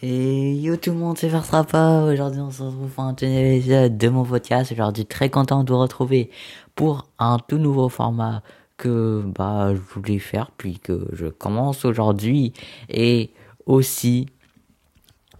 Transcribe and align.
Et 0.00 0.54
yo 0.54 0.76
tout 0.76 0.92
le 0.92 0.96
monde, 0.96 1.18
c'est 1.18 1.28
pas 1.28 2.04
Aujourd'hui, 2.04 2.40
on 2.40 2.52
se 2.52 2.62
retrouve 2.62 2.88
pour 2.88 3.02
un 3.02 3.16
nouvel 3.20 3.56
épisode 3.56 3.98
de 3.98 4.08
mon 4.08 4.24
podcast. 4.24 4.70
Aujourd'hui, 4.70 5.06
très 5.06 5.28
content 5.28 5.64
de 5.64 5.72
vous 5.72 5.80
retrouver 5.80 6.30
pour 6.76 7.08
un 7.18 7.38
tout 7.38 7.58
nouveau 7.58 7.88
format 7.88 8.42
que 8.76 9.24
bah 9.26 9.74
je 9.74 9.80
voulais 9.80 10.20
faire 10.20 10.52
puis 10.56 10.78
que 10.78 11.08
je 11.12 11.26
commence 11.26 11.84
aujourd'hui 11.84 12.52
et 12.88 13.32
aussi 13.66 14.26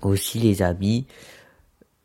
aussi 0.02 0.40
les 0.40 0.61
amis 0.63 1.06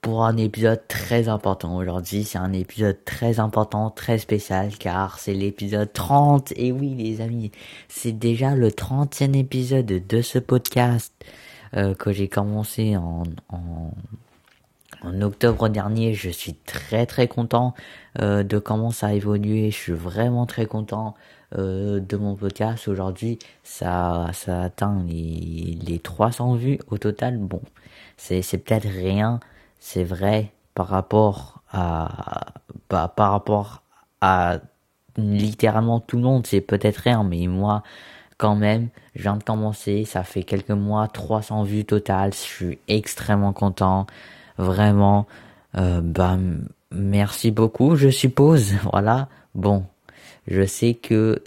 pour 0.02 0.24
un 0.24 0.38
épisode 0.38 0.88
très 0.88 1.30
important 1.30 1.76
aujourd'hui. 1.78 2.24
C'est 2.24 2.38
un 2.38 2.54
épisode 2.54 3.04
très 3.04 3.40
important, 3.40 3.90
très 3.90 4.20
spécial 4.20 4.78
car 4.78 5.18
c'est 5.18 5.34
l'épisode 5.34 5.92
30 5.92 6.54
et 6.56 6.72
oui 6.72 6.94
les 6.94 7.20
amis, 7.20 7.52
c'est 7.88 8.12
déjà 8.12 8.56
le 8.56 8.70
30e 8.70 9.36
épisode 9.36 9.88
de 9.88 10.22
ce 10.22 10.38
podcast. 10.38 11.14
Euh, 11.76 11.96
que 11.96 12.12
j'ai 12.12 12.28
commencé 12.28 12.96
en, 12.98 13.24
octobre 15.22 15.70
dernier. 15.70 16.14
Je 16.14 16.30
suis 16.30 16.54
très 16.54 17.06
très 17.06 17.28
content 17.28 17.74
euh, 18.22 18.44
de 18.44 18.60
comment 18.60 18.92
ça 18.92 19.08
a 19.08 19.14
évolué. 19.14 19.72
Je 19.72 19.76
suis 19.76 19.94
vraiment 19.94 20.46
très 20.46 20.66
content 20.66 21.16
euh, 21.58 22.00
de 22.00 22.16
mon 22.16 22.36
podcast. 22.36 22.88
Aujourd'hui, 22.88 23.40
ça, 23.64 24.30
ça 24.34 24.62
atteint 24.62 25.04
les, 25.08 25.78
les 25.82 26.00
300 26.00 26.56
vues 26.56 26.80
au 26.90 26.98
total. 26.98 27.38
Bon, 27.38 27.62
c'est, 28.18 28.42
c'est 28.42 28.60
peut-être 28.60 28.88
rien, 28.88 29.40
c'est 29.80 30.04
vrai, 30.04 30.52
par 30.76 30.88
rapport 30.88 31.62
à, 31.72 32.54
bah, 32.90 33.12
par 33.16 33.32
rapport 33.32 33.82
à 34.22 34.60
littéralement 35.18 36.00
tout 36.00 36.18
le 36.18 36.24
monde, 36.24 36.48
c'est 36.48 36.62
peut-être 36.62 36.98
rien, 36.98 37.24
mais 37.24 37.48
moi, 37.48 37.84
quand 38.38 38.56
même, 38.56 38.90
je 39.16 39.24
viens 39.24 39.38
de 39.38 39.44
commencer, 39.44 40.06
ça 40.06 40.24
fait 40.24 40.44
quelques 40.44 40.72
mois, 40.72 41.08
300 41.08 41.64
vues 41.64 41.86
totales, 41.86 42.34
je 42.34 42.38
suis 42.38 42.80
extrêmement 42.88 43.54
content, 43.54 44.08
vraiment, 44.58 45.28
euh, 45.78 46.02
bah, 46.02 46.38
merci 46.92 47.52
beaucoup, 47.52 47.96
je 47.96 48.10
suppose, 48.10 48.74
voilà, 48.92 49.30
bon, 49.56 49.86
je 50.48 50.66
sais 50.66 50.94
que 50.94 51.42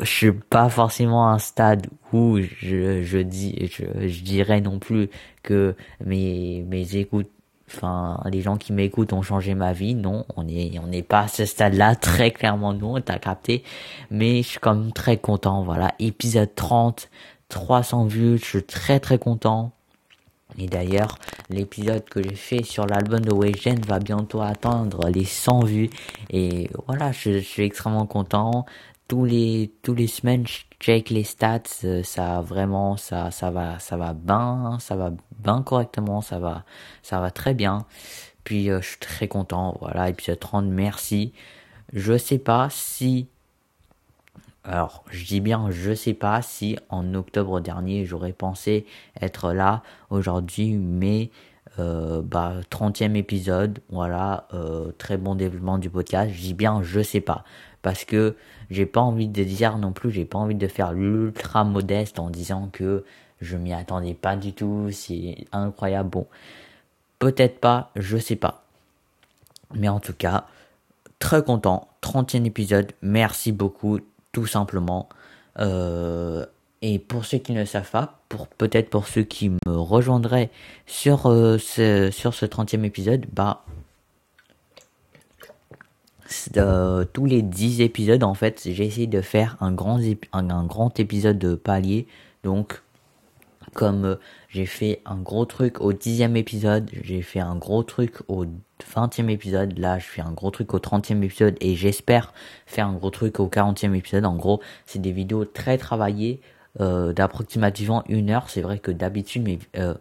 je 0.00 0.10
suis 0.10 0.32
pas 0.32 0.68
forcément 0.68 1.28
à 1.28 1.32
un 1.32 1.38
stade 1.38 1.86
où 2.12 2.38
je, 2.38 3.02
je 3.02 3.18
dis, 3.18 3.70
je, 3.70 4.08
je 4.08 4.22
dirais 4.22 4.60
non 4.60 4.78
plus 4.78 5.08
que 5.42 5.74
mes, 6.04 6.64
mes 6.68 6.96
écoutes 6.96 7.30
enfin 7.74 8.20
les 8.30 8.40
gens 8.40 8.56
qui 8.56 8.72
m'écoutent 8.72 9.12
ont 9.12 9.22
changé 9.22 9.54
ma 9.54 9.72
vie. 9.72 9.94
Non 9.94 10.26
on 10.36 10.48
est 10.48 10.78
on 10.82 10.86
n'est 10.86 11.02
pas 11.02 11.20
à 11.20 11.28
ce 11.28 11.44
stade 11.44 11.74
là 11.74 11.96
très 11.96 12.30
clairement 12.30 12.72
non 12.72 13.00
t'as 13.00 13.18
capté. 13.18 13.62
Mais 14.10 14.42
je 14.42 14.48
suis 14.48 14.58
quand 14.58 14.74
même 14.74 14.92
très 14.92 15.16
content 15.16 15.62
voilà. 15.62 15.92
Épisode 15.98 16.54
30 16.54 17.10
300 17.48 18.06
vues 18.06 18.38
je 18.38 18.44
suis 18.44 18.62
très 18.62 19.00
très 19.00 19.18
content. 19.18 19.72
Et 20.58 20.66
d'ailleurs, 20.66 21.18
l'épisode 21.50 22.04
que 22.04 22.22
j'ai 22.22 22.36
fait 22.36 22.62
sur 22.62 22.86
l'album 22.86 23.20
de 23.20 23.32
Weijen 23.32 23.80
va 23.80 23.98
bientôt 23.98 24.40
atteindre 24.40 25.08
les 25.08 25.24
100 25.24 25.64
vues. 25.64 25.90
Et 26.30 26.70
voilà, 26.86 27.10
je, 27.12 27.32
je 27.32 27.38
suis 27.44 27.64
extrêmement 27.64 28.06
content. 28.06 28.64
Tous 29.08 29.24
les 29.24 29.72
tous 29.82 29.94
les 29.94 30.06
semaines 30.06 30.46
je 30.46 30.60
check 30.84 31.08
les 31.08 31.24
stats 31.24 31.62
euh, 31.84 32.02
ça 32.02 32.42
vraiment 32.42 32.98
ça 32.98 33.30
ça 33.30 33.50
va 33.50 33.78
ça 33.78 33.96
va 33.96 34.12
bien 34.12 34.76
ça 34.80 34.96
va 34.96 35.12
bien 35.38 35.62
correctement 35.62 36.20
ça 36.20 36.38
va 36.38 36.64
ça 37.02 37.20
va 37.20 37.30
très 37.30 37.54
bien. 37.54 37.86
Puis 38.44 38.68
euh, 38.68 38.82
je 38.82 38.88
suis 38.88 38.98
très 38.98 39.26
content 39.26 39.78
voilà 39.80 40.10
épisode 40.10 40.38
30 40.40 40.66
merci. 40.66 41.32
Je 41.94 42.18
sais 42.18 42.36
pas 42.36 42.68
si 42.70 43.28
alors 44.62 45.04
je 45.10 45.24
dis 45.24 45.40
bien 45.40 45.70
je 45.70 45.94
sais 45.94 46.12
pas 46.12 46.42
si 46.42 46.76
en 46.90 47.14
octobre 47.14 47.60
dernier 47.60 48.04
j'aurais 48.04 48.34
pensé 48.34 48.84
être 49.22 49.54
là 49.54 49.82
aujourd'hui 50.10 50.74
mais 50.74 51.30
euh, 51.78 52.20
bah 52.22 52.56
30e 52.70 53.16
épisode 53.16 53.78
voilà 53.88 54.48
très 54.98 55.16
bon 55.16 55.34
développement 55.34 55.78
du 55.78 55.88
podcast. 55.88 56.30
Je 56.34 56.40
dis 56.42 56.54
bien 56.54 56.82
je 56.82 57.00
sais 57.00 57.22
pas 57.22 57.42
parce 57.84 58.06
que 58.06 58.34
j'ai 58.70 58.86
pas 58.86 59.02
envie 59.02 59.28
de 59.28 59.44
dire 59.44 59.76
non 59.76 59.92
plus, 59.92 60.10
j'ai 60.10 60.24
pas 60.24 60.38
envie 60.38 60.54
de 60.54 60.66
faire 60.66 60.92
l'ultra 60.94 61.64
modeste 61.64 62.18
en 62.18 62.30
disant 62.30 62.70
que 62.72 63.04
je 63.42 63.58
m'y 63.58 63.74
attendais 63.74 64.14
pas 64.14 64.36
du 64.36 64.54
tout, 64.54 64.88
c'est 64.90 65.44
incroyable. 65.52 66.08
Bon, 66.08 66.26
peut-être 67.18 67.60
pas, 67.60 67.90
je 67.94 68.16
sais 68.16 68.36
pas. 68.36 68.64
Mais 69.74 69.88
en 69.88 70.00
tout 70.00 70.14
cas, 70.14 70.46
très 71.18 71.44
content, 71.44 71.88
30e 72.02 72.46
épisode, 72.46 72.92
merci 73.02 73.52
beaucoup, 73.52 74.00
tout 74.32 74.46
simplement. 74.46 75.10
Euh, 75.58 76.46
et 76.80 76.98
pour 76.98 77.26
ceux 77.26 77.38
qui 77.38 77.52
ne 77.52 77.66
savent 77.66 77.90
pas, 77.90 78.20
pour 78.30 78.48
peut-être 78.48 78.88
pour 78.88 79.06
ceux 79.08 79.24
qui 79.24 79.50
me 79.50 79.58
rejoindraient 79.66 80.50
sur 80.86 81.26
euh, 81.26 81.58
sur 81.58 82.32
ce 82.32 82.46
30e 82.46 82.84
épisode, 82.84 83.26
bah 83.30 83.62
euh, 86.56 87.04
tous 87.12 87.26
les 87.26 87.42
10 87.42 87.80
épisodes, 87.80 88.22
en 88.22 88.34
fait, 88.34 88.62
j'ai 88.64 88.84
essayé 88.84 89.06
de 89.06 89.20
faire 89.20 89.56
un 89.60 89.72
grand, 89.72 89.98
épisode 90.98 91.38
de 91.38 91.54
palier. 91.54 92.06
Donc, 92.42 92.82
comme 93.72 94.04
euh, 94.04 94.16
j'ai 94.48 94.66
fait 94.66 95.00
un 95.04 95.16
gros 95.16 95.44
truc 95.44 95.80
au 95.80 95.92
dixième 95.92 96.36
épisode, 96.36 96.90
j'ai 97.02 97.22
fait 97.22 97.40
un 97.40 97.56
gros 97.56 97.82
truc 97.82 98.18
au 98.28 98.44
vingtième 98.94 99.30
épisode, 99.30 99.78
là 99.78 99.98
je 99.98 100.04
fais 100.04 100.20
un 100.20 100.32
gros 100.32 100.50
truc 100.50 100.74
au 100.74 100.78
trentième 100.78 101.22
épisode 101.22 101.56
et 101.60 101.74
j'espère 101.74 102.34
faire 102.66 102.86
un 102.86 102.92
gros 102.94 103.10
truc 103.10 103.40
au 103.40 103.48
quarantième 103.48 103.94
épisode. 103.94 104.24
En 104.24 104.36
gros, 104.36 104.60
c'est 104.86 105.00
des 105.00 105.12
vidéos 105.12 105.44
très 105.44 105.78
travaillées, 105.78 106.40
euh, 106.80 107.12
d'approximativement 107.12 108.04
une 108.08 108.30
heure. 108.30 108.50
C'est 108.50 108.60
vrai 108.62 108.78
que 108.78 108.90
d'habitude, 108.90 109.42
mais 109.42 109.58
euh, 109.76 109.94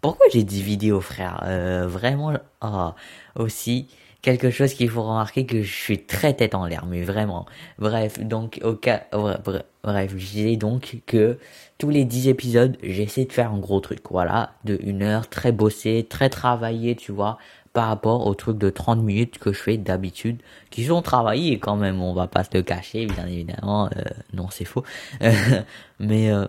pourquoi 0.00 0.26
j'ai 0.32 0.42
dit 0.42 0.62
vidéo, 0.62 1.00
frère? 1.00 1.44
Vraiment, 1.86 2.32
ah, 2.60 2.96
aussi 3.36 3.86
quelque 4.22 4.50
chose 4.50 4.72
qu'il 4.74 4.88
faut 4.88 5.02
remarquer 5.02 5.46
que 5.46 5.62
je 5.62 5.72
suis 5.72 5.98
très 5.98 6.32
tête 6.34 6.54
en 6.54 6.66
l'air, 6.66 6.86
mais 6.86 7.02
vraiment. 7.02 7.44
Bref, 7.78 8.20
donc 8.20 8.60
au 8.62 8.74
cas, 8.74 9.02
bref, 9.12 10.12
je 10.16 10.26
disais 10.26 10.56
donc 10.56 10.98
que 11.06 11.38
tous 11.78 11.90
les 11.90 12.04
10 12.04 12.28
épisodes, 12.28 12.76
j'essaie 12.82 13.24
de 13.24 13.32
faire 13.32 13.52
un 13.52 13.58
gros 13.58 13.80
truc, 13.80 14.00
voilà, 14.10 14.52
de 14.64 14.78
une 14.82 15.02
heure, 15.02 15.28
très 15.28 15.50
bossé, 15.50 16.06
très 16.08 16.30
travaillé, 16.30 16.94
tu 16.94 17.10
vois, 17.10 17.38
par 17.72 17.88
rapport 17.88 18.26
au 18.26 18.34
truc 18.34 18.58
de 18.58 18.70
30 18.70 19.02
minutes 19.02 19.38
que 19.38 19.52
je 19.52 19.58
fais 19.58 19.76
d'habitude, 19.76 20.40
qui 20.70 20.84
sont 20.84 21.02
travaillés 21.02 21.58
quand 21.58 21.76
même, 21.76 22.00
on 22.00 22.14
va 22.14 22.28
pas 22.28 22.44
se 22.44 22.50
le 22.54 22.62
cacher, 22.62 23.06
bien 23.06 23.26
évidemment, 23.26 23.86
euh, 23.96 24.02
non 24.32 24.48
c'est 24.50 24.64
faux, 24.64 24.84
mais 25.98 26.30
euh, 26.30 26.46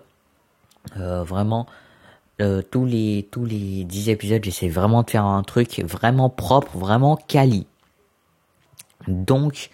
euh, 0.98 1.24
vraiment, 1.24 1.66
euh, 2.44 2.62
tous 2.62 2.86
les 2.86 3.28
tous 3.32 3.46
les 3.46 3.86
10 3.86 4.10
épisodes, 4.10 4.44
j'essaie 4.44 4.68
vraiment 4.68 5.04
de 5.04 5.10
faire 5.10 5.26
un 5.26 5.44
truc 5.44 5.80
vraiment 5.86 6.30
propre, 6.30 6.78
vraiment 6.78 7.16
quali. 7.16 7.66
Donc 9.08 9.70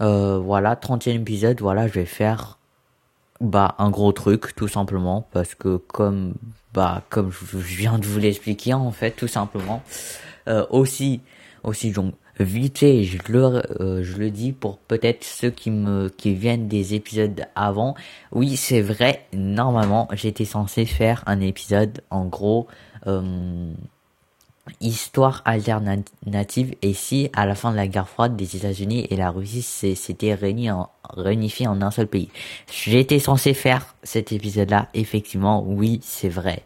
euh, 0.00 0.38
voilà, 0.38 0.74
30e 0.74 1.20
épisode, 1.20 1.60
voilà, 1.60 1.86
je 1.88 1.92
vais 1.92 2.06
faire 2.06 2.58
bah 3.40 3.74
un 3.78 3.90
gros 3.90 4.12
truc 4.12 4.54
tout 4.56 4.68
simplement 4.68 5.28
parce 5.32 5.54
que 5.54 5.76
comme 5.76 6.32
bah 6.72 7.02
comme 7.10 7.30
je 7.30 7.58
viens 7.58 7.98
de 7.98 8.06
vous 8.06 8.18
l'expliquer 8.18 8.72
en 8.72 8.90
fait 8.92 9.10
tout 9.10 9.28
simplement 9.28 9.82
euh, 10.48 10.64
aussi 10.70 11.20
aussi 11.62 11.90
donc 11.90 12.14
vite 12.38 12.78
fait, 12.78 13.04
je 13.04 13.18
le, 13.28 13.62
euh, 13.80 14.02
je 14.02 14.16
le 14.16 14.30
dis 14.30 14.52
pour 14.52 14.78
peut-être 14.78 15.24
ceux 15.24 15.50
qui 15.50 15.70
me, 15.70 16.08
qui 16.08 16.34
viennent 16.34 16.68
des 16.68 16.94
épisodes 16.94 17.46
avant. 17.54 17.94
Oui, 18.32 18.56
c'est 18.56 18.82
vrai, 18.82 19.26
normalement, 19.32 20.08
j'étais 20.12 20.44
censé 20.44 20.84
faire 20.84 21.22
un 21.26 21.40
épisode, 21.40 22.02
en 22.10 22.26
gros, 22.26 22.66
euh, 23.06 23.72
histoire 24.80 25.42
alternative 25.44 26.74
et 26.82 26.92
si 26.92 27.30
à 27.34 27.46
la 27.46 27.54
fin 27.54 27.70
de 27.70 27.76
la 27.76 27.86
guerre 27.86 28.08
froide 28.08 28.36
des 28.36 28.56
États-Unis 28.56 29.06
et 29.10 29.16
la 29.16 29.30
Russie 29.30 29.62
s'étaient 29.62 30.34
réunis 30.34 30.70
en, 30.70 30.90
réunifiés 31.14 31.68
en 31.68 31.80
un 31.82 31.90
seul 31.90 32.06
pays. 32.06 32.30
J'étais 32.70 33.18
censé 33.18 33.54
faire 33.54 33.94
cet 34.02 34.32
épisode-là, 34.32 34.88
effectivement, 34.94 35.64
oui, 35.66 36.00
c'est 36.02 36.28
vrai. 36.28 36.64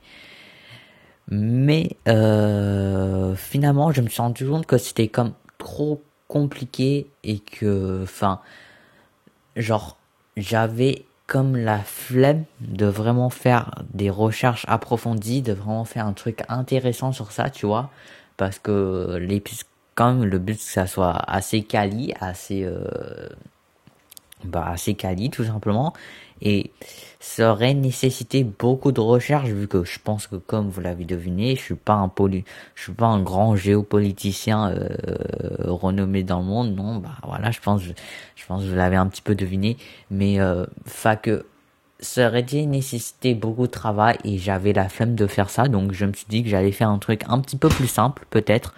Mais 1.33 1.91
euh, 2.09 3.37
finalement, 3.37 3.93
je 3.93 4.01
me 4.01 4.09
suis 4.09 4.21
rendu 4.21 4.47
compte 4.47 4.67
que 4.67 4.79
c'était 4.79 5.07
comme 5.07 5.33
trop 5.61 6.03
compliqué 6.27 7.07
et 7.23 7.39
que, 7.39 8.03
enfin, 8.03 8.41
genre, 9.55 9.97
j'avais 10.37 11.05
comme 11.27 11.57
la 11.57 11.79
flemme 11.79 12.45
de 12.61 12.87
vraiment 12.87 13.31
faire 13.31 13.71
des 13.95 14.11
recherches 14.11 14.65
approfondies, 14.67 15.43
de 15.43 15.53
vraiment 15.53 15.85
faire 15.85 16.07
un 16.07 16.13
truc 16.13 16.43
intéressant 16.49 17.13
sur 17.13 17.31
ça, 17.31 17.51
tu 17.51 17.67
vois, 17.67 17.91
parce 18.37 18.59
que 18.59 19.17
les 19.21 19.41
quand 19.95 20.25
le 20.25 20.39
but 20.39 20.57
que 20.57 20.63
ça 20.63 20.87
soit 20.87 21.13
assez 21.13 21.63
quali, 21.63 22.15
assez 22.21 22.65
euh, 22.65 23.29
bah 24.45 24.65
assez 24.67 24.95
quali 24.95 25.31
tout 25.31 25.45
simplement 25.45 25.93
et 26.43 26.71
ça 27.21 27.53
aurait 27.53 27.75
nécessité 27.75 28.45
beaucoup 28.45 28.93
de 28.93 29.01
recherche 29.01 29.49
vu 29.49 29.69
que 29.69 29.85
je 29.85 29.99
pense 30.03 30.27
que 30.27 30.37
comme 30.37 30.71
vous 30.71 30.81
l'avez 30.81 31.05
deviné, 31.05 31.55
je 31.55 31.61
suis 31.61 31.75
pas 31.75 31.93
un 31.93 32.11
je 32.75 32.83
suis 32.83 32.93
pas 32.93 33.07
un 33.07 33.23
grand 33.23 33.57
géopoliticien 33.57 34.71
euh, 34.71 34.89
renommé 35.67 36.23
dans 36.23 36.41
le 36.41 36.47
monde, 36.47 36.75
non, 36.75 36.97
bah 36.97 37.11
voilà, 37.23 37.51
je 37.51 37.61
pense, 37.61 37.83
je, 37.83 38.47
pense 38.47 38.63
que 38.63 38.69
vous 38.69 38.75
l'avez 38.75 38.97
un 38.97 39.07
petit 39.07 39.23
peu 39.23 39.35
deviné, 39.35 39.77
mais 40.11 40.41
euh, 40.41 40.65
ça 42.01 42.27
aurait 42.29 42.43
dû 42.43 42.65
nécessiter 42.67 43.35
beaucoup 43.35 43.67
de 43.67 43.73
travail 43.73 44.17
et 44.25 44.39
j'avais 44.39 44.73
la 44.73 44.89
flemme 44.89 45.15
de 45.15 45.27
faire 45.27 45.51
ça, 45.51 45.69
donc 45.69 45.93
je 45.93 46.07
me 46.07 46.13
suis 46.15 46.27
dit 46.29 46.43
que 46.43 46.49
j'allais 46.49 46.73
faire 46.73 46.89
un 46.89 46.99
truc 46.99 47.23
un 47.29 47.41
petit 47.41 47.57
peu 47.57 47.69
plus 47.69 47.89
simple, 47.89 48.25
peut-être. 48.31 48.75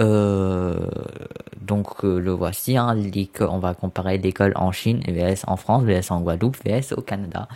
Euh, 0.00 0.88
donc 1.60 2.04
euh, 2.04 2.18
le 2.18 2.32
voici, 2.32 2.76
hein, 2.76 2.96
on 3.40 3.58
va 3.58 3.74
comparer 3.74 4.18
l'école 4.18 4.52
en 4.56 4.72
Chine, 4.72 5.00
VS 5.06 5.44
en 5.46 5.56
France, 5.56 5.84
VS 5.84 6.10
en 6.10 6.20
Guadeloupe, 6.20 6.56
VS 6.64 6.92
au 6.96 7.02
Canada. 7.02 7.48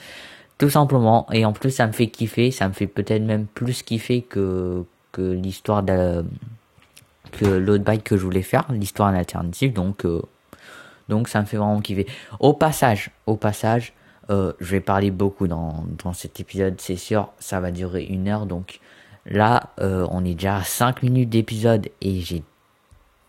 Tout 0.59 0.71
simplement, 0.71 1.27
et 1.33 1.45
en 1.45 1.53
plus 1.53 1.71
ça 1.71 1.87
me 1.87 1.93
fait 1.93 2.09
kiffer, 2.09 2.51
ça 2.51 2.69
me 2.69 2.73
fait 2.73 2.87
peut-être 2.87 3.23
même 3.23 3.47
plus 3.47 3.83
kiffer 3.83 4.23
que, 4.23 4.85
l'histoire 5.19 5.83
de 5.83 6.25
que 7.33 7.45
l'autre 7.45 7.85
bike 7.85 8.05
que 8.05 8.17
je 8.17 8.25
voulais 8.25 8.43
faire, 8.43 8.67
l'histoire 8.73 9.15
alternative, 9.15 9.73
donc 9.73 10.05
euh, 10.05 10.23
donc 11.09 11.29
ça 11.29 11.41
me 11.41 11.47
fait 11.47 11.57
vraiment 11.57 11.81
kiffer. 11.81 12.07
Au 12.39 12.53
passage, 12.53 13.11
au 13.27 13.37
passage, 13.37 13.93
je 14.29 14.53
vais 14.61 14.81
parler 14.81 15.11
beaucoup 15.11 15.49
dans, 15.49 15.85
dans 16.05 16.13
cet 16.13 16.39
épisode, 16.39 16.77
c'est 16.79 16.97
sûr, 16.97 17.31
ça 17.41 17.59
va 17.59 17.73
durer 17.73 18.05
une 18.05 18.29
heure, 18.29 18.47
donc 18.47 18.81
là, 19.31 19.71
euh, 19.81 20.07
on 20.11 20.25
est 20.25 20.35
déjà 20.35 20.57
à 20.57 20.65
5 20.65 21.03
minutes 21.03 21.31
d'épisode 21.31 21.89
et 22.01 22.21
j'ai 22.21 22.43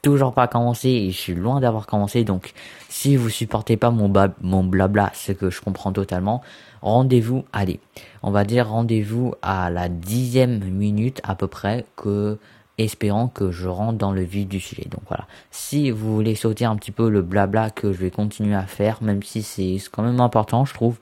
toujours 0.01 0.33
pas 0.33 0.47
commencé 0.47 0.89
et 0.89 1.11
je 1.11 1.17
suis 1.17 1.35
loin 1.35 1.59
d'avoir 1.59 1.85
commencé, 1.85 2.23
donc 2.23 2.53
si 2.89 3.15
vous 3.15 3.29
supportez 3.29 3.77
pas 3.77 3.91
mon, 3.91 4.11
mon 4.41 4.63
blabla, 4.63 5.11
ce 5.13 5.31
que 5.31 5.49
je 5.49 5.61
comprends 5.61 5.93
totalement, 5.93 6.41
rendez-vous, 6.81 7.45
allez, 7.53 7.79
on 8.23 8.31
va 8.31 8.43
dire 8.43 8.67
rendez-vous 8.67 9.35
à 9.41 9.69
la 9.69 9.89
dixième 9.89 10.63
minute 10.63 11.21
à 11.23 11.35
peu 11.35 11.47
près 11.47 11.85
que 11.95 12.39
espérant 12.77 13.27
que 13.27 13.51
je 13.51 13.67
rentre 13.67 13.97
dans 13.97 14.11
le 14.11 14.21
vif 14.21 14.47
du 14.47 14.59
sujet. 14.59 14.87
Donc 14.89 15.01
voilà. 15.07 15.27
Si 15.51 15.91
vous 15.91 16.15
voulez 16.15 16.35
sauter 16.35 16.65
un 16.65 16.75
petit 16.75 16.91
peu 16.91 17.09
le 17.09 17.21
blabla 17.21 17.69
que 17.69 17.93
je 17.93 17.97
vais 17.99 18.09
continuer 18.09 18.55
à 18.55 18.65
faire, 18.65 19.03
même 19.03 19.21
si 19.23 19.43
c'est 19.43 19.77
quand 19.91 20.03
même 20.03 20.19
important, 20.19 20.65
je 20.65 20.73
trouve, 20.73 20.97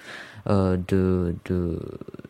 euh, 0.50 0.78
de, 0.88 1.36
de, 1.46 1.80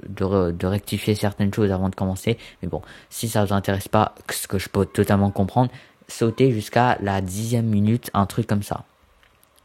de, 0.07 0.67
rectifier 0.67 1.15
certaines 1.15 1.53
choses 1.53 1.71
avant 1.71 1.89
de 1.89 1.95
commencer. 1.95 2.37
Mais 2.61 2.67
bon, 2.67 2.81
si 3.09 3.29
ça 3.29 3.45
vous 3.45 3.53
intéresse 3.53 3.87
pas, 3.87 4.15
ce 4.29 4.47
que 4.47 4.59
je 4.59 4.67
peux 4.67 4.85
totalement 4.85 5.31
comprendre, 5.31 5.71
sautez 6.07 6.51
jusqu'à 6.51 6.97
la 7.01 7.21
dixième 7.21 7.65
minute, 7.65 8.09
un 8.13 8.25
truc 8.25 8.45
comme 8.47 8.63
ça. 8.63 8.83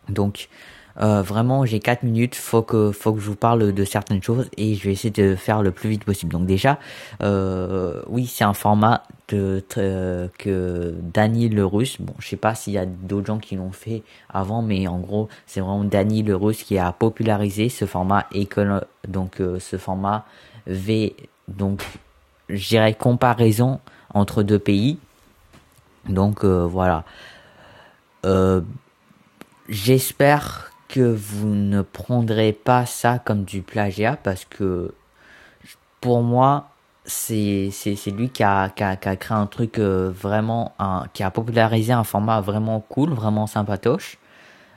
Donc, 0.09 0.49
euh, 1.01 1.23
vraiment, 1.23 1.65
j'ai 1.65 1.81
4 1.81 2.05
minutes, 2.05 2.37
faut 2.37 2.63
que 2.63 2.93
faut 2.93 3.13
que 3.13 3.21
je 3.21 3.27
vous 3.27 3.37
parle 3.37 3.73
de 3.73 3.85
certaines 3.85 4.23
choses 4.23 4.49
et 4.57 4.75
je 4.75 4.85
vais 4.85 4.93
essayer 4.93 5.11
de 5.11 5.35
faire 5.35 5.63
le 5.63 5.73
plus 5.73 5.89
vite 5.91 6.05
possible. 6.05 6.33
Donc 6.33 6.47
déjà, 6.47 6.79
euh, 7.23 8.03
oui, 8.09 8.27
c'est 8.27 8.45
un 8.45 8.55
format 8.55 9.03
de, 9.29 9.65
que 9.69 10.95
Danny 11.03 11.49
le 11.49 11.67
Russe. 11.67 12.01
Bon, 12.01 12.15
je 12.19 12.29
sais 12.29 12.37
pas 12.37 12.55
s'il 12.55 12.75
y 12.75 12.79
a 12.79 12.87
d'autres 12.87 13.27
gens 13.27 13.39
qui 13.39 13.57
l'ont 13.57 13.73
fait 13.73 14.03
avant, 14.29 14.63
mais 14.63 14.87
en 14.87 14.99
gros, 14.99 15.29
c'est 15.47 15.61
vraiment 15.61 15.85
Danny 15.85 16.23
le 16.23 16.37
Russe 16.37 16.63
qui 16.63 16.79
a 16.79 16.93
popularisé 16.93 17.69
ce 17.69 17.87
format 17.87 18.27
école, 18.33 18.85
donc 19.09 19.41
euh, 19.41 19.59
ce 19.59 19.77
format 19.77 20.25
V, 20.67 21.17
donc 21.49 21.83
je 22.49 22.69
dirais 22.69 22.95
comparaison 22.95 23.81
entre 24.13 24.43
deux 24.43 24.59
pays. 24.59 24.99
Donc 26.09 26.45
euh, 26.45 26.67
voilà. 26.67 27.05
J'espère 29.69 30.74
que 30.95 31.13
vous 31.13 31.49
ne 31.49 31.83
prendrez 31.83 32.53
pas 32.53 32.87
ça 32.87 33.19
comme 33.19 33.43
du 33.43 33.63
plagiat 33.63 34.17
parce 34.23 34.45
que 34.45 34.95
pour 36.01 36.23
moi, 36.23 36.69
c'est 37.05 37.73
lui 38.07 38.29
qui 38.29 38.45
a, 38.45 38.69
qui 38.69 38.85
a, 38.85 38.95
qui 38.95 39.09
a 39.09 39.17
créé 39.17 39.37
un 39.37 39.47
truc 39.47 39.81
euh, 39.81 40.13
vraiment 40.15 40.73
un, 40.79 41.07
qui 41.13 41.25
a 41.25 41.33
popularisé 41.33 41.93
un 41.93 42.05
format 42.05 42.41
vraiment 42.41 42.79
cool 42.79 43.11
vraiment 43.11 43.49
sympatoche. 43.49 44.19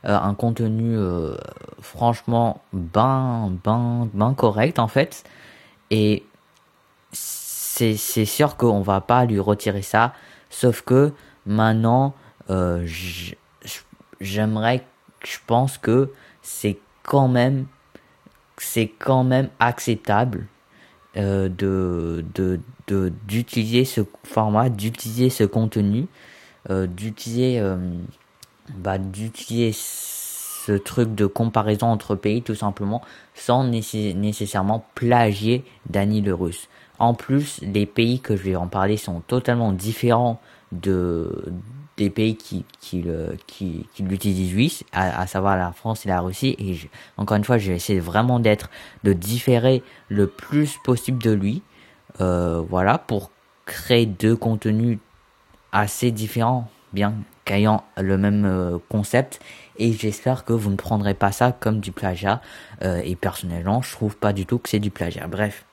Euh, 0.05 0.17
un 0.17 0.33
contenu 0.33 0.97
euh, 0.97 1.35
franchement 1.81 2.61
ben 2.73 3.51
ben 3.63 4.09
ben 4.11 4.33
correct 4.33 4.79
en 4.79 4.87
fait. 4.87 5.23
Et 5.91 6.25
c'est 7.11 8.25
sûr 8.25 8.57
qu'on 8.57 8.81
va 8.81 9.01
pas 9.01 9.25
lui 9.25 9.39
retirer 9.39 9.83
ça. 9.83 10.13
Sauf 10.49 10.81
que 10.81 11.13
maintenant 11.45 12.15
j'aimerais 14.19 14.83
je 15.23 15.37
pense 15.45 15.77
que 15.77 16.11
c'est 16.41 16.77
quand 17.03 17.27
même 17.27 17.65
c'est 18.57 18.87
quand 18.87 19.23
même 19.23 19.49
acceptable 19.59 20.47
euh, 21.15 21.49
de 21.49 22.25
de 22.35 22.59
d'utiliser 23.27 23.85
ce 23.85 24.01
format, 24.23 24.69
d'utiliser 24.69 25.29
ce 25.29 25.43
contenu, 25.43 26.07
euh, 26.69 26.87
d'utiliser 26.87 27.59
euh, 27.59 27.77
bah, 28.75 28.97
d'utiliser 28.97 29.71
ce 29.73 30.73
truc 30.73 31.15
de 31.15 31.25
comparaison 31.25 31.87
entre 31.87 32.15
pays 32.15 32.41
tout 32.41 32.55
simplement 32.55 33.01
sans 33.33 33.63
nécessairement 33.63 34.85
plagier 34.95 35.63
Dany 35.89 36.21
le 36.21 36.33
Russe. 36.33 36.67
En 36.99 37.13
plus, 37.13 37.59
les 37.61 37.85
pays 37.85 38.19
que 38.19 38.35
je 38.35 38.43
vais 38.43 38.55
en 38.55 38.67
parler 38.67 38.97
sont 38.97 39.21
totalement 39.21 39.71
différents 39.71 40.41
de 40.71 41.45
des 41.97 42.09
pays 42.09 42.35
qui 42.35 42.63
qui 42.79 43.01
le 43.01 43.37
qui, 43.47 43.87
qui 43.93 44.03
l'utilisent 44.03 44.83
à, 44.93 45.19
à, 45.19 45.27
savoir 45.27 45.57
la 45.57 45.71
France 45.73 46.05
et 46.05 46.09
la 46.09 46.21
Russie. 46.21 46.55
Et 46.59 46.77
encore 47.17 47.37
une 47.37 47.43
fois 47.43 47.57
je 47.57 47.71
vais 47.71 47.75
essayer 47.75 47.99
vraiment 47.99 48.39
d'être 48.39 48.69
de 49.03 49.13
différer 49.13 49.83
le 50.09 50.27
plus 50.27 50.77
possible 50.83 51.21
de 51.21 51.31
lui. 51.31 51.61
Euh, 52.21 52.63
voilà 52.69 52.97
pour 52.97 53.31
créer 53.65 54.05
deux 54.05 54.35
contenus 54.35 54.99
assez 55.71 56.11
différents 56.11 56.69
bien 56.93 57.13
qu'ayant 57.45 57.83
le 57.97 58.17
même 58.17 58.45
euh, 58.45 58.77
concept. 58.89 59.39
Et 59.77 59.93
j'espère 59.93 60.45
que 60.45 60.53
vous 60.53 60.69
ne 60.71 60.75
prendrez 60.75 61.13
pas 61.13 61.31
ça 61.31 61.51
comme 61.51 61.79
du 61.79 61.91
plagiat. 61.91 62.41
Euh, 62.83 63.01
et 63.03 63.15
personnellement 63.15 63.81
je 63.81 63.91
trouve 63.91 64.15
pas 64.15 64.33
du 64.33 64.45
tout 64.45 64.59
que 64.59 64.69
c'est 64.69 64.79
du 64.79 64.91
plagiat. 64.91 65.27
Bref 65.27 65.66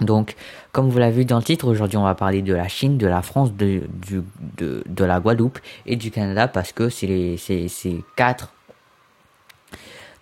donc, 0.00 0.34
comme 0.72 0.90
vous 0.90 0.98
l'avez 0.98 1.18
vu 1.18 1.24
dans 1.24 1.38
le 1.38 1.42
titre, 1.42 1.68
aujourd'hui 1.68 1.96
on 1.96 2.02
va 2.02 2.14
parler 2.14 2.42
de 2.42 2.54
la 2.54 2.68
Chine, 2.68 2.98
de 2.98 3.06
la 3.06 3.22
France, 3.22 3.54
de, 3.54 3.82
du, 3.88 4.22
de, 4.58 4.84
de 4.86 5.04
la 5.04 5.20
Guadeloupe 5.20 5.58
et 5.86 5.96
du 5.96 6.10
Canada 6.10 6.48
parce 6.48 6.72
que 6.72 6.90
c'est 6.90 7.36
c'est 7.38 8.02
quatre 8.14 8.52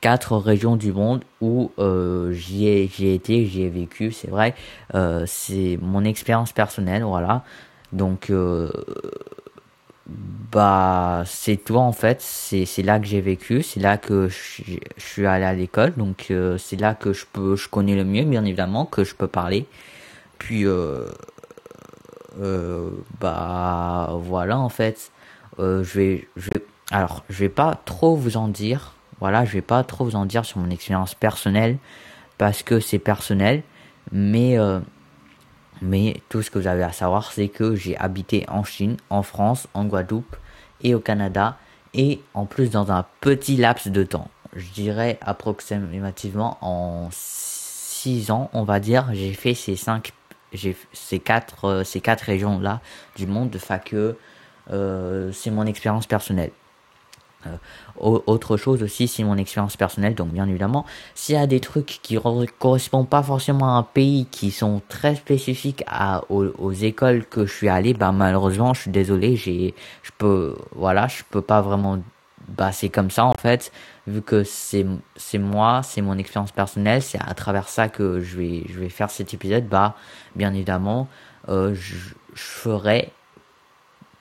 quatre 0.01 0.37
régions 0.37 0.77
du 0.77 0.93
monde 0.93 1.25
où 1.41 1.73
euh, 1.79 2.31
j'y 2.33 2.69
ai 2.69 2.91
j'ai 2.95 3.15
été, 3.15 3.47
j'y 3.47 3.63
ai 3.63 3.71
vécu, 3.71 4.13
c'est 4.13 4.29
vrai. 4.29 4.55
Euh, 4.95 5.25
c'est 5.27 5.79
mon 5.81 6.05
expérience 6.05 6.53
personnelle, 6.53 7.03
voilà. 7.03 7.43
Donc 7.93 8.31
euh, 8.31 8.71
bah 10.07 11.25
c'est 11.27 11.57
tout 11.57 11.77
en 11.77 11.93
fait. 11.93 12.21
C'est 12.21 12.83
là 12.83 12.99
que 12.99 13.07
j'ai 13.07 13.21
vécu. 13.21 13.63
C'est 13.63 13.81
là 13.81 13.97
que 13.99 14.29
je, 14.29 14.79
suis 14.99 15.27
allé 15.27 15.45
à 15.45 15.55
l'école. 15.55 15.95
Donc 15.95 16.27
euh, 16.31 16.59
c'est 16.59 16.77
là 16.77 16.95
que 16.95 17.13
je 17.13 17.25
peux 17.33 17.57
je 17.57 17.69
connais 17.69 17.97
le 17.97 18.05
mieux 18.05 18.25
bien 18.25 18.45
évidemment 18.45 18.87
que 18.87 19.05
je 19.05 19.15
peux 19.15 19.27
parler. 19.29 19.67
Puis 20.39 20.67
euh, 20.67 21.07
euh, 22.41 22.91
bah 23.21 24.11
voilà 24.21 24.59
en 24.59 24.69
fait. 24.69 25.11
Je 25.59 25.99
vais 25.99 26.29
je 26.37 26.51
alors 26.91 27.25
je 27.31 27.39
vais 27.39 27.49
pas 27.49 27.81
trop 27.85 28.17
vous 28.17 28.37
en 28.37 28.49
dire. 28.49 28.93
Voilà 29.21 29.45
je 29.45 29.53
vais 29.53 29.63
pas 29.63 29.85
trop 29.85 30.05
vous 30.05 30.17
en 30.17 30.27
dire 30.27 30.45
sur 30.45 30.59
mon 30.59 30.71
expérience 30.71 31.15
personnelle 31.15 31.79
parce 32.39 32.63
que 32.63 32.81
c'est 32.81 32.99
personnel. 32.99 33.63
Mais 34.13 34.59
mais 35.85 36.23
tout 36.31 36.43
ce 36.43 36.51
que 36.51 36.59
vous 36.59 36.67
avez 36.67 36.83
à 36.83 36.93
savoir, 36.93 37.33
c'est 37.33 37.49
que 37.49 37.75
j'ai 37.75 37.97
habité 37.99 38.45
en 38.49 38.65
Chine, 38.65 38.97
en 39.11 39.23
France, 39.23 39.69
en 39.75 39.85
Guadeloupe 39.85 40.37
et 40.83 40.95
au 40.95 41.01
Canada, 41.01 41.59
et 41.93 42.21
en 42.33 42.47
plus 42.47 42.71
dans 42.71 42.91
un 42.91 43.05
petit 43.21 43.57
laps 43.57 43.89
de 43.89 44.03
temps. 44.03 44.29
Je 44.57 44.71
dirais 44.71 45.19
approximativement 45.21 46.59
en 46.61 47.09
6 47.11 48.31
ans, 48.31 48.51
on 48.53 48.65
va 48.65 48.81
dire, 48.81 49.09
j'ai 49.13 49.35
fait 49.35 49.55
ces 49.55 49.77
cinq, 49.77 50.13
j'ai 50.53 50.77
ces 50.93 51.19
quatre, 51.19 51.67
euh, 51.67 51.85
ces 51.85 52.01
quatre 52.01 52.23
régions 52.23 52.59
là 52.61 52.81
du 53.17 53.27
monde, 53.27 53.51
de 53.51 53.59
que 53.85 54.17
euh, 54.71 55.33
c'est 55.33 55.51
mon 55.51 55.67
expérience 55.67 56.07
personnelle. 56.07 56.51
Euh, 57.47 57.57
autre 58.01 58.57
chose 58.57 58.83
aussi, 58.83 59.07
c'est 59.07 59.23
mon 59.23 59.37
expérience 59.37 59.77
personnelle, 59.77 60.15
donc 60.15 60.29
bien 60.29 60.49
évidemment, 60.49 60.85
s'il 61.15 61.37
y 61.37 61.39
a 61.39 61.47
des 61.47 61.61
trucs 61.61 62.01
qui 62.03 62.19
correspondent 62.59 63.09
pas 63.09 63.23
forcément 63.23 63.77
à 63.77 63.79
un 63.79 63.83
pays, 63.83 64.27
qui 64.31 64.51
sont 64.51 64.83
très 64.89 65.15
spécifiques 65.15 65.85
aux, 66.29 66.73
écoles 66.73 67.25
que 67.25 67.47
je 67.47 67.53
suis 67.53 67.69
allé, 67.69 67.95
bah 67.95 68.13
malheureusement, 68.13 68.75
je 68.75 68.83
suis 68.83 68.91
désolé, 68.91 69.37
j'ai, 69.37 69.75
je 70.03 70.11
peux, 70.19 70.57
voilà, 70.75 71.07
je 71.07 71.23
peux 71.31 71.41
pas 71.41 71.61
vraiment, 71.61 72.01
bah 72.49 72.73
c'est 72.73 72.89
comme 72.89 73.11
ça 73.11 73.27
en 73.27 73.35
fait, 73.35 73.71
vu 74.07 74.23
que 74.23 74.43
c'est, 74.43 74.87
c'est 75.17 75.39
moi, 75.39 75.83
c'est 75.85 76.03
mon 76.03 76.19
expérience 76.19 76.53
personnelle, 76.53 77.03
c'est 77.03 77.21
à 77.21 77.35
travers 77.35 77.69
ça 77.69 77.89
que 77.89 78.21
je 78.21 78.37
vais, 78.37 78.65
je 78.69 78.81
vais 78.81 78.89
faire 78.89 79.11
cet 79.11 79.35
épisode, 79.35 79.69
bah 79.69 79.95
bien 80.35 80.53
évidemment, 80.53 81.09
euh, 81.49 81.75
je 81.75 82.15
ferai 82.35 83.13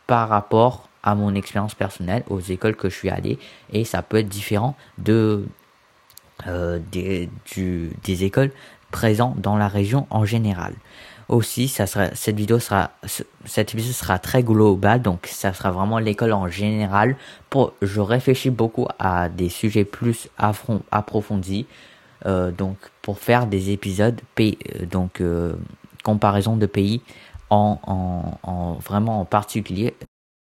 par 0.05 0.29
rapport 0.29 0.89
à 1.03 1.15
mon 1.15 1.35
expérience 1.35 1.75
personnelle 1.75 2.23
aux 2.29 2.39
écoles 2.39 2.75
que 2.75 2.89
je 2.89 2.95
suis 2.95 3.09
allé 3.09 3.37
et 3.71 3.83
ça 3.85 4.01
peut 4.01 4.17
être 4.17 4.29
différent 4.29 4.75
de 4.97 5.45
euh, 6.47 6.79
des, 6.91 7.29
du, 7.53 7.91
des 8.03 8.23
écoles 8.23 8.51
présentes 8.91 9.39
dans 9.41 9.57
la 9.57 9.67
région 9.67 10.07
en 10.09 10.25
général. 10.25 10.73
Aussi, 11.29 11.67
ça 11.67 11.87
sera, 11.87 12.13
cette 12.15 12.35
vidéo 12.35 12.59
sera, 12.59 12.91
cet 13.45 13.73
épisode 13.73 13.93
sera 13.93 14.19
très 14.19 14.43
global, 14.43 15.01
donc 15.01 15.27
ça 15.27 15.53
sera 15.53 15.71
vraiment 15.71 15.97
l'école 15.97 16.33
en 16.33 16.47
général. 16.47 17.15
Pour, 17.49 17.73
je 17.81 18.01
réfléchis 18.01 18.49
beaucoup 18.49 18.87
à 18.99 19.29
des 19.29 19.49
sujets 19.49 19.85
plus 19.85 20.27
approfondis. 20.91 21.65
euh, 22.25 22.51
donc 22.51 22.77
pour 23.01 23.19
faire 23.19 23.47
des 23.47 23.71
épisodes 23.71 24.19
pays, 24.35 24.57
donc 24.91 25.21
comparaison 26.03 26.57
de 26.57 26.65
pays 26.65 27.01
en, 27.49 27.79
en, 27.87 28.39
en 28.43 28.73
vraiment 28.73 29.21
en 29.21 29.25
particulier. 29.25 29.93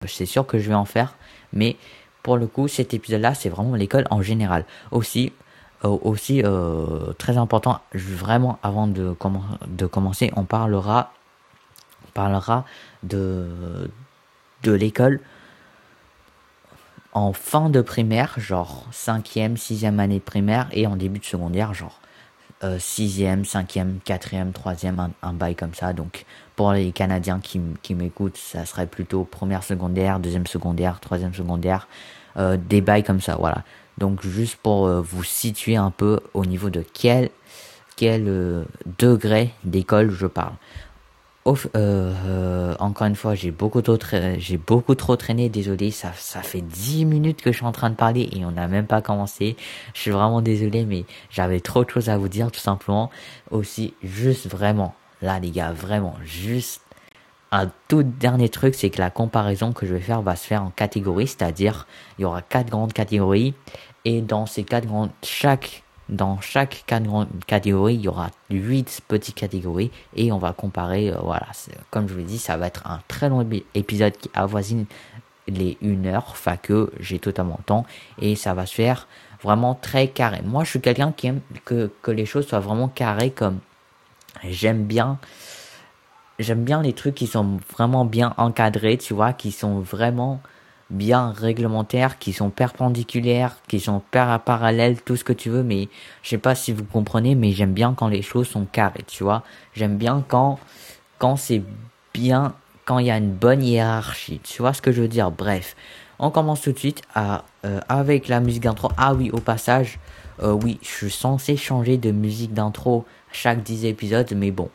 C'est 0.08 0.26
sûr 0.26 0.46
que 0.46 0.60
je 0.60 0.70
vais 0.70 0.76
en 0.76 0.86
faire, 0.86 1.16
mais 1.54 1.78
pour 2.24 2.38
le 2.38 2.48
coup, 2.48 2.68
cet 2.68 2.94
épisode-là, 2.94 3.34
c'est 3.34 3.50
vraiment 3.50 3.76
l'école 3.76 4.06
en 4.10 4.22
général. 4.22 4.66
Aussi, 4.92 5.34
aussi 5.84 6.44
très 7.18 7.38
important, 7.38 7.80
vraiment 7.94 8.60
avant 8.62 8.88
de, 8.88 9.14
commencer, 9.88 10.32
on 10.36 10.44
parlera, 10.44 11.14
parlera 12.14 12.66
de, 13.04 13.90
de 14.64 14.72
l'école 14.72 15.20
en 17.14 17.34
fin 17.34 17.70
de 17.70 17.82
primaire, 17.82 18.36
genre 18.38 18.86
5e, 18.92 19.58
6e 19.58 20.00
année 20.00 20.20
de 20.20 20.24
primaire, 20.24 20.68
et 20.72 20.88
en 20.88 20.96
début 20.96 21.20
de 21.20 21.26
secondaire, 21.26 21.74
genre 21.74 22.00
6e, 22.64 23.44
5e, 23.44 24.02
4e, 24.06 24.52
3e, 24.52 25.10
un, 25.22 25.34
bail 25.34 25.56
comme 25.56 25.74
ça. 25.74 25.94
Donc 25.94 26.26
pour 26.56 26.74
les 26.74 26.92
Canadiens 26.92 27.40
qui, 27.40 27.94
m'écoutent, 27.96 28.38
ça 28.38 28.66
serait 28.66 28.88
plutôt 28.88 29.24
première 29.24 29.64
secondaire, 29.64 30.20
deuxième 30.20 30.48
secondaire, 30.48 31.00
troisième 31.00 31.34
secondaire, 31.34 31.88
euh, 32.38 32.58
des 32.58 32.82
bails 32.82 33.04
comme 33.04 33.22
ça, 33.22 33.36
voilà. 33.36 33.64
Donc 33.98 34.22
juste 34.26 34.58
pour 34.58 34.88
euh, 34.88 35.02
vous 35.02 35.24
situer 35.24 35.76
un 35.76 35.92
peu 35.92 36.20
au 36.34 36.46
niveau 36.46 36.70
de 36.70 36.84
quel, 36.94 37.30
euh, 38.04 38.64
degré 39.00 39.52
d'école 39.64 40.12
je 40.12 40.28
parle. 40.28 40.54
Euh, 41.48 41.56
euh, 41.76 42.76
encore 42.80 43.08
une 43.08 43.16
fois, 43.16 43.34
j'ai 43.34 43.52
beaucoup 43.52 43.82
beaucoup 44.68 44.96
trop 44.96 45.16
traîné. 45.16 45.50
Désolé, 45.50 45.92
ça, 45.92 46.12
ça 46.16 46.42
fait 46.42 46.62
10 46.62 47.06
minutes 47.06 47.42
que 47.42 47.52
je 47.52 47.58
suis 47.58 47.66
en 47.66 47.72
train 47.72 47.90
de 47.90 47.96
parler 47.96 48.30
et 48.34 48.46
on 48.46 48.52
n'a 48.52 48.68
même 48.68 48.86
pas 48.86 49.02
commencé. 49.02 49.56
Je 49.94 50.02
suis 50.02 50.12
vraiment 50.12 50.42
désolé, 50.42 50.86
mais 50.86 51.06
j'avais 51.32 51.60
trop 51.60 51.84
de 51.84 51.90
choses 51.90 52.10
à 52.10 52.18
vous 52.18 52.28
dire, 52.28 52.52
tout 52.52 52.60
simplement. 52.60 53.10
Aussi, 53.50 53.94
juste 54.04 54.48
vraiment, 54.48 54.94
là, 55.22 55.40
les 55.40 55.50
gars, 55.52 55.72
vraiment, 55.72 56.16
juste 56.24 56.82
un 57.52 57.70
tout 57.88 58.04
dernier 58.04 58.50
truc, 58.50 58.76
c'est 58.76 58.90
que 58.90 59.00
la 59.00 59.10
comparaison 59.10 59.74
que 59.74 59.86
je 59.86 59.94
vais 59.94 60.00
faire 60.00 60.22
va 60.22 60.36
se 60.36 60.46
faire 60.48 60.64
en 60.64 60.70
catégories, 60.70 61.28
c'est-à-dire, 61.28 61.88
il 62.18 62.22
y 62.22 62.26
aura 62.26 62.42
quatre 62.42 62.70
grandes 62.70 62.94
catégories 62.94 63.54
et 64.06 64.22
dans 64.22 64.46
ces 64.46 64.64
quatre 64.64 64.88
grandes, 64.88 65.12
chaque 65.24 65.84
dans 66.12 66.40
chaque 66.42 66.86
catégorie, 67.48 67.96
il 67.96 68.02
y 68.02 68.08
aura 68.08 68.30
8 68.50 69.02
petites 69.08 69.36
catégories 69.36 69.92
et 70.16 70.32
on 70.32 70.38
va 70.38 70.54
comparer. 70.54 71.10
Euh, 71.10 71.18
voilà, 71.24 71.48
comme 71.90 72.08
je 72.08 72.14
vous 72.14 72.20
l'ai 72.20 72.26
dit, 72.26 72.38
ça 72.38 72.58
va 72.58 72.68
être 72.68 72.86
un 72.86 73.00
très 73.08 73.30
long 73.30 73.48
épisode 73.74 74.16
qui 74.18 74.30
avoisine 74.34 74.86
les 75.48 75.78
1 75.82 76.06
heure, 76.06 76.28
enfin 76.30 76.58
que 76.58 76.92
j'ai 77.00 77.20
totalement 77.20 77.56
le 77.58 77.64
temps 77.64 77.86
et 78.20 78.36
ça 78.36 78.54
va 78.54 78.66
se 78.66 78.76
faire 78.76 79.08
vraiment 79.42 79.74
très 79.74 80.08
carré. 80.08 80.42
Moi, 80.46 80.64
je 80.64 80.72
suis 80.72 80.82
quelqu'un 80.82 81.12
qui 81.12 81.28
aime 81.28 81.42
que, 81.66 81.90
que 82.02 82.12
les 82.12 82.26
choses 82.26 82.48
soient 82.48 82.60
vraiment 82.60 82.90
carrées 82.90 83.32
comme 83.32 83.60
j'aime 84.44 84.84
bien 84.84 85.18
j'aime 86.42 86.64
bien 86.64 86.82
les 86.82 86.94
trucs 86.94 87.16
qui 87.16 87.28
sont 87.28 87.60
vraiment 87.72 88.06
bien 88.06 88.34
encadrés, 88.38 88.98
tu 88.98 89.14
vois, 89.14 89.34
qui 89.34 89.52
sont 89.52 89.80
vraiment 89.80 90.42
bien 90.92 91.32
réglementaires, 91.32 92.20
qui 92.20 92.34
sont 92.34 92.50
perpendiculaires, 92.50 93.58
qui 93.68 93.80
sont 93.80 94.02
parallèles, 94.12 95.02
tout 95.02 95.16
ce 95.16 95.24
que 95.24 95.34
tu 95.34 95.50
veux, 95.50 95.64
mais 95.64 95.90
je 96.22 96.30
sais 96.30 96.38
pas 96.38 96.56
si 96.56 96.72
vous 96.72 96.84
comprenez, 96.84 97.36
mais 97.36 97.52
j'aime 97.52 97.74
bien 97.74 97.94
quand 97.94 98.08
les 98.08 98.22
choses 98.22 98.48
sont 98.48 98.66
carrées, 98.66 99.06
tu 99.08 99.24
vois. 99.24 99.44
J'aime 99.74 99.98
bien 99.98 100.24
quand, 100.28 100.60
quand 101.18 101.36
c'est 101.38 101.64
bien, 102.14 102.54
quand 102.86 103.00
il 103.00 103.08
y 103.08 103.12
a 103.12 103.18
une 103.18 103.34
bonne 103.34 103.64
hiérarchie, 103.64 104.40
tu 104.44 104.62
vois 104.62 104.74
ce 104.74 104.82
que 104.82 104.92
je 104.92 105.02
veux 105.02 105.08
dire? 105.08 105.32
Bref, 105.32 105.76
on 106.20 106.30
commence 106.30 106.62
tout 106.62 106.72
de 106.72 106.80
suite 106.80 107.02
euh, 107.18 107.80
avec 107.90 108.28
la 108.28 108.40
musique 108.40 108.64
d'intro. 108.64 108.90
Ah 108.98 109.14
oui, 109.14 109.32
au 109.32 109.40
passage, 109.40 110.00
euh, 110.44 110.52
oui, 110.52 110.80
je 110.82 110.88
suis 110.88 111.12
censé 111.12 111.58
changer 111.58 111.98
de 111.98 112.12
musique 112.12 112.54
d'intro 112.54 113.06
chaque 113.32 113.64
10 113.64 113.86
épisodes, 113.86 114.32
mais 114.36 114.52
bon. 114.52 114.70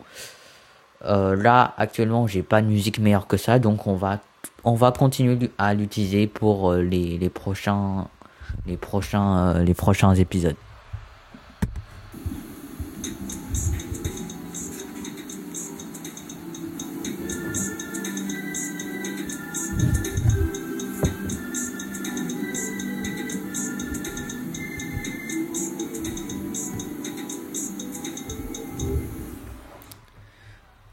Euh, 1.04 1.37
là, 1.37 1.75
actuellement, 1.76 2.26
j'ai 2.26 2.42
pas 2.42 2.62
de 2.62 2.66
musique 2.66 2.99
meilleure 2.99 3.26
que 3.26 3.37
ça, 3.37 3.58
donc 3.58 3.87
on 3.87 3.94
va 3.94 4.18
on 4.66 4.75
va 4.75 4.90
continuer 4.90 5.52
à 5.58 5.75
l'utiliser 5.75 6.26
pour 6.26 6.73
euh, 6.73 6.82
les, 6.82 7.30
prochains 7.30 8.08
prochains 8.80 9.54
euh, 9.54 9.62
les 9.62 9.75
prochains 9.75 10.14
épisodes. 10.14 10.56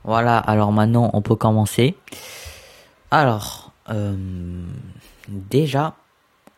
Voilà, 0.04 0.38
alors 0.38 0.72
maintenant 0.72 1.10
on 1.14 1.24
peut 1.24 1.36
commencer. 1.36 1.96
Alors, 3.10 3.63
euh, 3.90 4.16
déjà, 5.28 5.96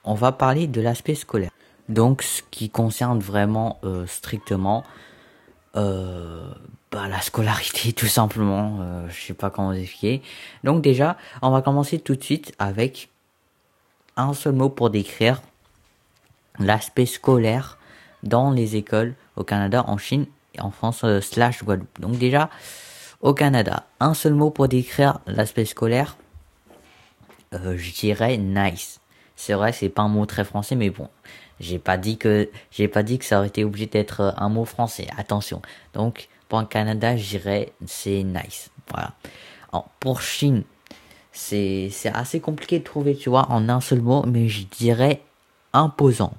on 0.03 0.13
va 0.13 0.32
parler 0.32 0.67
de 0.67 0.82
l'aspect 0.82 1.15
scolaire. 1.15 1.51
Donc, 1.89 2.24
ce 2.24 2.41
qui 2.51 2.70
concerne 2.70 3.20
vraiment 3.20 3.79
euh, 3.84 4.08
strictement 4.08 4.84
euh, 5.75 6.48
bah, 6.91 7.08
la 7.08 7.22
scolarité, 7.22 7.94
tout 7.94 8.08
simplement. 8.08 8.77
Euh, 8.82 9.10
je 9.10 9.27
sais 9.27 9.34
pas 9.34 9.50
comment 9.50 9.72
vous 9.72 9.77
expliquer. 9.77 10.22
Donc 10.63 10.82
déjà, 10.82 11.17
on 11.41 11.51
va 11.51 11.62
commencer 11.62 12.00
tout 12.00 12.15
de 12.15 12.24
suite 12.24 12.53
avec 12.60 13.10
un 14.17 14.34
seul 14.34 14.53
mot 14.53 14.70
pour 14.70 14.89
décrire 14.89 15.41
l'aspect 16.60 17.05
scolaire 17.05 17.77
dans 18.24 18.51
les 18.51 18.77
écoles 18.77 19.13
au 19.36 19.44
Canada, 19.44 19.84
en 19.88 19.98
Chine, 19.98 20.25
et 20.53 20.62
en 20.62 20.72
France 20.72 21.05
slash 21.20 21.63
Guadeloupe. 21.63 22.00
Donc 22.00 22.17
déjà, 22.17 22.50
au 23.20 23.34
Canada, 23.34 23.86
un 24.00 24.13
seul 24.13 24.34
mot 24.34 24.50
pour 24.50 24.70
décrire 24.70 25.20
l'aspect 25.27 25.65
scolaire 25.65 26.15
euh, 27.55 27.77
je 27.77 27.91
dirais 27.93 28.38
nice. 28.38 29.00
C'est 29.35 29.53
vrai, 29.53 29.71
c'est 29.71 29.89
pas 29.89 30.03
un 30.03 30.07
mot 30.07 30.25
très 30.25 30.45
français, 30.45 30.75
mais 30.75 30.89
bon, 30.89 31.09
j'ai 31.59 31.79
pas 31.79 31.97
dit 31.97 32.17
que 32.17 32.50
j'ai 32.71 32.88
pas 32.88 33.03
dit 33.03 33.19
que 33.19 33.25
ça 33.25 33.39
aurait 33.39 33.47
été 33.47 33.63
obligé 33.63 33.88
d'être 33.88 34.21
euh, 34.21 34.31
un 34.38 34.50
mot 34.50 34.65
français. 34.65 35.07
Attention. 35.17 35.62
Donc 35.93 36.29
pour 36.50 36.59
le 36.59 36.65
Canada, 36.65 37.17
je 37.17 37.38
dirais 37.38 37.74
c'est 37.85 38.24
nice. 38.24 38.69
Voilà. 38.89 39.13
pour 40.00 40.21
Chine, 40.21 40.63
c'est 41.31 41.89
c'est 41.91 42.13
assez 42.13 42.39
compliqué 42.39 42.79
de 42.79 42.83
trouver, 42.83 43.15
tu 43.15 43.29
vois, 43.29 43.50
en 43.51 43.67
un 43.69 43.81
seul 43.81 44.01
mot, 44.01 44.24
mais 44.25 44.47
je 44.47 44.65
dirais 44.65 45.21
imposant. 45.74 46.33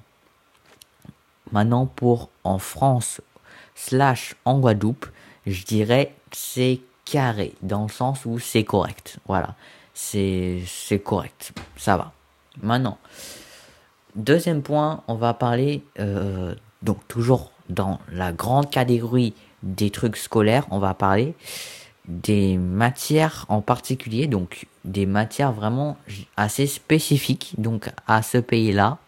Maintenant 1.51 1.85
pour 1.85 2.29
en 2.43 2.59
France 2.59 3.21
slash 3.75 4.35
en 4.43 4.59
Guadeloupe, 4.59 5.05
je 5.45 5.63
dirais 5.63 6.13
c'est 6.31 6.81
carré 7.05 7.53
dans 7.61 7.83
le 7.83 7.89
sens 7.89 8.25
où 8.25 8.39
c'est 8.39 8.63
correct. 8.63 9.19
Voilà 9.27 9.55
c'est 9.97 11.01
correct, 11.03 11.53
ça 11.75 11.97
va. 11.97 12.13
Maintenant, 12.61 12.99
deuxième 14.15 14.61
point, 14.61 15.03
on 15.07 15.15
va 15.15 15.33
parler 15.33 15.83
euh, 15.99 16.53
donc 16.83 16.99
toujours 17.07 17.51
dans 17.69 17.99
la 18.11 18.31
grande 18.31 18.69
catégorie 18.69 19.33
des 19.63 19.89
trucs 19.89 20.17
scolaires, 20.17 20.67
on 20.69 20.77
va 20.77 20.93
parler 20.93 21.33
des 22.07 22.57
matières 22.57 23.45
en 23.49 23.61
particulier, 23.61 24.27
donc 24.27 24.67
des 24.85 25.05
matières 25.05 25.51
vraiment 25.51 25.97
assez 26.37 26.67
spécifiques 26.67 27.55
donc 27.57 27.89
à 28.05 28.21
ce 28.21 28.37
pays-là 28.37 28.99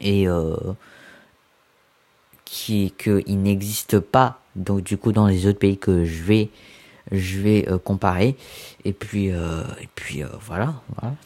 et 0.00 0.28
euh, 0.28 0.56
qui 2.44 2.92
que 2.98 3.22
il 3.26 3.40
n'existe 3.40 4.00
pas 4.00 4.40
donc 4.56 4.82
du 4.82 4.98
coup 4.98 5.12
dans 5.12 5.26
les 5.26 5.46
autres 5.46 5.60
pays 5.60 5.78
que 5.78 6.04
je 6.04 6.22
vais 6.24 6.50
je 7.12 7.40
vais 7.40 7.68
euh, 7.68 7.78
comparer. 7.78 8.36
Et 8.84 8.92
puis 8.92 9.32
euh, 9.32 9.62
et 9.80 9.88
puis 9.94 10.22
euh, 10.22 10.28
voilà, 10.40 10.74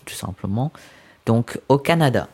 tout 0.04 0.14
simplement. 0.14 0.72
Donc 1.26 1.60
au 1.68 1.78
Canada. 1.78 2.28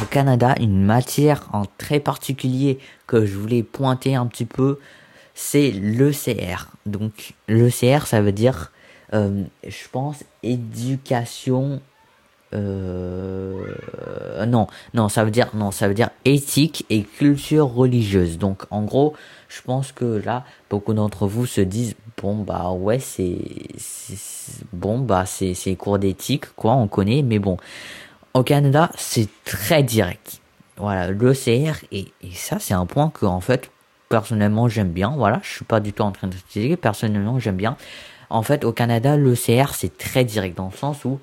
Au 0.00 0.06
Canada 0.06 0.54
une 0.60 0.84
matière 0.84 1.48
en 1.52 1.64
très 1.78 1.98
particulier 1.98 2.78
que 3.08 3.26
je 3.26 3.36
voulais 3.36 3.64
pointer 3.64 4.14
un 4.14 4.26
petit 4.26 4.44
peu 4.44 4.78
c'est 5.34 5.72
l'ECR 5.72 6.68
donc 6.86 7.34
l'ECR 7.48 8.06
ça 8.06 8.20
veut 8.20 8.30
dire 8.30 8.70
je 9.12 9.88
pense 9.90 10.22
éducation 10.44 11.80
non, 12.52 13.58
non, 14.94 15.08
ça 15.08 15.24
veut 15.24 15.32
dire 15.32 15.48
non, 15.54 15.72
ça 15.72 15.88
veut 15.88 15.94
dire 15.94 16.10
éthique 16.24 16.86
et 16.88 17.02
culture 17.02 17.66
religieuse. 17.66 18.38
Donc 18.38 18.62
en 18.70 18.82
gros, 18.82 19.14
je 19.50 19.60
pense 19.62 19.92
que 19.92 20.04
là, 20.04 20.44
beaucoup 20.70 20.94
d'entre 20.94 21.26
vous 21.26 21.44
se 21.44 21.60
disent 21.60 21.96
bon 22.16 22.36
bah 22.36 22.70
ouais 22.70 23.00
c'est 23.00 23.38
bon 24.72 25.00
bah 25.00 25.26
c'est 25.26 25.54
c'est 25.54 25.74
cours 25.74 25.98
d'éthique 25.98 26.54
quoi, 26.54 26.74
on 26.74 26.86
connaît, 26.88 27.22
mais 27.22 27.38
bon, 27.38 27.56
au 28.34 28.42
Canada 28.44 28.90
c'est 28.96 29.28
très 29.44 29.82
direct. 29.82 30.40
Voilà, 30.76 31.10
l'ECR 31.10 31.84
et, 31.92 32.06
et 32.22 32.30
ça 32.32 32.58
c'est 32.58 32.74
un 32.74 32.86
point 32.86 33.10
que 33.10 33.26
en 33.26 33.40
fait 33.40 33.70
personnellement 34.08 34.68
j'aime 34.68 34.90
bien. 34.92 35.10
Voilà, 35.16 35.40
je 35.42 35.50
suis 35.50 35.64
pas 35.64 35.80
du 35.80 35.92
tout 35.92 36.02
en 36.02 36.12
train 36.12 36.28
de 36.28 36.34
critiquer. 36.34 36.76
Personnellement 36.76 37.38
j'aime 37.38 37.56
bien. 37.56 37.76
En 38.30 38.42
fait, 38.42 38.64
au 38.64 38.72
Canada, 38.72 39.16
l'ECR 39.16 39.74
c'est 39.74 39.98
très 39.98 40.24
direct 40.24 40.56
dans 40.56 40.70
le 40.70 40.76
sens 40.76 41.04
où 41.04 41.18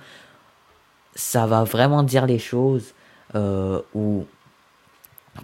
ça 1.16 1.48
va 1.48 1.64
vraiment 1.64 2.04
dire 2.04 2.26
les 2.26 2.40
choses 2.40 2.94
euh, 3.36 3.82
ou 3.96 4.26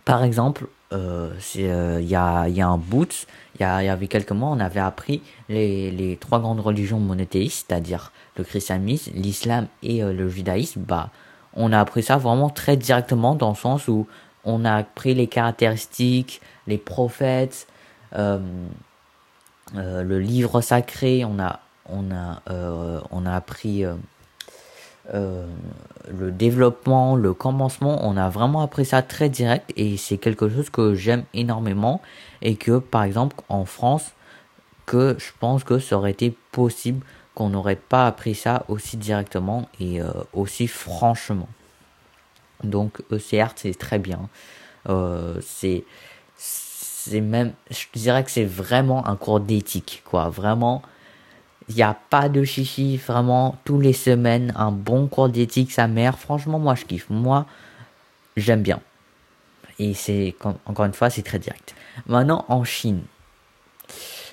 par 0.05 0.23
exemple 0.23 0.67
il 0.93 1.61
y 1.61 2.15
a 2.15 2.47
il 2.47 2.55
y 2.55 2.61
a 2.61 2.67
un 2.67 2.77
bout 2.77 3.25
il 3.55 3.61
y, 3.61 3.63
a, 3.63 3.75
avait 3.91 4.07
quelques 4.07 4.31
mois 4.31 4.49
on 4.49 4.59
avait 4.59 4.79
appris 4.79 5.21
les 5.49 6.17
trois 6.19 6.39
grandes 6.39 6.59
religions 6.59 6.99
monothéistes 6.99 7.65
c'est-à-dire 7.67 8.11
le 8.37 8.43
christianisme 8.43 9.11
l'islam 9.13 9.67
et 9.81 10.03
euh, 10.03 10.13
le 10.13 10.29
judaïsme. 10.29 10.81
Bah 10.81 11.09
on 11.55 11.71
a 11.71 11.79
appris 11.79 12.03
ça 12.03 12.17
vraiment 12.17 12.49
très 12.49 12.77
directement 12.77 13.35
dans 13.35 13.49
le 13.49 13.55
sens 13.55 13.87
où 13.87 14.07
on 14.43 14.65
a 14.65 14.73
appris 14.73 15.13
les 15.13 15.27
caractéristiques 15.27 16.41
les 16.67 16.77
prophètes 16.77 17.67
euh, 18.15 18.39
euh, 19.75 20.03
le 20.03 20.19
livre 20.19 20.61
sacré 20.61 21.25
on 21.25 21.39
a 21.39 21.59
on 21.89 22.11
a 22.11 22.41
euh, 22.49 23.01
on 23.11 23.25
a 23.25 23.35
appris 23.35 23.83
euh, 25.13 25.45
le 26.09 26.31
développement, 26.31 27.15
le 27.15 27.33
commencement, 27.33 27.99
on 28.03 28.15
a 28.15 28.29
vraiment 28.29 28.61
appris 28.61 28.85
ça 28.85 29.01
très 29.01 29.29
direct 29.29 29.71
et 29.75 29.97
c'est 29.97 30.17
quelque 30.17 30.49
chose 30.49 30.69
que 30.69 30.95
j'aime 30.95 31.23
énormément 31.33 32.01
et 32.41 32.55
que 32.55 32.79
par 32.79 33.03
exemple 33.03 33.35
en 33.49 33.65
France, 33.65 34.11
que 34.85 35.15
je 35.19 35.31
pense 35.39 35.63
que 35.63 35.79
ça 35.79 35.97
aurait 35.97 36.11
été 36.11 36.35
possible 36.51 37.05
qu'on 37.35 37.49
n'aurait 37.49 37.75
pas 37.75 38.07
appris 38.07 38.35
ça 38.35 38.63
aussi 38.67 38.95
directement 38.97 39.67
et 39.79 40.01
euh, 40.01 40.11
aussi 40.33 40.67
franchement. 40.67 41.49
Donc 42.63 43.01
ECR 43.11 43.47
c'est 43.55 43.77
très 43.77 43.99
bien. 43.99 44.29
Euh, 44.89 45.39
c'est 45.41 45.83
c'est 46.37 47.21
même 47.21 47.53
je 47.69 47.85
dirais 47.93 48.23
que 48.23 48.31
c'est 48.31 48.45
vraiment 48.45 49.05
un 49.07 49.17
cours 49.17 49.41
d'éthique 49.41 50.01
quoi, 50.05 50.29
vraiment 50.29 50.81
il 51.69 51.75
n'y 51.75 51.83
a 51.83 51.95
pas 52.09 52.29
de 52.29 52.43
chichi, 52.43 52.97
vraiment, 52.97 53.57
tous 53.63 53.79
les 53.79 53.93
semaines, 53.93 54.53
un 54.55 54.71
bon 54.71 55.07
cours 55.07 55.29
d'éthique, 55.29 55.71
sa 55.71 55.87
mère. 55.87 56.19
Franchement, 56.19 56.59
moi, 56.59 56.75
je 56.75 56.85
kiffe. 56.85 57.09
Moi, 57.09 57.45
j'aime 58.35 58.61
bien. 58.61 58.79
Et 59.79 59.93
c'est, 59.93 60.35
encore 60.65 60.85
une 60.85 60.93
fois, 60.93 61.09
c'est 61.09 61.23
très 61.23 61.39
direct. 61.39 61.75
Maintenant, 62.07 62.45
en 62.49 62.63
Chine. 62.63 63.01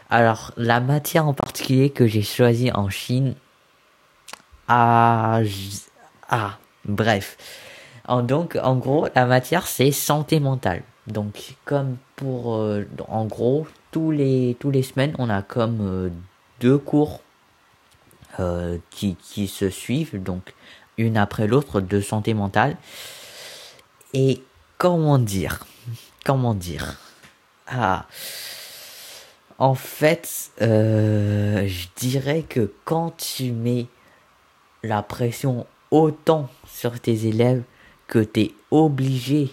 Alors, 0.08 0.52
la 0.56 0.80
matière 0.80 1.26
en 1.26 1.34
particulier 1.34 1.90
que 1.90 2.06
j'ai 2.06 2.22
choisie 2.22 2.72
en 2.72 2.88
Chine. 2.88 3.34
Ah, 4.66 5.40
ah, 6.28 6.58
bref. 6.84 7.36
Donc, 8.08 8.58
en 8.60 8.76
gros, 8.76 9.06
la 9.14 9.26
matière, 9.26 9.66
c'est 9.66 9.92
santé 9.92 10.40
mentale. 10.40 10.82
Donc, 11.06 11.54
comme 11.64 11.96
pour, 12.16 12.56
euh, 12.56 12.84
en 13.08 13.24
gros, 13.24 13.66
tous 13.92 14.10
les, 14.10 14.56
tous 14.58 14.70
les 14.70 14.82
semaines, 14.82 15.14
on 15.18 15.30
a 15.30 15.42
comme 15.42 15.78
euh, 15.80 16.10
deux 16.60 16.78
cours 16.78 17.20
euh, 18.38 18.78
qui, 18.90 19.48
se 19.48 19.70
suivent, 19.70 20.22
donc 20.22 20.54
une 20.98 21.16
après 21.16 21.46
l'autre 21.46 21.80
de 21.80 22.00
santé 22.00 22.34
mentale. 22.34 22.76
Et 24.14 24.42
comment 24.78 25.18
dire 25.18 25.66
Comment 26.24 26.54
dire? 26.54 26.98
Ah. 27.66 28.06
En 29.58 29.74
fait, 29.74 30.50
euh, 30.62 31.66
je 31.66 31.88
dirais 31.96 32.44
que 32.48 32.72
quand 32.84 33.16
tu 33.16 33.52
mets 33.52 33.86
la 34.82 35.02
pression 35.02 35.66
autant 35.90 36.48
sur 36.66 36.98
tes 37.00 37.26
élèves 37.26 37.62
que 38.06 38.20
tu 38.20 38.40
es 38.40 38.54
obligé 38.70 39.50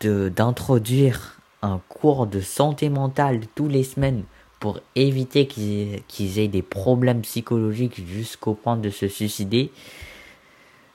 d'introduire 0.00 1.40
un 1.62 1.80
cours 1.88 2.26
de 2.26 2.40
santé 2.40 2.88
mentale 2.88 3.40
tous 3.54 3.68
les 3.68 3.84
semaines 3.84 4.24
pour 4.60 4.78
éviter 4.94 5.46
qu'ils 5.46 6.38
aient 6.38 6.48
des 6.48 6.62
problèmes 6.62 7.22
psychologiques 7.22 8.06
jusqu'au 8.06 8.54
point 8.54 8.76
de 8.76 8.90
se 8.90 9.08
suicider, 9.08 9.72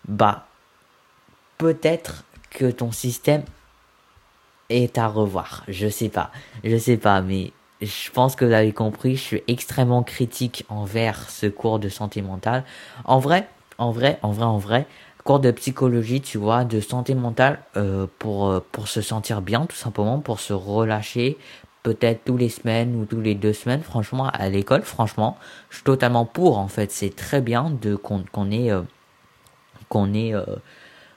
bah 0.07 0.47
peut-être 1.57 2.23
que 2.51 2.69
ton 2.69 2.91
système 2.91 3.43
est 4.69 4.97
à 4.97 5.07
revoir. 5.07 5.63
Je 5.67 5.87
sais 5.87 6.09
pas, 6.09 6.31
je 6.63 6.77
sais 6.77 6.97
pas, 6.97 7.21
mais 7.21 7.51
je 7.81 8.11
pense 8.11 8.35
que 8.35 8.45
vous 8.45 8.53
avez 8.53 8.71
compris, 8.71 9.15
je 9.15 9.21
suis 9.21 9.43
extrêmement 9.47 10.03
critique 10.03 10.63
envers 10.69 11.29
ce 11.29 11.47
cours 11.47 11.79
de 11.79 11.89
santé 11.89 12.21
mentale. 12.21 12.63
En 13.03 13.19
vrai, 13.19 13.47
en 13.77 13.91
vrai, 13.91 14.19
en 14.21 14.31
vrai, 14.31 14.45
en 14.45 14.57
vrai, 14.57 14.87
cours 15.23 15.39
de 15.39 15.51
psychologie, 15.51 16.21
tu 16.21 16.37
vois, 16.37 16.63
de 16.65 16.79
santé 16.79 17.15
mentale 17.15 17.59
euh, 17.77 18.05
pour 18.19 18.47
euh, 18.47 18.59
pour 18.71 18.87
se 18.87 19.01
sentir 19.01 19.41
bien, 19.41 19.65
tout 19.65 19.75
simplement, 19.75 20.19
pour 20.19 20.39
se 20.39 20.53
relâcher, 20.53 21.37
peut-être 21.85 22.25
tous 22.25 22.35
les 22.35 22.49
semaines 22.49 22.95
ou 22.95 23.05
tous 23.05 23.21
les 23.21 23.35
deux 23.35 23.53
semaines. 23.53 23.83
Franchement, 23.83 24.27
à 24.33 24.49
l'école, 24.49 24.81
franchement, 24.81 25.37
je 25.69 25.75
suis 25.75 25.83
totalement 25.83 26.25
pour. 26.25 26.57
En 26.57 26.67
fait, 26.67 26.91
c'est 26.91 27.15
très 27.15 27.41
bien 27.41 27.69
de 27.69 27.95
qu'on 27.95 28.25
qu'on 28.31 28.49
ait 28.49 28.71
euh, 28.71 28.81
qu'on 29.87 30.11
euh, 30.15 30.43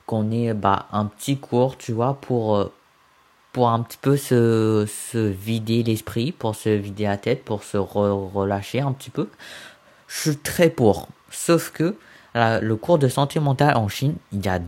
qu'on 0.07 0.55
bah 0.55 0.87
un 0.93 1.07
petit 1.07 1.39
cours, 1.39 1.79
tu 1.79 1.93
vois, 1.93 2.19
pour 2.21 2.57
euh, 2.57 2.71
pour 3.53 3.71
un 3.71 3.81
petit 3.81 3.97
peu 3.97 4.19
se, 4.19 4.85
se 4.87 5.17
vider 5.17 5.83
l'esprit, 5.83 6.33
pour 6.33 6.55
se 6.55 6.69
vider 6.69 7.05
la 7.05 7.17
tête, 7.17 7.45
pour 7.45 7.65
se 7.65 7.79
re 7.79 8.31
relâcher 8.35 8.81
un 8.81 8.93
petit 8.93 9.11
peu. 9.11 9.31
Je 10.07 10.21
suis 10.21 10.37
très 10.37 10.69
pour. 10.69 11.09
Sauf 11.31 11.71
que 11.71 11.97
le 12.35 12.75
cours 12.75 12.99
de 12.99 13.09
santé 13.09 13.41
mentale 13.41 13.77
en 13.77 13.89
Chine, 13.89 14.17
il 14.33 14.45
y 14.45 14.49
a 14.49 14.61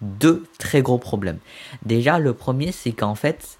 deux 0.00 0.44
très 0.58 0.82
gros 0.82 0.98
problèmes. 0.98 1.38
Déjà, 1.84 2.18
le 2.18 2.32
premier, 2.32 2.72
c'est 2.72 2.92
qu'en 2.92 3.14
fait, 3.14 3.58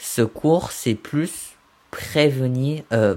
ce 0.00 0.22
cours, 0.22 0.72
c'est 0.72 0.94
plus 0.94 1.52
prévenir, 1.90 2.82
euh, 2.92 3.16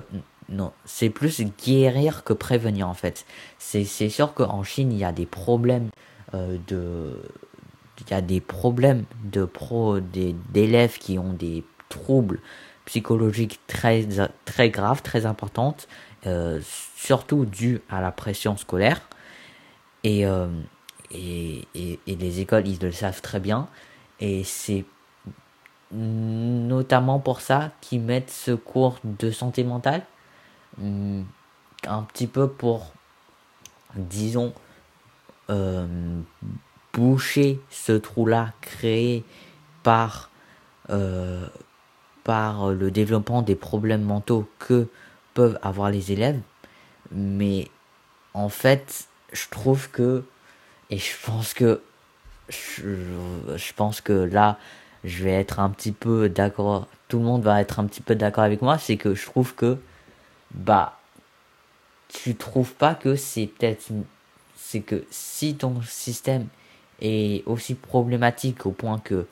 non, 0.49 0.73
c'est 0.85 1.09
plus 1.09 1.41
guérir 1.65 2.23
que 2.23 2.33
prévenir 2.33 2.89
en 2.89 2.93
fait. 2.93 3.25
C'est, 3.57 3.85
c'est 3.85 4.09
sûr 4.09 4.33
qu'en 4.33 4.63
Chine, 4.63 4.91
il 4.91 4.97
y 4.97 5.05
a 5.05 5.13
des 5.13 5.25
problèmes 5.25 5.89
euh, 6.33 6.57
de, 6.67 7.17
il 8.01 8.11
y 8.11 8.13
a 8.13 8.21
des 8.21 8.41
problèmes 8.41 9.05
de 9.23 9.45
pro, 9.45 9.99
des, 9.99 10.35
d'élèves 10.51 10.97
qui 10.97 11.17
ont 11.17 11.33
des 11.33 11.63
troubles 11.89 12.39
psychologiques 12.85 13.61
très, 13.67 14.05
très 14.43 14.69
graves, 14.69 15.01
très 15.01 15.25
importantes, 15.25 15.87
euh, 16.25 16.59
surtout 16.97 17.45
dû 17.45 17.81
à 17.89 18.01
la 18.01 18.11
pression 18.11 18.57
scolaire. 18.57 19.01
Et, 20.03 20.25
euh, 20.25 20.47
et, 21.11 21.65
et, 21.75 21.99
et 22.07 22.15
les 22.17 22.41
écoles, 22.41 22.67
ils 22.67 22.79
le 22.81 22.91
savent 22.91 23.21
très 23.21 23.39
bien. 23.39 23.69
Et 24.19 24.43
c'est 24.43 24.83
notamment 25.93 27.19
pour 27.19 27.41
ça 27.41 27.71
qu'ils 27.81 28.01
mettent 28.01 28.31
ce 28.31 28.51
cours 28.51 28.97
de 29.03 29.31
santé 29.31 29.63
mentale. 29.63 30.03
Un 30.79 32.03
petit 32.03 32.27
peu 32.27 32.47
pour 32.47 32.93
disons 33.95 34.53
euh, 35.49 35.85
boucher 36.93 37.59
ce 37.69 37.91
trou 37.91 38.25
là 38.25 38.53
créé 38.61 39.23
par 39.83 40.29
euh, 40.89 41.47
par 42.23 42.69
le 42.69 42.91
développement 42.91 43.41
des 43.41 43.55
problèmes 43.55 44.03
mentaux 44.03 44.47
que 44.59 44.87
peuvent 45.33 45.59
avoir 45.61 45.89
les 45.89 46.11
élèves. 46.11 46.39
Mais 47.11 47.67
en 48.33 48.49
fait 48.49 49.07
je 49.31 49.47
trouve 49.49 49.89
que 49.89 50.23
et 50.89 50.97
je 50.97 51.13
pense 51.23 51.53
que 51.53 51.81
je 52.49 53.73
pense 53.75 54.01
que 54.01 54.13
là 54.13 54.57
je 55.03 55.23
vais 55.23 55.31
être 55.31 55.59
un 55.59 55.69
petit 55.69 55.91
peu 55.91 56.29
d'accord, 56.29 56.87
tout 57.07 57.19
le 57.19 57.25
monde 57.25 57.43
va 57.43 57.61
être 57.61 57.79
un 57.79 57.85
petit 57.85 58.01
peu 58.01 58.15
d'accord 58.15 58.43
avec 58.43 58.61
moi, 58.61 58.77
c'est 58.77 58.97
que 58.97 59.15
je 59.15 59.25
trouve 59.25 59.55
que, 59.55 59.77
bah, 60.53 60.99
tu 62.07 62.35
trouves 62.35 62.73
pas 62.73 62.95
que 62.95 63.15
c'est 63.15 63.47
peut-être, 63.47 63.87
c'est 64.55 64.81
que 64.81 65.03
si 65.09 65.55
ton 65.55 65.81
système 65.81 66.47
est 67.01 67.45
aussi 67.47 67.75
problématique 67.75 68.65
au 68.65 68.71
point 68.71 68.99
que 68.99 69.25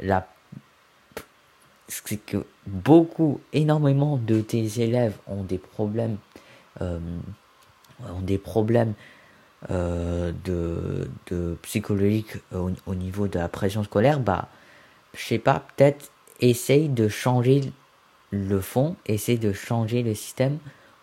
la, 0.00 0.26
c'est 1.88 2.18
que 2.18 2.44
beaucoup, 2.66 3.40
énormément 3.52 4.16
de 4.16 4.40
tes 4.40 4.80
élèves 4.80 5.14
ont 5.26 5.44
des 5.44 5.58
problèmes, 5.58 6.16
euh, 6.82 6.98
ont 8.00 8.20
des 8.20 8.38
problèmes 8.38 8.92
euh, 9.70 10.32
de, 10.44 11.08
de 11.30 11.56
psychologique 11.62 12.36
au, 12.54 12.70
au 12.86 12.94
niveau 12.94 13.28
de 13.28 13.38
la 13.38 13.48
pression 13.48 13.84
scolaire, 13.84 14.20
bah, 14.20 14.48
je 15.16 15.24
sais 15.24 15.38
pas, 15.38 15.64
peut-être 15.76 16.10
essaye 16.40 16.88
de 16.88 17.08
changer 17.08 17.72
le 18.30 18.60
fond, 18.60 18.96
essaye 19.06 19.38
de 19.38 19.52
changer 19.52 20.02
le 20.02 20.14
système 20.14 20.58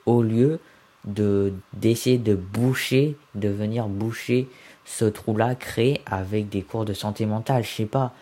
au 0.06 0.22
lieu 0.22 0.60
de 1.06 1.54
d'essayer 1.74 2.18
de 2.18 2.36
boucher, 2.36 3.18
de 3.36 3.50
venir 3.50 3.88
boucher 3.88 4.48
ce 4.86 5.06
trou-là 5.06 5.56
créé 5.56 6.02
avec 6.06 6.50
des 6.50 6.62
cours 6.62 6.86
de 6.86 6.94
santé 6.94 7.26
mentale, 7.26 7.64
je 7.64 7.70
sais 7.70 7.86
pas. 7.86 8.14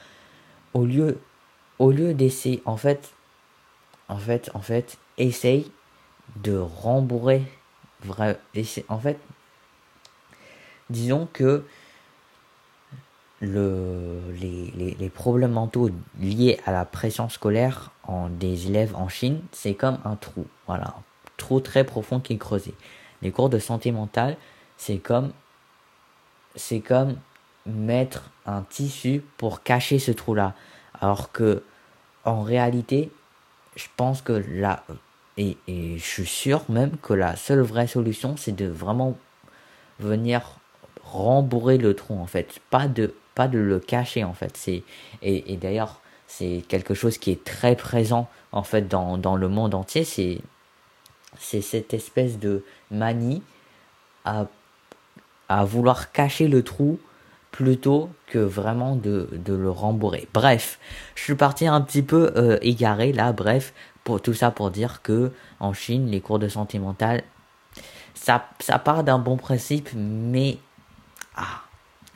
Au 0.73 0.85
lieu 0.85 1.19
au 1.79 1.91
lieu 1.91 2.13
d'essayer 2.13 2.61
en 2.65 2.77
fait 2.77 3.11
en 4.07 4.17
fait 4.17 4.49
en 4.53 4.61
fait 4.61 4.97
essaye 5.17 5.71
de 6.37 6.57
rembourrer 6.57 7.43
vrai 8.03 8.39
en 8.87 8.99
fait 8.99 9.19
disons 10.89 11.27
que 11.33 11.63
le, 13.41 14.19
les, 14.39 15.09
problèmes 15.09 15.51
mentaux 15.51 15.89
liés 16.19 16.59
à 16.65 16.71
la 16.71 16.85
pression 16.85 17.27
scolaire 17.27 17.91
en, 18.03 18.29
des 18.29 18.67
élèves 18.67 18.95
en 18.95 19.09
Chine, 19.09 19.41
c'est 19.51 19.73
comme 19.73 19.97
un 20.05 20.15
trou. 20.15 20.45
Voilà, 20.67 20.89
un 20.89 21.03
trou 21.37 21.59
très 21.59 21.83
profond 21.83 22.19
qui 22.19 22.33
est 22.33 22.37
creusé. 22.37 22.73
Les 23.23 23.31
cours 23.31 23.49
de 23.49 23.57
santé 23.57 23.91
mentale, 23.91 24.37
c'est 24.77 24.99
comme, 24.99 25.31
c'est 26.55 26.81
comme 26.81 27.15
mettre 27.65 28.29
un 28.45 28.61
tissu 28.61 29.23
pour 29.37 29.63
cacher 29.63 29.97
ce 29.97 30.11
trou-là. 30.11 30.53
Alors 30.99 31.31
que 31.31 31.63
en 32.23 32.43
réalité, 32.43 33.11
je 33.75 33.87
pense 33.97 34.21
que 34.21 34.33
là, 34.33 34.83
et, 35.37 35.57
et 35.67 35.97
je 35.97 36.03
suis 36.03 36.25
sûr 36.27 36.63
même 36.69 36.97
que 36.97 37.13
la 37.13 37.35
seule 37.35 37.61
vraie 37.61 37.87
solution, 37.87 38.37
c'est 38.37 38.55
de 38.55 38.67
vraiment 38.67 39.17
venir 39.99 40.43
rembourrer 41.03 41.79
le 41.79 41.95
trou 41.95 42.19
en 42.19 42.27
fait, 42.27 42.59
pas 42.69 42.87
de 42.87 43.15
pas 43.35 43.47
de 43.47 43.59
le 43.59 43.79
cacher 43.79 44.23
en 44.23 44.33
fait. 44.33 44.55
C'est 44.57 44.83
et, 45.21 45.53
et 45.53 45.57
d'ailleurs 45.57 46.01
c'est 46.27 46.63
quelque 46.67 46.93
chose 46.93 47.17
qui 47.17 47.31
est 47.31 47.43
très 47.43 47.75
présent 47.75 48.29
en 48.51 48.63
fait 48.63 48.87
dans, 48.87 49.17
dans 49.17 49.35
le 49.35 49.47
monde 49.47 49.75
entier. 49.75 50.03
C'est 50.03 50.41
c'est 51.39 51.61
cette 51.61 51.93
espèce 51.93 52.39
de 52.39 52.63
manie 52.89 53.41
à, 54.25 54.45
à 55.49 55.65
vouloir 55.65 56.11
cacher 56.11 56.47
le 56.47 56.63
trou 56.63 56.99
plutôt 57.51 58.09
que 58.27 58.39
vraiment 58.39 58.95
de, 58.95 59.29
de 59.33 59.53
le 59.53 59.69
rembourrer. 59.69 60.27
Bref, 60.33 60.79
je 61.15 61.23
suis 61.23 61.35
parti 61.35 61.67
un 61.67 61.81
petit 61.81 62.01
peu 62.01 62.31
euh, 62.35 62.57
égaré 62.61 63.11
là, 63.11 63.33
bref, 63.33 63.73
pour 64.03 64.21
tout 64.21 64.33
ça 64.33 64.51
pour 64.51 64.71
dire 64.71 65.01
que 65.01 65.31
en 65.59 65.73
Chine, 65.73 66.09
les 66.09 66.21
cours 66.21 66.39
de 66.39 66.47
santé 66.47 66.79
mentale, 66.79 67.23
ça, 68.13 68.47
ça 68.59 68.79
part 68.79 69.03
d'un 69.03 69.19
bon 69.19 69.37
principe, 69.37 69.89
mais 69.95 70.57
ah, 71.35 71.61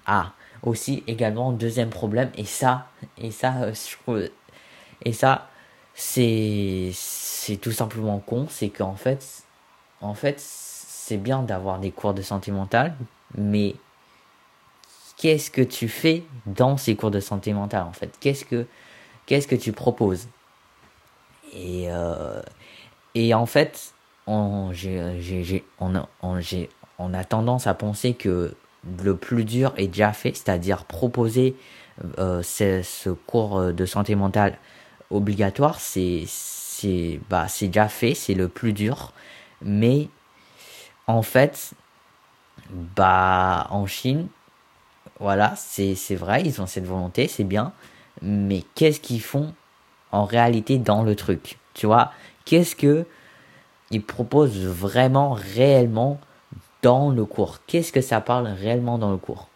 ah, 0.06 0.32
aussi 0.66 1.04
également 1.08 1.52
deuxième 1.52 1.90
problème, 1.90 2.32
et 2.36 2.46
ça, 2.46 2.88
et 3.18 3.32
ça, 3.32 3.54
euh, 3.62 3.74
je, 3.74 4.30
et 5.04 5.14
ça, 5.14 5.48
c'est, 5.94 6.92
c'est 6.94 7.58
tout 7.58 7.72
simplement 7.72 8.20
con, 8.20 8.48
c'est 8.50 8.70
qu'en 8.70 8.96
fait, 8.96 9.44
en 10.02 10.14
fait, 10.14 10.40
c'est 10.40 11.18
bien 11.18 11.44
d'avoir 11.44 11.80
des 11.80 11.92
cours 11.92 12.14
de 12.14 12.22
santé 12.22 12.52
mentale, 12.52 12.96
mais 13.38 13.76
qu'est-ce 15.18 15.52
que 15.52 15.62
tu 15.62 15.88
fais 15.88 16.24
dans 16.46 16.78
ces 16.78 16.96
cours 16.96 17.12
de 17.12 17.20
santé 17.20 17.54
mentale 17.54 17.84
en 17.84 17.94
fait? 17.94 18.12
Qu'est-ce 18.20 18.44
que 18.44 18.66
qu'est-ce 19.26 19.48
que 19.48 19.56
tu 19.56 19.72
proposes? 19.72 20.28
Et 21.54 21.86
euh, 21.90 22.42
et 23.14 23.34
en 23.34 23.46
fait, 23.46 23.94
on, 24.28 24.72
j'ai, 24.74 25.64
on, 25.80 25.96
on, 26.22 26.40
on 27.00 27.14
a 27.14 27.24
tendance 27.24 27.68
à 27.68 27.74
penser 27.74 28.14
que 28.14 28.56
le 29.04 29.16
plus 29.16 29.46
dur 29.46 29.74
est 29.78 29.88
déjà 29.88 30.14
fait, 30.14 30.36
c'est-à-dire 30.36 30.86
proposer 30.86 31.56
euh, 32.20 32.42
ce, 32.44 33.10
cours 33.10 33.74
de 33.74 33.86
santé 33.86 34.16
mentale 34.16 34.58
obligatoire, 35.10 35.80
c'est 35.80 36.24
c'est 36.28 37.20
bah 37.30 37.48
c'est 37.48 37.68
déjà 37.68 37.88
fait, 37.88 38.14
c'est 38.14 38.34
le 38.34 38.48
plus 38.48 38.74
dur, 38.74 39.14
mais 39.62 40.10
en 41.08 41.22
fait, 41.22 41.74
bah 42.72 43.68
en 43.70 43.86
Chine, 43.86 44.28
voilà, 45.20 45.54
c'est 45.56 45.96
c'est 45.96 46.16
vrai, 46.16 46.44
ils 46.44 46.62
ont 46.62 46.68
cette 46.68 46.86
volonté, 46.86 47.28
c'est 47.28 47.44
bien, 47.44 47.74
mais 48.22 48.64
qu'est-ce 48.76 49.00
qu'ils 49.00 49.22
font 49.22 49.54
en 50.12 50.26
réalité 50.26 50.78
dans 50.78 51.04
le 51.04 51.16
truc, 51.16 51.58
tu 51.74 51.86
vois 51.86 52.12
Qu'est-ce 52.46 52.76
que 52.76 53.06
ils 53.92 54.04
proposent 54.04 54.66
vraiment, 54.66 55.34
réellement 55.34 56.20
dans 56.86 57.10
le 57.10 57.26
cours 57.26 57.62
Qu'est-ce 57.66 57.92
que 57.92 58.02
ça 58.02 58.22
parle 58.22 58.46
réellement 58.46 59.00
dans 59.00 59.10
le 59.10 59.18
cours? 59.18 59.48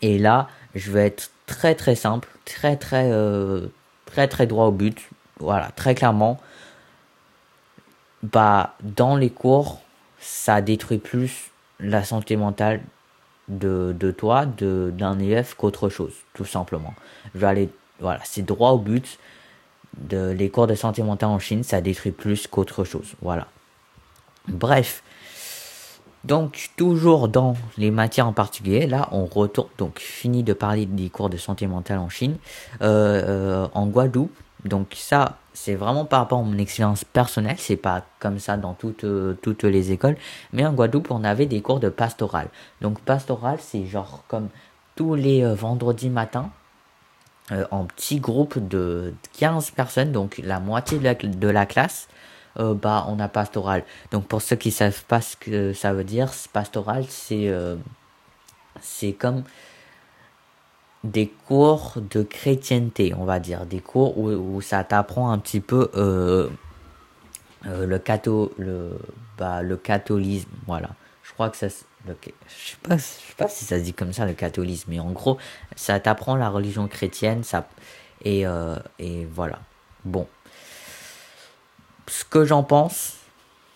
Et 0.00 0.18
là, 0.18 0.48
je 0.74 0.90
vais 0.90 1.06
être 1.06 1.30
très 1.44 1.74
très 1.74 1.94
simple, 1.94 2.28
très 2.46 2.76
très 2.76 3.10
euh, 3.12 3.66
très 4.06 4.26
très 4.26 4.46
droit 4.46 4.64
au 4.64 4.72
but. 4.72 5.10
Voilà, 5.38 5.70
très 5.72 5.94
clairement. 5.94 6.40
Bah, 8.22 8.74
dans 8.80 9.16
les 9.16 9.28
cours, 9.28 9.82
ça 10.18 10.62
détruit 10.62 10.96
plus 10.96 11.50
la 11.78 12.02
santé 12.04 12.36
mentale 12.36 12.80
de, 13.48 13.94
de 13.98 14.10
toi, 14.10 14.46
de, 14.46 14.90
d'un 14.96 15.18
élève 15.18 15.54
qu'autre 15.56 15.90
chose, 15.90 16.14
tout 16.32 16.46
simplement. 16.46 16.94
Je 17.34 17.40
vais 17.40 17.46
aller, 17.46 17.68
voilà, 18.00 18.20
c'est 18.24 18.40
droit 18.40 18.70
au 18.70 18.78
but. 18.78 19.18
De, 19.98 20.30
les 20.30 20.48
cours 20.48 20.66
de 20.66 20.74
santé 20.74 21.02
mentale 21.02 21.28
en 21.28 21.38
Chine, 21.38 21.62
ça 21.62 21.82
détruit 21.82 22.12
plus 22.12 22.46
qu'autre 22.46 22.84
chose. 22.84 23.12
Voilà. 23.20 23.46
Bref. 24.48 25.02
Donc, 26.24 26.70
toujours 26.76 27.28
dans 27.28 27.54
les 27.76 27.90
matières 27.90 28.26
en 28.26 28.32
particulier, 28.32 28.86
là, 28.86 29.08
on 29.12 29.26
retourne, 29.26 29.68
donc, 29.76 29.98
fini 29.98 30.42
de 30.42 30.54
parler 30.54 30.86
des 30.86 31.10
cours 31.10 31.28
de 31.28 31.36
santé 31.36 31.66
mentale 31.66 31.98
en 31.98 32.08
Chine, 32.08 32.36
euh, 32.80 33.22
euh, 33.64 33.68
en 33.74 33.86
Guadeloupe. 33.86 34.34
Donc, 34.64 34.94
ça, 34.94 35.36
c'est 35.52 35.74
vraiment 35.74 36.06
par 36.06 36.20
rapport 36.20 36.38
à 36.38 36.42
mon 36.42 36.56
expérience 36.56 37.04
personnelle, 37.04 37.56
c'est 37.58 37.76
pas 37.76 38.06
comme 38.20 38.38
ça 38.38 38.56
dans 38.56 38.72
toutes, 38.72 39.04
euh, 39.04 39.34
toutes 39.42 39.64
les 39.64 39.92
écoles, 39.92 40.16
mais 40.54 40.64
en 40.64 40.72
Guadeloupe, 40.72 41.10
on 41.10 41.24
avait 41.24 41.44
des 41.44 41.60
cours 41.60 41.78
de 41.80 41.90
pastoral. 41.90 42.48
Donc, 42.80 43.00
pastoral, 43.00 43.58
c'est 43.60 43.84
genre 43.84 44.24
comme 44.26 44.48
tous 44.96 45.14
les 45.14 45.44
vendredis 45.54 46.08
matins, 46.08 46.50
en 47.70 47.84
petits 47.84 48.20
groupes 48.20 48.58
de 48.68 49.12
15 49.38 49.72
personnes, 49.72 50.12
donc 50.12 50.40
la 50.42 50.60
moitié 50.60 50.98
de 50.98 51.48
la 51.48 51.66
classe, 51.66 52.08
euh, 52.58 52.74
bah 52.74 53.04
on 53.08 53.18
a 53.18 53.28
pastoral. 53.28 53.84
Donc 54.12 54.26
pour 54.26 54.42
ceux 54.42 54.56
qui 54.56 54.70
savent 54.70 55.04
pas 55.04 55.20
ce 55.20 55.36
que 55.36 55.72
ça 55.72 55.92
veut 55.92 56.04
dire, 56.04 56.30
pastoral 56.52 57.04
c'est 57.08 57.48
euh, 57.48 57.76
c'est 58.80 59.12
comme 59.12 59.44
des 61.02 61.28
cours 61.46 61.94
de 62.10 62.22
chrétienté, 62.22 63.14
on 63.14 63.24
va 63.24 63.38
dire, 63.38 63.66
des 63.66 63.80
cours 63.80 64.16
où, 64.18 64.30
où 64.30 64.60
ça 64.60 64.84
t'apprend 64.84 65.30
un 65.30 65.38
petit 65.38 65.60
peu 65.60 65.90
euh, 65.96 66.48
le 67.64 68.00
le 68.58 68.98
bah 69.38 69.62
le 69.62 69.76
catholisme, 69.76 70.50
voilà. 70.66 70.90
Je 71.22 71.32
crois 71.32 71.50
que 71.50 71.56
ça 71.56 71.66
le, 72.06 72.16
je 72.22 72.70
sais 72.70 72.76
pas 72.82 72.96
je 72.96 73.02
sais 73.02 73.34
pas 73.36 73.48
si 73.48 73.64
ça 73.64 73.78
se 73.78 73.84
dit 73.84 73.94
comme 73.94 74.12
ça 74.12 74.26
le 74.26 74.34
catholisme, 74.34 74.90
mais 74.90 75.00
en 75.00 75.10
gros, 75.10 75.38
ça 75.74 75.98
t'apprend 75.98 76.36
la 76.36 76.48
religion 76.50 76.86
chrétienne, 76.88 77.42
ça 77.42 77.66
et 78.24 78.44
et 78.98 79.26
voilà. 79.26 79.58
Bon, 80.04 80.26
ce 82.06 82.24
que 82.24 82.44
j'en 82.44 82.62
pense, 82.62 83.14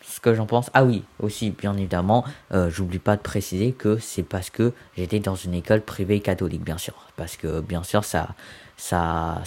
ce 0.03 0.21
que 0.21 0.35
j'en 0.35 0.47
pense, 0.47 0.71
ah 0.75 0.85
oui, 0.85 1.05
aussi, 1.21 1.51
bien 1.51 1.75
évidemment, 1.77 2.25
euh, 2.53 2.71
j'oublie 2.71 2.99
pas 2.99 3.17
de 3.17 3.23
préciser 3.23 3.73
que 3.73 3.99
c'est 3.99 4.23
parce 4.23 4.51
que 4.51 4.73
j'étais 4.97 5.21
dans 5.21 5.37
une 5.37 5.55
école 5.55 5.81
privée 5.81 6.21
catholique, 6.21 6.63
bien 6.63 6.79
sûr. 6.79 6.95
Parce 7.17 7.37
que, 7.37 7.61
bien 7.61 7.83
sûr, 7.83 8.05
ça, 8.05 8.29
ça, 8.77 9.43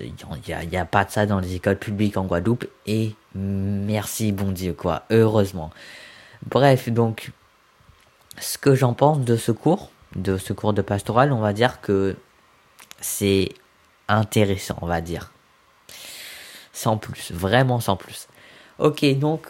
il 0.00 0.12
y 0.48 0.76
a, 0.76 0.80
a 0.80 0.84
pas 0.84 1.04
de 1.04 1.10
ça 1.10 1.26
dans 1.26 1.40
les 1.40 1.54
écoles 1.54 1.78
publiques 1.78 2.16
en 2.16 2.24
Guadeloupe, 2.24 2.66
et 2.86 3.14
merci, 3.34 4.32
bon 4.32 4.50
Dieu, 4.50 4.72
quoi, 4.72 5.04
heureusement. 5.10 5.70
Bref, 6.46 6.88
donc, 6.88 7.30
ce 8.40 8.58
que 8.58 8.74
j'en 8.74 8.94
pense 8.94 9.20
de 9.20 9.36
ce 9.36 9.52
cours, 9.52 9.90
de 10.16 10.36
ce 10.36 10.52
cours 10.52 10.72
de 10.72 10.82
pastoral, 10.82 11.32
on 11.32 11.40
va 11.40 11.52
dire 11.52 11.80
que 11.80 12.16
c'est 13.00 13.50
intéressant, 14.08 14.78
on 14.82 14.86
va 14.86 15.00
dire 15.00 15.30
sans 16.78 16.96
plus, 16.96 17.32
vraiment 17.32 17.80
sans 17.80 17.96
plus. 17.96 18.28
Ok, 18.78 19.04
donc 19.18 19.48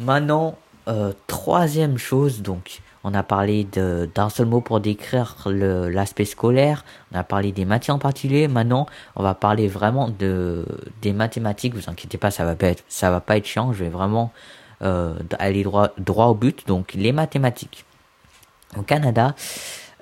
maintenant, 0.00 0.58
euh, 0.88 1.12
troisième 1.28 1.98
chose, 1.98 2.42
donc 2.42 2.80
on 3.04 3.14
a 3.14 3.22
parlé 3.22 3.64
d'un 3.64 4.28
seul 4.28 4.46
mot 4.46 4.60
pour 4.60 4.80
décrire 4.80 5.36
l'aspect 5.46 6.24
scolaire, 6.24 6.84
on 7.12 7.18
a 7.18 7.22
parlé 7.22 7.52
des 7.52 7.64
matières 7.64 7.94
en 7.94 7.98
particulier, 8.00 8.48
maintenant 8.48 8.86
on 9.14 9.22
va 9.22 9.34
parler 9.34 9.68
vraiment 9.68 10.08
de 10.08 10.64
des 11.02 11.12
mathématiques, 11.12 11.74
vous 11.74 11.88
inquiétez 11.88 12.18
pas, 12.18 12.30
ça 12.30 12.44
va 12.44 12.56
pas 12.56 12.68
être, 12.68 12.82
ça 12.88 13.10
va 13.10 13.20
pas 13.20 13.36
être 13.36 13.46
chiant, 13.46 13.72
je 13.72 13.84
vais 13.84 13.90
vraiment 13.90 14.32
euh, 14.82 15.14
aller 15.38 15.62
droit, 15.62 15.90
droit 15.98 16.26
au 16.26 16.34
but, 16.34 16.66
donc 16.66 16.94
les 16.94 17.12
mathématiques. 17.12 17.84
Au 18.76 18.82
Canada, 18.82 19.36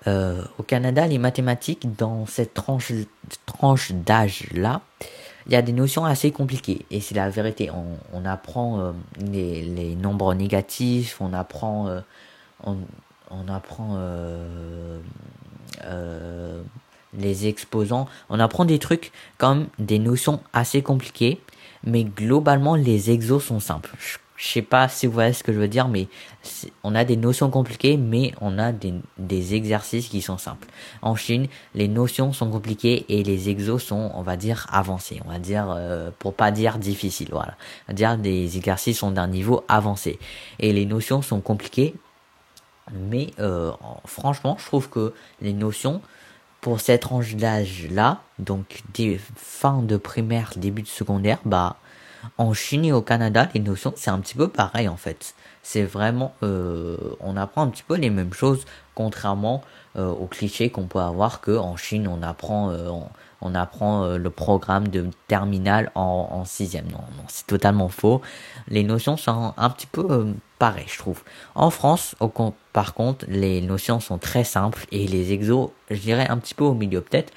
euh, 0.07 0.43
au 0.59 0.63
Canada, 0.63 1.07
les 1.07 1.19
mathématiques 1.19 1.95
dans 1.97 2.25
cette 2.25 2.55
tranche, 2.55 2.93
tranche 3.45 3.93
d'âge 3.93 4.47
là, 4.53 4.81
il 5.47 5.53
y 5.53 5.57
a 5.57 5.63
des 5.63 5.73
notions 5.73 6.05
assez 6.05 6.31
compliquées 6.31 6.85
et 6.91 7.01
c'est 7.01 7.15
la 7.15 7.31
vérité. 7.31 7.71
On, 8.13 8.25
apprend 8.25 8.79
euh, 8.79 8.93
les, 9.21 9.97
nombres 9.97 10.35
négatifs, 10.35 11.21
on 11.21 11.33
apprend, 11.33 11.89
euh, 11.89 12.01
euh, 15.85 16.63
les 17.15 17.47
exposants, 17.47 18.09
on 18.29 18.39
apprend 18.41 18.65
des 18.65 18.79
trucs 18.79 19.13
comme 19.39 19.67
des 19.79 19.99
notions 19.99 20.41
assez 20.53 20.83
compliquées, 20.83 21.41
mais 21.85 22.05
globalement 22.05 22.77
les 22.77 23.11
exos 23.11 23.45
sont 23.45 23.61
simples. 23.61 23.91
Je 24.43 24.49
sais 24.49 24.63
pas 24.63 24.89
si 24.89 25.07
vous 25.07 25.13
voyez 25.13 25.33
ce 25.33 25.45
que 25.45 25.53
je 25.53 25.59
veux 25.61 25.69
dire, 25.69 25.87
mais 25.87 26.09
on 26.83 26.97
a 26.97 27.05
des 27.05 27.17
notions 27.17 27.49
compliquées, 27.49 27.97
mais 27.97 28.33
on 28.41 28.59
a 28.59 28.73
des, 28.73 28.93
des, 29.17 29.55
exercices 29.55 30.09
qui 30.09 30.21
sont 30.21 30.37
simples. 30.37 30.67
En 31.01 31.15
Chine, 31.15 31.47
les 31.77 31.87
notions 31.87 32.33
sont 32.33 32.51
compliquées 32.51 33.07
et 33.09 33.23
les 33.23 33.51
exos 33.51 33.85
sont, 33.85 34.11
on 34.15 34.23
va 34.23 34.37
dire, 34.37 34.67
avancés. 34.73 35.21
On 35.25 35.31
va 35.31 35.39
dire, 35.39 35.67
euh, 35.71 36.11
pour 36.19 36.35
pas 36.35 36.51
dire 36.51 36.79
difficile, 36.79 37.29
voilà. 37.31 37.55
On 37.87 37.93
va 37.93 37.95
dire 37.95 38.19
des 38.19 38.57
exercices 38.57 38.99
sont 38.99 39.13
d'un 39.13 39.29
niveau 39.29 39.65
avancé. 39.69 40.19
Et 40.59 40.73
les 40.73 40.87
notions 40.87 41.23
sont 41.23 41.41
compliquées, 41.41 41.95
mais 42.91 43.29
euh, 43.39 43.71
franchement, 44.07 44.57
je 44.59 44.67
trouve 44.67 44.89
que 44.89 45.15
les 45.41 45.53
notions, 45.53 46.03
pour 46.61 46.81
cette 46.81 47.03
tranche 47.03 47.37
d'âge-là, 47.37 48.23
donc 48.41 48.83
des 48.93 49.21
fins 49.37 49.83
de 49.83 49.97
primaire, 49.97 50.51
début 50.57 50.83
de 50.83 50.89
secondaire, 50.89 51.39
bah 51.45 51.77
en 52.39 52.53
Chine 52.53 52.85
et 52.85 52.93
au 52.93 53.03
Canada, 53.03 53.49
les 53.55 53.61
notions, 53.61 53.93
c'est 53.97 54.11
un 54.11 54.21
petit 54.21 54.35
peu 54.35 54.49
pareil 54.49 54.89
en 54.89 54.97
fait. 54.97 55.35
C'est 55.63 55.85
vraiment, 55.85 56.35
euh, 56.43 56.97
on 57.21 57.37
apprend 57.37 57.63
un 57.63 57.69
petit 57.69 57.85
peu 57.85 57.97
les 57.97 58.11
mêmes 58.11 58.33
choses, 58.33 58.65
contrairement 58.95 59.63
euh, 59.97 60.09
aux 60.09 60.27
clichés 60.27 60.71
qu'on 60.71 60.87
peut 60.87 60.99
avoir 60.99 61.41
que 61.41 61.57
en 61.57 61.77
Chine, 61.77 62.09
on 62.09 62.23
apprend, 62.23 62.71
euh, 62.71 62.91
on, 63.41 63.55
apprend 63.55 64.17
le 64.17 64.31
programme 64.31 64.89
de 64.89 65.09
terminal 65.29 65.93
en, 65.95 66.45
sixième. 66.45 66.87
Non, 66.87 67.05
non, 67.17 67.25
c'est 67.29 67.47
totalement 67.47 67.89
faux. 67.89 68.21
Les 68.69 68.83
notions 68.83 69.17
sont 69.17 69.55
un 69.57 69.71
petit 69.71 69.87
peu 69.87 70.35
pareilles, 70.59 70.87
je 70.89 70.99
trouve. 70.99 71.23
En 71.55 71.71
France, 71.71 72.17
par 72.73 72.95
contre, 72.95 73.25
les 73.29 73.61
notions 73.61 74.01
sont 74.01 74.19
très 74.19 74.45
simples 74.45 74.87
et 74.91 75.07
les 75.07 75.33
exos, 75.33 75.71
je 75.91 76.01
dirais 76.01 76.29
un 76.29 76.39
petit 76.39 76.55
peu 76.55 76.65
au 76.65 76.75
milieu, 76.75 77.01
peut-être 77.01 77.33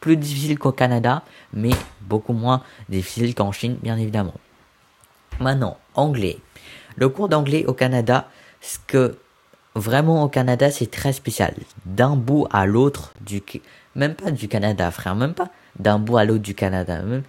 plus 0.00 0.16
difficile 0.16 0.58
qu'au 0.58 0.72
Canada, 0.72 1.22
mais 1.52 1.70
beaucoup 2.02 2.32
moins 2.32 2.62
difficile 2.88 3.34
qu'en 3.34 3.52
Chine, 3.52 3.76
bien 3.82 3.96
évidemment. 3.96 4.34
Maintenant, 5.40 5.78
anglais. 5.94 6.38
Le 6.96 7.08
cours 7.08 7.28
d'anglais 7.28 7.66
au 7.66 7.74
Canada, 7.74 8.28
ce 8.60 8.78
que 8.86 9.18
vraiment 9.74 10.22
au 10.24 10.28
Canada, 10.28 10.70
c'est 10.70 10.90
très 10.90 11.12
spécial. 11.12 11.54
D'un 11.84 12.16
bout 12.16 12.46
à 12.50 12.66
l'autre 12.66 13.12
du, 13.20 13.42
même 13.94 14.14
pas 14.14 14.30
du 14.30 14.48
Canada, 14.48 14.90
frère, 14.90 15.14
même 15.14 15.34
pas 15.34 15.50
d'un 15.78 15.98
bout 15.98 16.16
à 16.16 16.24
l'autre 16.24 16.42
du 16.42 16.54
Canada, 16.54 17.02
même, 17.02 17.22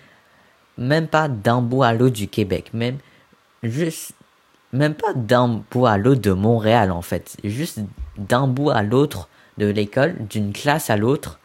même 0.78 1.08
pas 1.08 1.28
d'un 1.28 1.62
bout 1.62 1.84
à 1.84 1.94
l'autre 1.94 2.16
du 2.16 2.28
Québec, 2.28 2.72
même 2.74 2.98
juste, 3.64 4.14
même 4.72 4.94
pas 4.94 5.14
d'un 5.14 5.62
bout 5.72 5.86
à 5.86 5.98
l'autre 5.98 6.22
de 6.22 6.32
Montréal 6.32 6.92
en 6.92 7.02
fait, 7.02 7.38
juste 7.44 7.80
d'un 8.18 8.48
bout 8.48 8.70
à 8.70 8.84
l'autre 8.84 9.28
de 9.58 9.66
l'école, 9.66 10.16
d'une 10.30 10.54
classe 10.54 10.90
à 10.90 10.98
l'autre, 10.98 11.40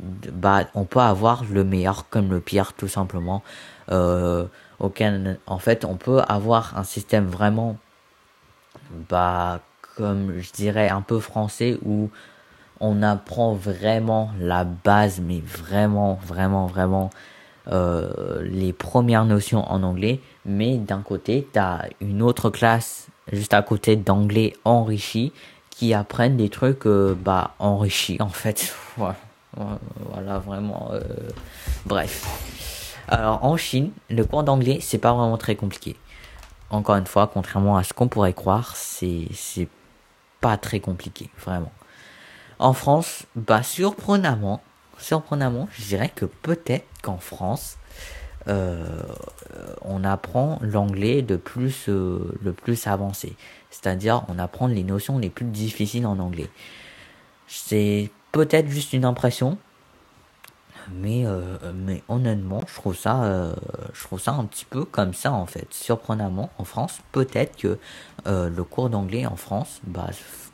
bah, 0.00 0.64
on 0.74 0.84
peut 0.84 1.00
avoir 1.00 1.44
le 1.50 1.64
meilleur 1.64 2.08
comme 2.08 2.30
le 2.30 2.40
pire, 2.40 2.72
tout 2.74 2.88
simplement. 2.88 3.42
Euh, 3.90 4.46
en 4.80 5.58
fait, 5.58 5.84
on 5.84 5.96
peut 5.96 6.20
avoir 6.28 6.78
un 6.78 6.84
système 6.84 7.26
vraiment, 7.26 7.76
bah, 9.08 9.60
comme 9.96 10.38
je 10.38 10.52
dirais, 10.52 10.88
un 10.88 11.02
peu 11.02 11.18
français 11.18 11.78
où 11.84 12.10
on 12.80 13.02
apprend 13.02 13.54
vraiment 13.54 14.30
la 14.40 14.64
base, 14.64 15.20
mais 15.20 15.40
vraiment, 15.40 16.18
vraiment, 16.24 16.66
vraiment 16.66 17.10
euh, 17.70 18.42
les 18.42 18.72
premières 18.72 19.24
notions 19.24 19.68
en 19.70 19.82
anglais. 19.82 20.20
Mais 20.46 20.76
d'un 20.76 21.02
côté, 21.02 21.48
tu 21.52 21.58
as 21.58 21.88
une 22.00 22.22
autre 22.22 22.50
classe 22.50 23.08
juste 23.32 23.52
à 23.52 23.62
côté 23.62 23.96
d'anglais 23.96 24.54
enrichi 24.64 25.32
qui 25.70 25.92
apprennent 25.92 26.36
des 26.36 26.48
trucs 26.48 26.86
euh, 26.86 27.14
bah 27.14 27.54
enrichis 27.58 28.16
en 28.20 28.28
fait. 28.28 28.74
Voilà, 30.10 30.38
vraiment. 30.38 30.90
Euh, 30.92 31.00
bref. 31.86 32.94
Alors, 33.08 33.44
en 33.44 33.56
Chine, 33.56 33.90
le 34.10 34.24
cours 34.24 34.42
d'anglais, 34.42 34.78
c'est 34.80 34.98
pas 34.98 35.12
vraiment 35.12 35.38
très 35.38 35.56
compliqué. 35.56 35.96
Encore 36.70 36.96
une 36.96 37.06
fois, 37.06 37.30
contrairement 37.32 37.76
à 37.76 37.84
ce 37.84 37.94
qu'on 37.94 38.08
pourrait 38.08 38.34
croire, 38.34 38.76
c'est, 38.76 39.28
pas 40.40 40.56
très 40.56 40.80
compliqué, 40.80 41.30
vraiment. 41.44 41.72
En 42.58 42.72
France, 42.72 43.24
bah, 43.34 43.62
surprenamment, 43.62 44.62
surprenamment, 44.98 45.68
je 45.72 45.84
dirais 45.84 46.12
que 46.14 46.26
peut-être 46.26 46.86
qu'en 47.02 47.18
France, 47.18 47.78
euh, 48.46 49.02
on 49.82 50.04
apprend 50.04 50.58
l'anglais 50.62 51.22
de 51.22 51.36
plus, 51.36 51.88
euh, 51.88 52.18
le 52.42 52.52
plus 52.52 52.86
avancé. 52.86 53.34
C'est-à-dire, 53.70 54.24
on 54.28 54.38
apprend 54.38 54.66
les 54.66 54.84
notions 54.84 55.18
les 55.18 55.30
plus 55.30 55.46
difficiles 55.46 56.06
en 56.06 56.18
anglais. 56.18 56.50
C'est 57.46 58.10
peut-être 58.38 58.68
juste 58.68 58.92
une 58.92 59.04
impression. 59.04 59.58
Mais, 60.92 61.26
euh, 61.26 61.58
mais 61.74 62.04
honnêtement, 62.08 62.62
je 62.68 62.74
trouve 62.76 62.96
ça, 62.96 63.24
euh, 63.24 63.52
je 63.92 64.04
trouve 64.04 64.20
ça 64.20 64.32
un 64.32 64.44
petit 64.44 64.64
peu 64.64 64.84
comme 64.84 65.12
ça 65.12 65.32
en 65.32 65.44
fait. 65.44 65.66
Surprenamment, 65.70 66.48
en 66.56 66.64
France, 66.64 67.00
peut-être 67.10 67.56
que 67.56 67.78
euh, 68.28 68.48
le 68.48 68.64
cours 68.64 68.90
d'anglais 68.90 69.26
en 69.26 69.34
France, 69.34 69.80
bah, 69.84 70.06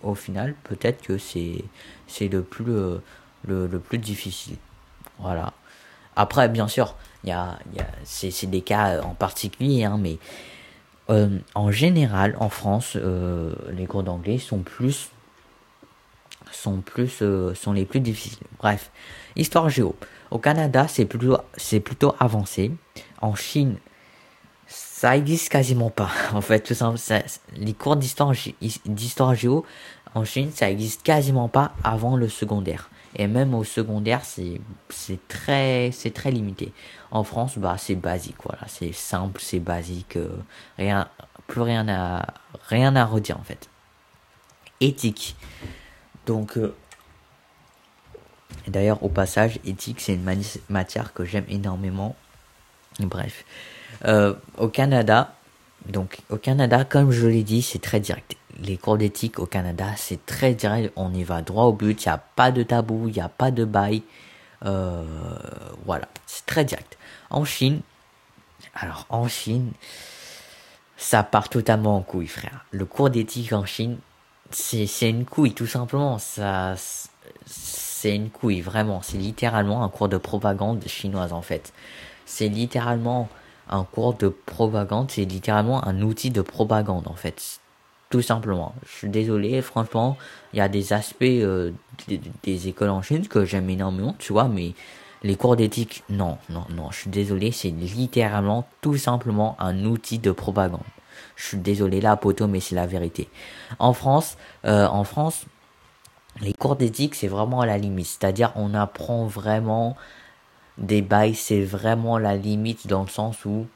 au 0.03 0.14
final, 0.14 0.55
peut-être 0.64 1.03
que 1.03 1.18
c'est, 1.18 1.62
c'est 2.07 2.29
le 2.29 2.42
plus, 2.42 2.64
le, 2.64 3.03
le, 3.47 3.79
plus 3.79 3.99
difficile. 3.99 4.57
Voilà. 5.18 5.53
Après, 6.16 6.49
bien 6.49 6.68
sûr, 6.68 6.97
y 7.23 7.33
a, 7.33 7.59
y 7.77 7.81
a 7.81 7.87
c'est, 8.05 8.31
c'est 8.31 8.49
des 8.49 8.62
cas 8.62 9.03
en 9.03 9.14
particulier, 9.14 9.85
hein, 9.85 9.99
mais 10.01 10.18
en 11.55 11.70
général, 11.70 12.35
en 12.40 12.49
France, 12.49 12.97
les 12.97 13.87
cours 13.87 14.03
d'anglais 14.05 14.38
sont 14.38 14.61
plus 14.61 15.11
sont 16.54 16.80
plus 16.80 17.18
euh, 17.22 17.54
sont 17.54 17.72
les 17.72 17.84
plus 17.84 18.00
difficiles. 18.00 18.46
Bref, 18.58 18.90
histoire 19.36 19.68
géo. 19.68 19.94
Au 20.30 20.38
Canada, 20.38 20.86
c'est 20.88 21.04
plutôt 21.04 21.38
c'est 21.56 21.80
plutôt 21.80 22.14
avancé. 22.18 22.70
En 23.20 23.34
Chine, 23.34 23.76
ça 24.66 25.16
existe 25.16 25.50
quasiment 25.50 25.90
pas. 25.90 26.10
En 26.32 26.40
fait, 26.40 26.60
tout 26.60 26.74
ça, 26.74 26.94
les 27.56 27.74
cours 27.74 27.96
d'histoire 27.96 28.34
géo 29.34 29.64
en 30.14 30.24
Chine, 30.24 30.50
ça 30.52 30.70
existe 30.70 31.02
quasiment 31.02 31.48
pas 31.48 31.72
avant 31.82 32.16
le 32.16 32.28
secondaire. 32.28 32.88
Et 33.16 33.26
même 33.26 33.54
au 33.54 33.64
secondaire, 33.64 34.24
c'est 34.24 34.60
c'est 34.88 35.26
très 35.28 35.90
c'est 35.92 36.12
très 36.12 36.30
limité. 36.30 36.72
En 37.10 37.22
France, 37.22 37.58
bah 37.58 37.76
c'est 37.78 37.94
basique, 37.94 38.36
voilà, 38.44 38.66
c'est 38.66 38.92
simple, 38.92 39.40
c'est 39.40 39.60
basique, 39.60 40.16
euh, 40.16 40.36
rien 40.78 41.08
plus 41.46 41.60
rien 41.60 41.88
à 41.88 42.26
rien 42.68 42.96
à 42.96 43.04
redire 43.04 43.38
en 43.38 43.44
fait. 43.44 43.68
Éthique. 44.80 45.36
Donc, 46.26 46.56
euh, 46.56 46.74
d'ailleurs, 48.66 49.02
au 49.02 49.08
passage, 49.08 49.58
éthique, 49.64 50.00
c'est 50.00 50.14
une 50.14 50.42
matière 50.68 51.12
que 51.12 51.24
j'aime 51.24 51.44
énormément. 51.48 52.16
Bref, 53.00 53.44
euh, 54.04 54.34
au 54.58 54.68
Canada, 54.68 55.34
donc 55.87 56.18
au 56.30 56.37
Canada, 56.37 56.84
comme 56.84 57.10
je 57.10 57.26
l'ai 57.26 57.42
dit, 57.42 57.62
c'est 57.62 57.80
très 57.80 58.00
direct. 58.00 58.37
Les 58.60 58.76
cours 58.76 58.96
d'éthique 58.96 59.38
au 59.38 59.46
Canada, 59.46 59.87
c'est 59.96 60.24
très 60.26 60.54
direct. 60.54 60.92
On 60.96 61.12
y 61.12 61.24
va 61.24 61.42
droit 61.42 61.64
au 61.64 61.72
but. 61.72 62.04
Il 62.04 62.08
n'y 62.08 62.12
a 62.12 62.18
pas 62.18 62.52
de 62.52 62.62
tabou, 62.62 63.08
il 63.08 63.14
n'y 63.14 63.20
a 63.20 63.28
pas 63.28 63.50
de 63.50 63.64
bail. 63.64 64.02
Euh, 64.64 65.04
voilà, 65.84 66.08
c'est 66.26 66.46
très 66.46 66.64
direct. 66.64 66.96
En 67.30 67.44
Chine, 67.44 67.80
alors 68.74 69.06
en 69.08 69.28
Chine, 69.28 69.72
ça 70.96 71.22
part 71.22 71.48
totalement 71.48 71.96
en 71.96 72.02
couille, 72.02 72.28
frère. 72.28 72.64
Le 72.70 72.87
cours 72.87 73.10
d'éthique 73.10 73.52
en 73.52 73.66
Chine, 73.66 73.98
c'est 74.50 75.11
une 75.11 75.24
couille 75.24 75.54
tout 75.54 75.66
simplement. 75.66 76.18
Ça 76.18 76.74
c'est 77.46 78.14
une 78.14 78.30
couille 78.30 78.61
vraiment. 78.61 79.00
C'est 79.02 79.16
littéralement 79.16 79.83
un 79.83 79.88
cours 79.88 80.09
de 80.09 80.18
propagande 80.18 80.87
chinoise 80.87 81.33
en 81.33 81.42
fait. 81.42 81.72
C'est 82.26 82.48
littéralement 82.48 83.28
un 83.70 83.85
cours 83.85 84.14
de 84.14 84.28
propagande. 84.28 85.11
C'est 85.11 85.24
littéralement 85.24 85.87
un 85.87 86.02
outil 86.02 86.30
de 86.30 86.42
propagande 86.42 87.09
en 87.09 87.14
fait. 87.14 87.61
Tout 88.11 88.22
simplement. 88.22 88.74
Je 88.87 88.98
suis 88.98 89.09
désolé 89.09 89.62
franchement 89.62 90.16
il 90.52 90.59
y 90.59 90.62
a 90.62 90.68
des 90.68 90.92
aspects 90.92 91.22
euh, 91.22 91.72
des, 92.42 92.68
écoles 92.68 92.90
en 92.90 93.02
Chine 93.02 93.26
que 93.26 93.44
j'aime 93.44 93.70
énormément 93.70 94.14
tu 94.18 94.33
vois 94.33 94.48
mais 94.48 94.74
les 95.22 95.37
cours 95.37 95.57
d'éthique 95.57 96.04
non 96.11 96.38
non 96.50 96.64
non. 96.70 96.90
Je 96.90 96.98
suis 96.98 97.11
désolé 97.11 97.50
c'est 97.50 97.70
littéralement 97.70 98.68
tout 98.83 98.98
simplement 98.98 99.57
un 99.59 99.85
outil 99.85 100.18
de 100.18 100.30
propagande 100.30 100.83
je 101.37 101.49
suis 101.49 101.59
désolé 101.59 102.01
là, 102.01 102.16
poteau, 102.16 102.47
mais 102.47 102.61
c'est 102.61 102.75
la 102.75 102.87
vérité. 102.87 103.29
En 103.79 103.92
France, 103.92 104.37
euh, 104.64 104.87
en 104.87 105.05
France, 105.05 105.47
les 106.40 106.53
cours 106.53 106.77
d'éthique, 106.77 107.14
c'est 107.14 107.29
vraiment 107.29 107.61
à 107.61 107.66
la 107.66 107.79
limite. 107.79 108.07
C'est-à-dire, 108.07 108.53
on 108.57 108.75
apprend 108.75 109.27
vraiment 109.27 109.97
des 110.79 111.03
bails, 111.03 111.35
c'est 111.35 111.62
vraiment 111.62 112.18
la 112.18 112.37
limite 112.37 112.87
dans 112.87 113.03
le 113.03 113.09
sens 113.09 113.44
où 113.44 113.66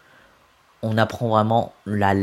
on 0.82 0.98
apprend 0.98 1.28
vraiment 1.28 1.72
la, 1.86 2.14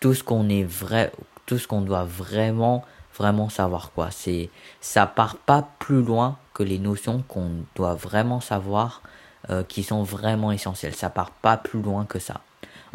tout 0.00 0.14
ce 0.14 0.22
qu'on 0.22 0.48
est 0.48 0.64
vrai, 0.64 1.12
tout 1.46 1.58
ce 1.58 1.66
qu'on 1.66 1.80
doit 1.80 2.04
vraiment, 2.04 2.84
vraiment 3.16 3.48
savoir, 3.48 3.92
quoi. 3.92 4.10
C'est, 4.10 4.50
ça 4.80 5.06
part 5.06 5.36
pas 5.36 5.68
plus 5.78 6.02
loin 6.02 6.38
que 6.52 6.62
les 6.62 6.78
notions 6.78 7.24
qu'on 7.26 7.50
doit 7.74 7.94
vraiment 7.94 8.40
savoir, 8.40 9.02
euh, 9.50 9.62
qui 9.62 9.82
sont 9.82 10.02
vraiment 10.02 10.52
essentielles. 10.52 10.94
Ça 10.94 11.10
part 11.10 11.30
pas 11.30 11.56
plus 11.56 11.82
loin 11.82 12.04
que 12.04 12.18
ça. 12.18 12.40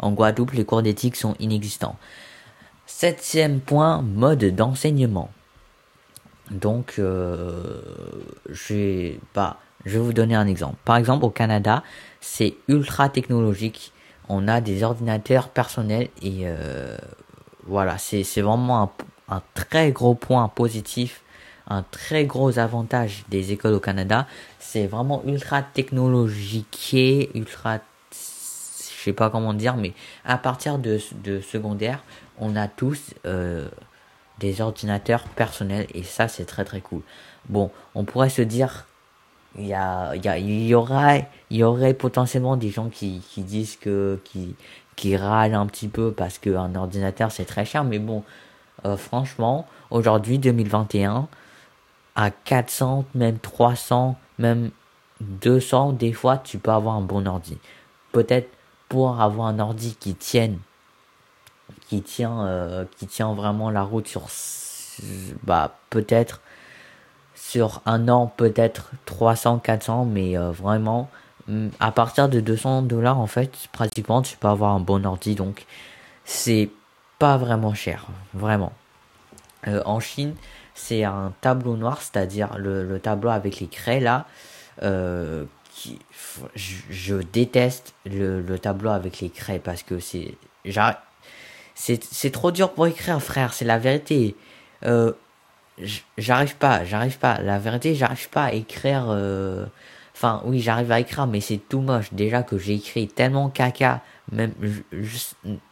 En 0.00 0.12
Guadeloupe, 0.12 0.52
les 0.52 0.64
cours 0.64 0.82
d'éthique 0.82 1.16
sont 1.16 1.36
inexistants. 1.38 1.96
Septième 2.86 3.60
point, 3.60 4.02
mode 4.02 4.44
d'enseignement. 4.44 5.30
Donc, 6.50 6.94
euh, 6.98 7.80
je 8.48 8.74
vais 8.74 9.98
vous 9.98 10.12
donner 10.12 10.34
un 10.34 10.46
exemple. 10.46 10.76
Par 10.84 10.96
exemple, 10.96 11.24
au 11.24 11.30
Canada, 11.30 11.84
c'est 12.20 12.54
ultra 12.66 13.08
technologique. 13.08 13.92
On 14.28 14.48
a 14.48 14.60
des 14.60 14.82
ordinateurs 14.82 15.50
personnels 15.50 16.08
et 16.22 16.42
euh, 16.44 16.96
voilà, 17.66 17.98
c'est 17.98 18.40
vraiment 18.40 18.82
un, 18.82 19.36
un, 19.36 19.42
très 19.54 19.92
gros 19.92 20.14
point 20.14 20.48
positif, 20.48 21.22
un 21.68 21.82
très 21.82 22.24
gros 22.24 22.58
avantage 22.58 23.24
des 23.28 23.52
écoles 23.52 23.74
au 23.74 23.80
Canada. 23.80 24.26
C'est 24.58 24.86
vraiment 24.86 25.22
ultra 25.26 25.62
technologique, 25.62 26.96
ultra 27.34 27.78
je 29.00 29.04
sais 29.06 29.12
pas 29.14 29.30
comment 29.30 29.54
dire, 29.54 29.76
mais 29.76 29.94
à 30.26 30.36
partir 30.36 30.78
de, 30.78 30.98
de 31.24 31.40
secondaire, 31.40 32.04
on 32.38 32.54
a 32.54 32.68
tous 32.68 33.14
euh, 33.24 33.66
des 34.38 34.60
ordinateurs 34.60 35.24
personnels 35.24 35.86
et 35.94 36.02
ça 36.02 36.28
c'est 36.28 36.44
très 36.44 36.66
très 36.66 36.82
cool. 36.82 37.00
Bon, 37.48 37.70
on 37.94 38.04
pourrait 38.04 38.28
se 38.28 38.42
dire 38.42 38.86
il 39.56 39.66
y 39.66 39.74
a, 39.74 40.14
il 40.14 40.66
y 40.66 40.74
aura, 40.74 41.16
il 41.48 41.56
y 41.56 41.64
aurait 41.64 41.94
potentiellement 41.94 42.56
des 42.56 42.68
gens 42.68 42.90
qui, 42.90 43.22
qui 43.30 43.42
disent 43.42 43.76
que, 43.76 44.20
qui, 44.24 44.54
qui 44.96 45.16
râlent 45.16 45.54
un 45.54 45.66
petit 45.66 45.88
peu 45.88 46.12
parce 46.12 46.38
qu'un 46.38 46.74
ordinateur 46.74 47.32
c'est 47.32 47.46
très 47.46 47.64
cher, 47.64 47.84
mais 47.84 47.98
bon, 47.98 48.22
euh, 48.84 48.98
franchement, 48.98 49.66
aujourd'hui 49.90 50.38
2021, 50.38 51.26
à 52.16 52.30
400, 52.30 53.06
même 53.14 53.38
300, 53.38 54.16
même 54.38 54.70
200, 55.22 55.92
des 55.92 56.12
fois 56.12 56.36
tu 56.36 56.58
peux 56.58 56.70
avoir 56.70 56.96
un 56.96 57.00
bon 57.00 57.26
ordi. 57.26 57.56
Peut-être 58.12 58.50
avoir 58.98 59.46
un 59.46 59.58
ordi 59.58 59.94
qui 59.98 60.14
tienne, 60.14 60.58
qui 61.88 62.02
tient, 62.02 62.44
euh, 62.46 62.84
qui 62.98 63.06
tient 63.06 63.32
vraiment 63.34 63.70
la 63.70 63.82
route 63.82 64.08
sur, 64.08 64.26
bah 65.44 65.76
peut-être 65.90 66.40
sur 67.34 67.80
un 67.86 68.08
an, 68.08 68.32
peut-être 68.36 68.90
300, 69.06 69.58
400, 69.58 70.04
mais 70.04 70.36
euh, 70.36 70.50
vraiment 70.50 71.08
mm, 71.48 71.68
à 71.78 71.92
partir 71.92 72.28
de 72.28 72.40
200 72.40 72.82
dollars 72.82 73.18
en 73.18 73.26
fait, 73.26 73.68
pratiquement 73.72 74.22
tu 74.22 74.36
peux 74.36 74.48
avoir 74.48 74.74
un 74.74 74.80
bon 74.80 75.06
ordi, 75.06 75.34
donc 75.34 75.66
c'est 76.24 76.70
pas 77.18 77.36
vraiment 77.36 77.74
cher, 77.74 78.06
vraiment. 78.34 78.72
Euh, 79.68 79.82
en 79.84 80.00
Chine, 80.00 80.34
c'est 80.74 81.04
un 81.04 81.32
tableau 81.40 81.76
noir, 81.76 82.00
c'est-à-dire 82.00 82.56
le, 82.58 82.98
tableau 82.98 83.30
avec 83.30 83.60
les 83.60 83.66
craies 83.66 84.00
là. 84.00 84.26
Je, 86.54 87.14
déteste 87.16 87.94
le, 88.06 88.58
tableau 88.58 88.90
avec 88.90 89.20
les 89.20 89.30
craies 89.30 89.60
parce 89.62 89.82
que 89.82 89.98
c'est 89.98 90.36
c'est 91.74 92.30
trop 92.30 92.50
dur 92.50 92.72
pour 92.72 92.86
écrire, 92.86 93.20
frère. 93.22 93.54
C'est 93.54 93.64
la 93.64 93.78
vérité. 93.78 94.36
Euh, 94.84 95.12
j'arrive 96.18 96.56
pas, 96.56 96.84
j'arrive 96.84 97.18
pas. 97.18 97.40
La 97.40 97.58
vérité, 97.58 97.94
j'arrive 97.94 98.28
pas 98.28 98.44
à 98.44 98.52
écrire. 98.52 99.06
Euh, 99.08 99.64
enfin, 100.14 100.42
oui, 100.44 100.60
j'arrive 100.60 100.92
à 100.92 101.00
écrire, 101.00 101.26
mais 101.26 101.40
c'est 101.40 101.56
tout 101.56 101.80
moche. 101.80 102.12
Déjà 102.12 102.42
que 102.42 102.58
j'ai 102.58 102.74
écrit 102.74 103.08
tellement 103.08 103.48
caca, 103.48 104.02
même 104.32 104.52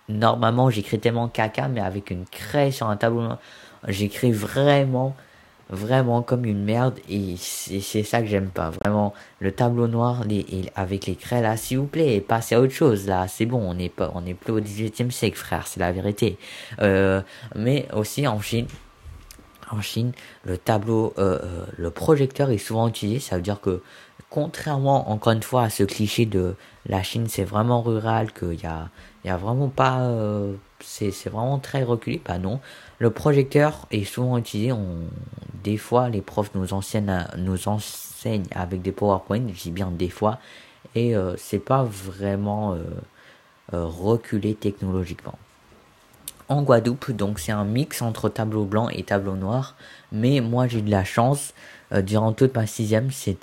normalement 0.09 0.71
j'écris 0.71 0.99
tellement 0.99 1.29
caca, 1.29 1.69
mais 1.69 1.81
avec 1.81 2.11
une 2.11 2.25
craie 2.25 2.71
sur 2.71 2.89
un 2.89 2.97
tableau, 2.97 3.29
j'écris 3.87 4.33
vraiment 4.33 5.15
vraiment 5.71 6.23
comme 6.23 6.45
une 6.45 6.65
merde 6.65 6.99
et 7.09 7.37
c'est 7.39 8.03
ça 8.03 8.21
que 8.21 8.27
j'aime 8.27 8.49
pas. 8.49 8.71
Vraiment 8.71 9.13
le 9.41 9.53
tableau 9.53 9.87
noir 9.87 10.25
les, 10.25 10.45
avec 10.75 11.07
les 11.07 11.15
craies 11.15 11.43
là 11.43 11.57
s'il 11.57 11.79
vous 11.79 11.87
plaît 11.87 12.21
passez 12.21 12.55
à 12.55 12.61
autre 12.61 12.73
chose 12.73 13.07
là 13.07 13.29
c'est 13.29 13.47
bon 13.47 13.61
on 13.61 13.75
n'est 13.75 13.89
pas 13.89 14.11
on 14.15 14.25
est 14.27 14.35
plus 14.35 14.53
au 14.53 14.61
18e 14.61 15.11
siècle 15.11 15.37
frère 15.37 15.67
c'est 15.67 15.81
la 15.81 15.93
vérité. 15.93 16.39
Euh, 16.81 17.21
mais 17.55 17.87
aussi 17.93 18.27
en 18.27 18.41
Chine 18.41 18.67
en 19.71 19.81
Chine 19.81 20.13
le 20.45 20.57
tableau 20.57 21.13
euh, 21.19 21.39
euh, 21.43 21.67
le 21.77 21.91
projecteur 21.91 22.51
est 22.51 22.59
souvent 22.59 22.89
utilisé 22.89 23.21
ça 23.21 23.37
veut 23.37 23.43
dire 23.43 23.61
que 23.61 23.83
contrairement 24.31 25.11
encore 25.11 25.33
une 25.33 25.43
fois 25.43 25.65
à 25.65 25.71
ce 25.71 25.85
cliché 25.85 26.27
de 26.27 26.55
la 26.87 27.03
Chine 27.03 27.27
c'est 27.29 27.45
vraiment 27.45 27.83
rural 27.83 28.33
qu'il 28.33 28.61
y 28.61 28.67
a 28.67 28.89
y 29.25 29.31
a 29.31 29.37
vraiment 29.37 29.69
pas 29.69 30.01
euh, 30.01 30.55
c'est 30.81 31.29
vraiment 31.29 31.59
très 31.59 31.83
reculé. 31.83 32.21
Bah 32.25 32.39
non. 32.39 32.61
Le 32.99 33.11
projecteur 33.11 33.87
est 33.91 34.05
souvent 34.05 34.39
utilisé. 34.39 34.73
On 34.73 34.99
des 35.65 35.77
fois 35.77 36.09
les 36.09 36.21
profs 36.21 36.55
nous 36.55 36.73
enseignent 36.73 37.27
nous 37.37 37.69
enseignent 37.69 38.47
avec 38.55 38.83
des 38.83 38.93
PowerPoint. 38.93 39.43
Je 39.53 39.63
dis 39.63 39.71
bien 39.71 39.91
des 39.91 40.11
fois. 40.11 40.39
Et 40.95 41.17
euh, 41.17 41.35
c'est 41.37 41.59
pas 41.59 41.85
vraiment 41.85 42.73
euh, 42.73 42.83
euh, 43.75 43.85
reculé 43.85 44.55
technologiquement. 44.55 45.39
En 46.49 46.63
Guadeloupe 46.63 47.13
donc 47.13 47.41
c'est 47.41 47.53
un 47.53 47.65
mix 47.65 48.01
entre 48.01 48.31
tableau 48.31 48.65
blanc 48.65 48.89
et 48.89 49.03
tableau 49.03 49.37
noir. 49.37 49.75
Mais 50.13 50.41
moi 50.41 50.67
j'ai 50.67 50.81
de 50.81 50.91
la 50.91 51.05
chance 51.05 51.53
durant 52.03 52.33
toute 52.33 52.55
ma 52.55 52.67
sixième 52.67 53.11
il 53.27 53.37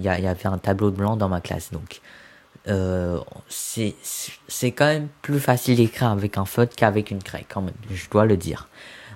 y, 0.00 0.04
y 0.04 0.08
avait 0.08 0.46
un 0.46 0.58
tableau 0.58 0.90
blanc 0.90 1.16
dans 1.16 1.28
ma 1.28 1.40
classe 1.40 1.70
donc 1.72 2.00
euh, 2.68 3.20
c'est 3.48 4.72
quand 4.72 4.86
même 4.86 5.08
plus 5.22 5.38
facile 5.38 5.76
d'écrire 5.76 6.08
avec 6.10 6.36
un 6.36 6.44
feutre 6.44 6.74
qu'avec 6.74 7.12
une 7.12 7.22
craie 7.22 7.46
quand 7.48 7.62
même 7.62 7.74
je 7.92 8.10
dois 8.10 8.26
le 8.26 8.36
dire. 8.36 8.68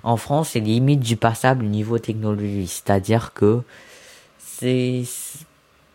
En 0.03 0.15
France 0.15 0.51
c'est 0.51 0.61
limite 0.61 1.01
du 1.01 1.17
passable 1.17 1.65
niveau 1.65 1.99
technologie 1.99 2.67
c'est 2.67 2.89
à 2.89 2.99
dire 2.99 3.33
que 3.33 3.61
c'est 4.39 5.03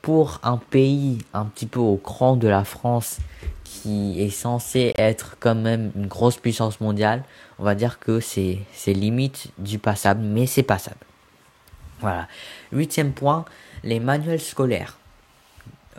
pour 0.03 0.39
un 0.43 0.59
pays 0.59 1.19
un 1.33 1.47
petit 1.47 1.67
peu 1.67 1.81
au 1.81 1.97
cran 1.97 2.37
de 2.37 2.47
la 2.47 2.65
France 2.65 3.19
qui 3.65 4.21
est 4.21 4.31
censé 4.31 4.93
être 4.97 5.37
quand 5.41 5.55
même 5.55 5.93
une 5.97 6.07
grosse 6.07 6.37
puissance 6.37 6.81
mondiale 6.81 7.25
on 7.59 7.65
va 7.65 7.75
dire 7.75 7.99
que 7.99 8.21
c'est 8.21 8.67
limite 8.87 9.49
du 9.59 9.79
passable 9.79 10.21
mais 10.23 10.47
c'est 10.47 10.63
passable 10.63 10.99
voilà 12.01 12.29
huitième 12.73 13.13
point 13.13 13.45
les 13.85 14.01
manuels 14.01 14.41
scolaires 14.41 14.97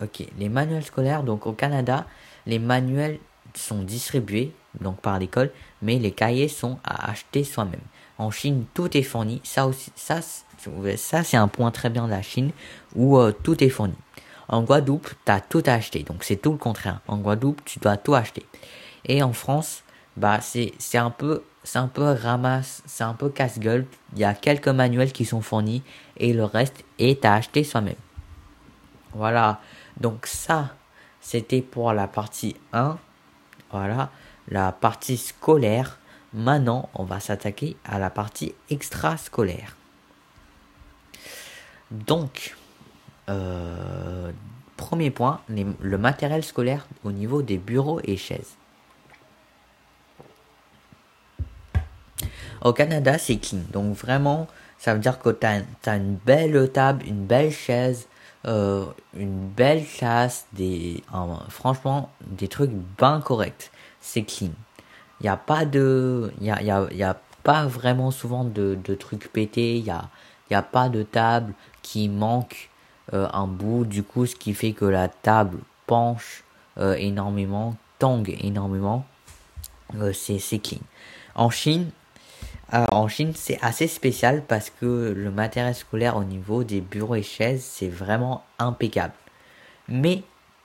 Ok, 0.02 0.24
les 0.38 0.50
manuels 0.50 0.84
scolaires, 0.84 1.24
donc 1.24 1.48
au 1.48 1.54
Canada, 1.54 2.06
les 2.46 2.60
manuels 2.60 3.18
sont 3.56 3.82
distribués 3.82 4.54
donc 4.80 5.02
par 5.02 5.18
l'école, 5.18 5.52
mais 5.82 5.98
les 5.98 6.12
cahiers 6.12 6.50
sont 6.50 6.78
à 6.84 7.10
acheter 7.10 7.44
soi-même. 7.44 7.82
En 8.20 8.30
Chine, 8.30 8.66
tout 8.76 8.96
est 8.96 9.04
fourni. 9.04 9.42
Ça 9.44 9.66
aussi, 9.66 9.92
ça, 9.96 10.20
ça 10.22 11.24
c'est 11.24 11.38
un 11.38 11.48
point 11.48 11.72
très 11.72 11.90
bien 11.90 12.06
de 12.06 12.12
la 12.12 12.22
Chine 12.22 12.52
où 12.96 13.18
euh, 13.18 13.32
tout 13.32 13.64
est 13.64 13.70
fourni. 13.70 13.96
En 14.50 14.62
Guadeloupe, 14.62 15.10
tu 15.26 15.32
as 15.32 15.42
tout 15.42 15.64
à 15.66 15.74
acheter, 15.74 16.04
donc 16.04 16.24
c'est 16.24 16.38
tout 16.38 16.52
le 16.52 16.58
contraire. 16.58 17.02
En 17.08 17.18
Guadeloupe, 17.18 17.62
tu 17.66 17.80
dois 17.80 17.98
tout 17.98 18.14
acheter. 18.14 18.46
Et 19.06 19.24
en 19.24 19.34
France, 19.34 19.84
bah 20.18 20.42
c'est 20.42 20.74
c'est 20.80 20.98
un 20.98 21.12
peu 21.12 21.44
c'est 21.64 21.80
un 21.80 21.88
peu 21.88 22.04
ramasse, 22.04 22.82
c'est 22.86 23.04
un 23.04 23.14
peu 23.14 23.30
casse-gueule. 23.30 23.86
Il 24.14 24.20
y 24.20 24.24
a 24.24 24.34
quelques 24.34 24.70
manuels 24.70 25.12
qui 25.12 25.26
sont 25.26 25.42
fournis 25.42 25.84
et 26.18 26.34
le 26.34 26.46
reste 26.46 26.84
est 26.98 27.26
à 27.26 27.34
acheter 27.34 27.64
soi-même. 27.64 27.96
Voilà. 29.14 29.60
Donc 30.00 30.28
ça, 30.28 30.76
c'était 31.20 31.62
pour 31.62 31.92
la 31.92 32.08
partie 32.08 32.56
1. 32.72 32.98
Voilà, 33.72 34.12
la 34.48 34.72
partie 34.72 35.18
scolaire. 35.18 36.00
Maintenant, 36.34 36.90
on 36.94 37.04
va 37.04 37.20
s'attaquer 37.20 37.76
à 37.84 38.00
la 38.00 38.10
partie 38.10 38.54
extrascolaire. 38.70 39.76
Donc, 41.92 42.56
euh, 43.30 44.32
premier 44.78 45.12
point, 45.12 45.42
le 45.50 45.98
matériel 45.98 46.44
scolaire 46.44 46.88
au 47.04 47.12
niveau 47.12 47.42
des 47.42 47.58
bureaux 47.58 48.00
et 48.04 48.18
chaises. 48.18 48.56
Au 52.68 52.74
Canada, 52.74 53.18
c'est 53.18 53.38
clean. 53.38 53.62
Donc 53.72 53.96
vraiment, 53.96 54.46
ça 54.78 54.94
veut 54.94 55.00
dire 55.00 55.20
que 55.20 55.30
tu 55.30 55.48
as, 55.48 55.96
une 55.96 56.16
belle 56.16 56.70
table, 56.70 57.06
une 57.08 57.26
belle 57.26 57.50
chaise, 57.50 58.10
euh, 58.46 58.84
une 59.16 59.48
belle 59.48 59.86
classe, 59.86 60.48
des, 60.52 61.02
franchement, 61.48 62.12
des 62.26 62.50
trucs 62.50 62.72
bien 62.98 63.22
corrects. 63.22 63.72
C'est 64.02 64.24
clean. 64.24 64.50
Il 65.22 65.24
n'y 65.24 65.30
a 65.30 65.38
pas 65.38 65.64
de, 65.64 66.34
il 66.42 66.48
y 66.48 66.52
a, 66.52 66.62
y 66.62 66.70
a, 66.70 66.88
y 66.92 67.04
a 67.04 67.18
pas 67.42 67.66
vraiment 67.68 68.12
souvent 68.12 68.44
de, 68.44 68.78
de 68.84 68.96
trucs 68.96 69.32
pétés. 69.32 69.78
Il 69.78 69.86
y 69.86 69.90
a, 69.90 70.10
y 70.52 70.56
a 70.56 70.62
pas 70.62 70.90
de 70.90 71.04
table 71.04 71.54
qui 71.84 72.10
manque 72.10 72.70
euh, 73.14 73.30
un 73.32 73.48
bout. 73.48 73.86
Du 73.86 74.04
coup, 74.04 74.26
ce 74.26 74.36
qui 74.36 74.54
fait 74.54 74.74
que 74.74 74.84
la 74.84 75.08
table 75.08 75.60
penche 75.86 76.44
euh, 76.80 76.96
énormément, 76.96 77.78
tangue 77.98 78.36
énormément. 78.42 79.06
c'est 80.12 80.60
clean. 80.60 80.82
En 81.34 81.50
Chine, 81.50 81.92
alors, 82.70 82.94
en 82.94 83.08
Chine, 83.08 83.32
c'est 83.34 83.58
assez 83.62 83.88
spécial 83.88 84.44
parce 84.46 84.70
que 84.70 85.14
le 85.16 85.32
matériel 85.32 85.74
scolaire 85.74 86.18
au 86.18 86.26
niveau 86.26 86.64
des 86.66 86.82
bureaux 86.82 87.16
et 87.16 87.24
chaises, 87.24 87.64
c'est 87.64 87.88
vraiment 87.88 88.44
impeccable. 88.60 89.14
Mais 89.88 90.24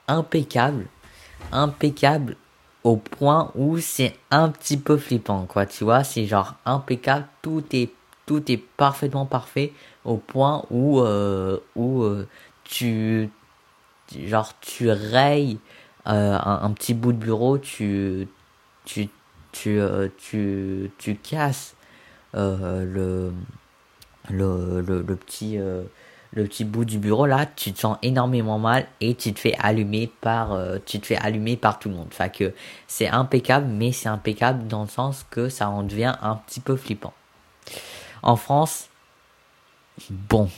impeccable, 0.09 0.87
impeccable 1.53 2.37
au 2.83 2.97
point 2.97 3.53
où 3.55 3.79
c'est 3.79 4.17
un 4.33 4.49
petit 4.49 4.77
peu 4.77 4.97
flippant, 4.97 5.47
quoi. 5.47 5.65
Tu 5.67 5.85
vois, 5.85 6.03
c'est 6.03 6.27
genre 6.27 6.55
impeccable, 6.65 7.27
tout 7.41 7.65
est 7.73 7.91
tout 8.27 8.51
est 8.51 8.57
parfaitement 8.57 9.27
parfait 9.27 9.73
au 10.05 10.17
point 10.17 10.65
où 10.71 11.01
euh, 11.01 11.59
où 11.77 12.03
euh, 12.03 12.27
tu 12.65 13.31
genre 14.27 14.53
tu 14.61 14.91
rayes 14.91 15.59
euh, 16.09 16.37
un, 16.37 16.61
un, 16.65 16.71
petit 16.73 16.95
bout 16.95 17.13
de 17.13 17.19
bureau, 17.19 17.59
tu 17.59 18.29
tu 18.85 19.09
tu 19.53 19.81
tu, 20.19 20.91
tu 20.99 21.17
casses 21.17 21.77
euh, 22.35 22.85
le, 22.85 23.33
le, 24.31 24.81
le, 24.81 25.17
petit 25.17 25.59
euh, 25.59 25.83
le 26.33 26.45
petit 26.45 26.65
bout 26.65 26.85
du 26.85 26.99
bureau 26.99 27.27
là, 27.27 27.47
tu 27.47 27.73
te 27.73 27.81
sens 27.81 27.99
énormément 28.03 28.59
mal 28.59 28.87
et 29.01 29.15
tu 29.15 29.33
te 29.35 29.41
fais 29.41 29.55
allumer 29.59 30.11
par 30.21 30.53
euh, 30.53 30.79
tu 30.85 30.99
te 30.99 31.07
fais 31.07 31.17
allumer 31.17 31.57
par 31.57 31.79
tout 31.79 31.89
le 31.89 31.97
monde. 31.97 32.09
C'est 32.87 33.09
impeccable, 33.09 33.67
mais 33.67 33.93
c'est 33.93 34.09
impeccable 34.09 34.67
dans 34.67 34.83
le 34.83 34.89
sens 34.89 35.27
que 35.31 35.49
ça 35.49 35.69
en 35.69 35.83
devient 35.83 36.15
un 36.23 36.37
petit 36.37 36.61
peu 36.61 36.77
flippant. 36.77 37.13
En 38.23 38.37
France, 38.37 38.89
bon. 40.11 40.49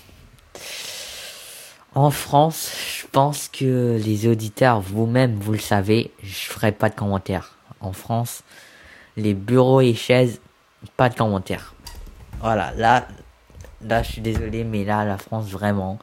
En 1.94 2.10
France, 2.10 2.72
je 3.00 3.06
pense 3.06 3.48
que 3.48 4.00
les 4.04 4.26
auditeurs, 4.26 4.80
vous-même, 4.80 5.36
vous 5.36 5.52
le 5.52 5.58
savez, 5.58 6.10
je 6.22 6.34
ferai 6.34 6.72
pas 6.72 6.90
de 6.90 6.94
commentaires. 6.94 7.56
En 7.80 7.92
France, 7.92 8.42
les 9.16 9.34
bureaux 9.34 9.80
et 9.80 9.94
chaises 9.94 10.40
pas 10.96 11.08
de 11.08 11.14
commentaires. 11.14 11.74
Voilà, 12.40 12.72
là, 12.74 13.06
là, 13.82 14.02
je 14.02 14.12
suis 14.12 14.22
désolé, 14.22 14.64
mais 14.64 14.84
là, 14.84 15.04
la 15.04 15.18
France, 15.18 15.48
vraiment, 15.50 15.98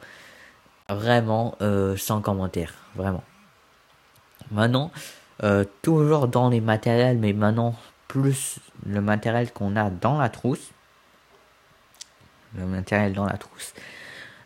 vraiment 0.88 1.56
euh, 1.60 1.96
sans 1.96 2.20
commentaire, 2.20 2.72
vraiment. 2.94 3.22
Maintenant, 4.50 4.90
euh, 5.42 5.64
toujours 5.82 6.28
dans 6.28 6.48
les 6.48 6.60
matériels, 6.60 7.18
mais 7.18 7.32
maintenant 7.32 7.74
plus 8.08 8.58
le 8.86 9.00
matériel 9.00 9.50
qu'on 9.52 9.74
a 9.76 9.90
dans 9.90 10.18
la 10.18 10.28
trousse. 10.28 10.70
Le 12.56 12.66
matériel 12.66 13.14
dans 13.14 13.24
la 13.24 13.38
trousse. 13.38 13.72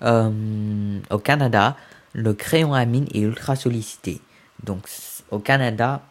Euh, 0.03 1.01
au 1.11 1.19
Canada, 1.19 1.77
le 2.13 2.33
crayon 2.33 2.73
à 2.75 2.85
mine 2.85 3.07
est 3.13 3.21
ultra 3.21 3.57
sollicité. 3.57 4.21
Donc 4.63 4.89
au 5.31 5.39
Canada, 5.39 6.03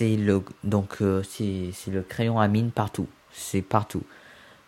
le 0.00 0.42
donc 0.64 0.98
c'est 1.22 1.72
le 1.88 2.02
crayon 2.02 2.40
à 2.40 2.48
mine 2.48 2.70
partout. 2.70 3.06
C'est 3.32 3.62
partout 3.62 4.02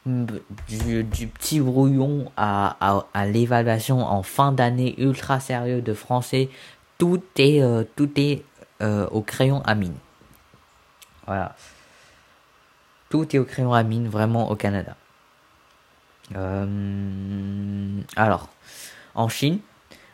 du, 0.06 1.26
petit 1.28 1.60
brouillon 1.60 2.30
à, 2.36 2.96
l'évaluation 3.26 4.00
en 4.00 4.22
fin 4.22 4.52
d'année 4.52 4.94
ultra 4.98 5.40
sérieux 5.40 5.80
de 5.80 5.94
français, 5.94 6.48
tout 6.98 7.22
est, 7.36 7.62
euh, 7.62 7.84
tout 7.96 8.10
est 8.16 8.44
euh, 8.80 9.06
au 9.10 9.22
crayon 9.22 9.62
à 9.64 9.74
mine. 9.74 9.94
Voilà. 11.26 11.54
Tout 13.10 13.34
est 13.34 13.38
au 13.38 13.44
crayon 13.44 13.72
à 13.72 13.82
mine, 13.82 14.08
vraiment 14.08 14.50
au 14.50 14.56
Canada. 14.56 14.96
Euh, 16.34 18.00
alors, 18.16 18.48
en 19.14 19.28
Chine, 19.28 19.60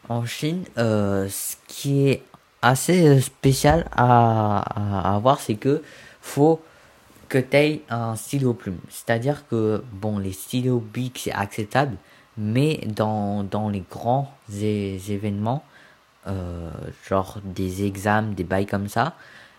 en 0.08 0.26
Chine, 0.26 0.64
ce 0.76 1.56
qui 1.66 2.08
est 2.08 2.22
assez 2.62 3.20
spécial 3.20 3.86
à, 3.92 5.14
à, 5.14 5.18
voir, 5.18 5.40
c'est 5.40 5.54
que 5.54 5.82
faut 6.20 6.60
que 7.28 7.38
tu 7.38 7.56
aies 7.56 7.82
un 7.90 8.16
stylo 8.16 8.54
plume. 8.54 8.78
C'est-à-dire 8.88 9.46
que, 9.48 9.82
bon, 9.92 10.18
les 10.18 10.32
stylos 10.32 10.80
Bic, 10.80 11.20
c'est 11.24 11.32
acceptable, 11.32 11.96
mais 12.36 12.80
dans, 12.86 13.44
dans 13.44 13.68
les 13.68 13.84
grands 13.90 14.32
événements, 14.50 15.64
euh, 16.26 16.70
genre 17.08 17.38
des 17.44 17.84
examens, 17.84 18.32
des 18.32 18.44
bails 18.44 18.66
comme 18.66 18.88
ça, 18.88 19.14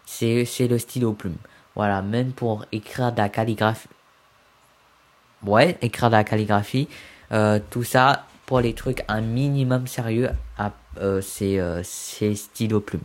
c'est, 0.06 0.46
c'est 0.46 0.68
le 0.68 0.78
stylo 0.78 1.14
plume. 1.14 1.38
Voilà, 1.76 2.02
même 2.02 2.32
pour 2.32 2.66
écrire 2.72 3.12
de 3.12 3.18
la 3.18 3.30
calligraphie. 3.30 3.88
Ouais, 5.46 5.78
écrire 5.82 6.10
de 6.10 6.16
la 6.16 6.24
calligraphie, 6.24 6.90
euh, 7.32 7.60
tout 7.70 7.84
ça, 7.84 8.26
pour 8.50 8.62
les 8.62 8.74
trucs 8.74 9.04
un 9.08 9.22
minimum 9.22 9.86
sérieux, 9.86 10.32
euh, 10.98 11.22
c'est, 11.22 11.60
c'est 11.84 12.34
stylo 12.34 12.80
plume. 12.80 13.04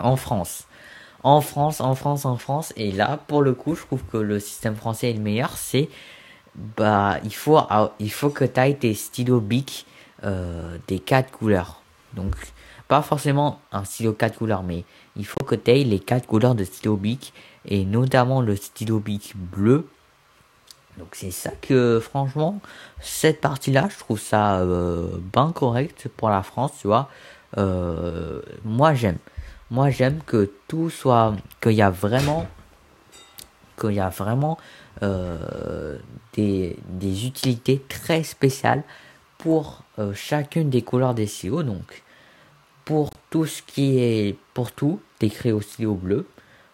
En 0.00 0.16
France, 0.16 0.66
en 1.22 1.40
France, 1.40 1.80
en 1.80 1.94
France, 1.94 2.24
en 2.24 2.36
France. 2.36 2.72
Et 2.74 2.90
là, 2.90 3.20
pour 3.28 3.42
le 3.42 3.54
coup, 3.54 3.76
je 3.76 3.82
trouve 3.82 4.02
que 4.10 4.16
le 4.16 4.40
système 4.40 4.74
français 4.74 5.10
est 5.10 5.12
le 5.12 5.20
meilleur. 5.20 5.56
C'est 5.56 5.88
bah 6.76 7.18
il 7.22 7.32
faut 7.32 7.56
ah, 7.56 7.92
il 8.00 8.10
faut 8.10 8.30
que 8.30 8.44
tu 8.44 8.58
ailles 8.58 8.76
tes 8.76 8.94
stylos 8.94 9.40
Bic 9.40 9.86
euh, 10.24 10.76
des 10.88 10.98
quatre 10.98 11.30
couleurs. 11.30 11.80
Donc 12.14 12.34
pas 12.88 13.00
forcément 13.00 13.60
un 13.70 13.84
stylo 13.84 14.12
quatre 14.12 14.38
couleurs, 14.38 14.64
mais 14.64 14.82
il 15.14 15.24
faut 15.24 15.44
que 15.44 15.54
tu 15.54 15.70
ailles 15.70 15.84
les 15.84 16.00
quatre 16.00 16.26
couleurs 16.26 16.56
de 16.56 16.64
stylo 16.64 16.96
Bic 16.96 17.32
et 17.64 17.84
notamment 17.84 18.40
le 18.40 18.56
stylo 18.56 18.98
Bic 18.98 19.34
bleu. 19.36 19.86
Donc 20.98 21.08
c'est 21.12 21.30
ça 21.30 21.50
que 21.60 22.00
franchement 22.00 22.60
cette 23.00 23.40
partie-là, 23.40 23.88
je 23.90 23.98
trouve 23.98 24.20
ça 24.20 24.60
euh, 24.60 25.08
bien 25.32 25.52
correct 25.52 26.08
pour 26.16 26.28
la 26.28 26.42
France, 26.42 26.72
tu 26.80 26.86
vois. 26.86 27.08
Euh, 27.58 28.40
moi 28.64 28.94
j'aime. 28.94 29.18
Moi, 29.72 29.88
j'aime 29.88 30.20
que 30.26 30.50
tout 30.68 30.90
soit, 30.90 31.34
qu'il 31.62 31.72
y 31.72 31.80
a 31.80 31.88
vraiment, 31.88 32.46
qu'il 33.80 33.92
y 33.92 34.00
a 34.00 34.10
vraiment 34.10 34.58
euh, 35.02 35.96
des, 36.34 36.76
utilités 37.26 37.82
très 37.88 38.22
spéciales 38.22 38.82
pour 39.38 39.82
euh, 39.98 40.12
chacune 40.12 40.68
des 40.68 40.82
couleurs 40.82 41.14
des 41.14 41.26
stylos. 41.26 41.62
Donc, 41.62 42.02
pour 42.84 43.08
tout 43.30 43.46
ce 43.46 43.62
qui 43.62 43.98
est, 43.98 44.36
pour 44.52 44.72
tout, 44.72 45.00
t'écris 45.18 45.52
au 45.52 45.62
stylo 45.62 45.94
bleu. 45.94 46.28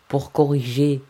Pour 0.09 0.33
corriger, 0.33 1.01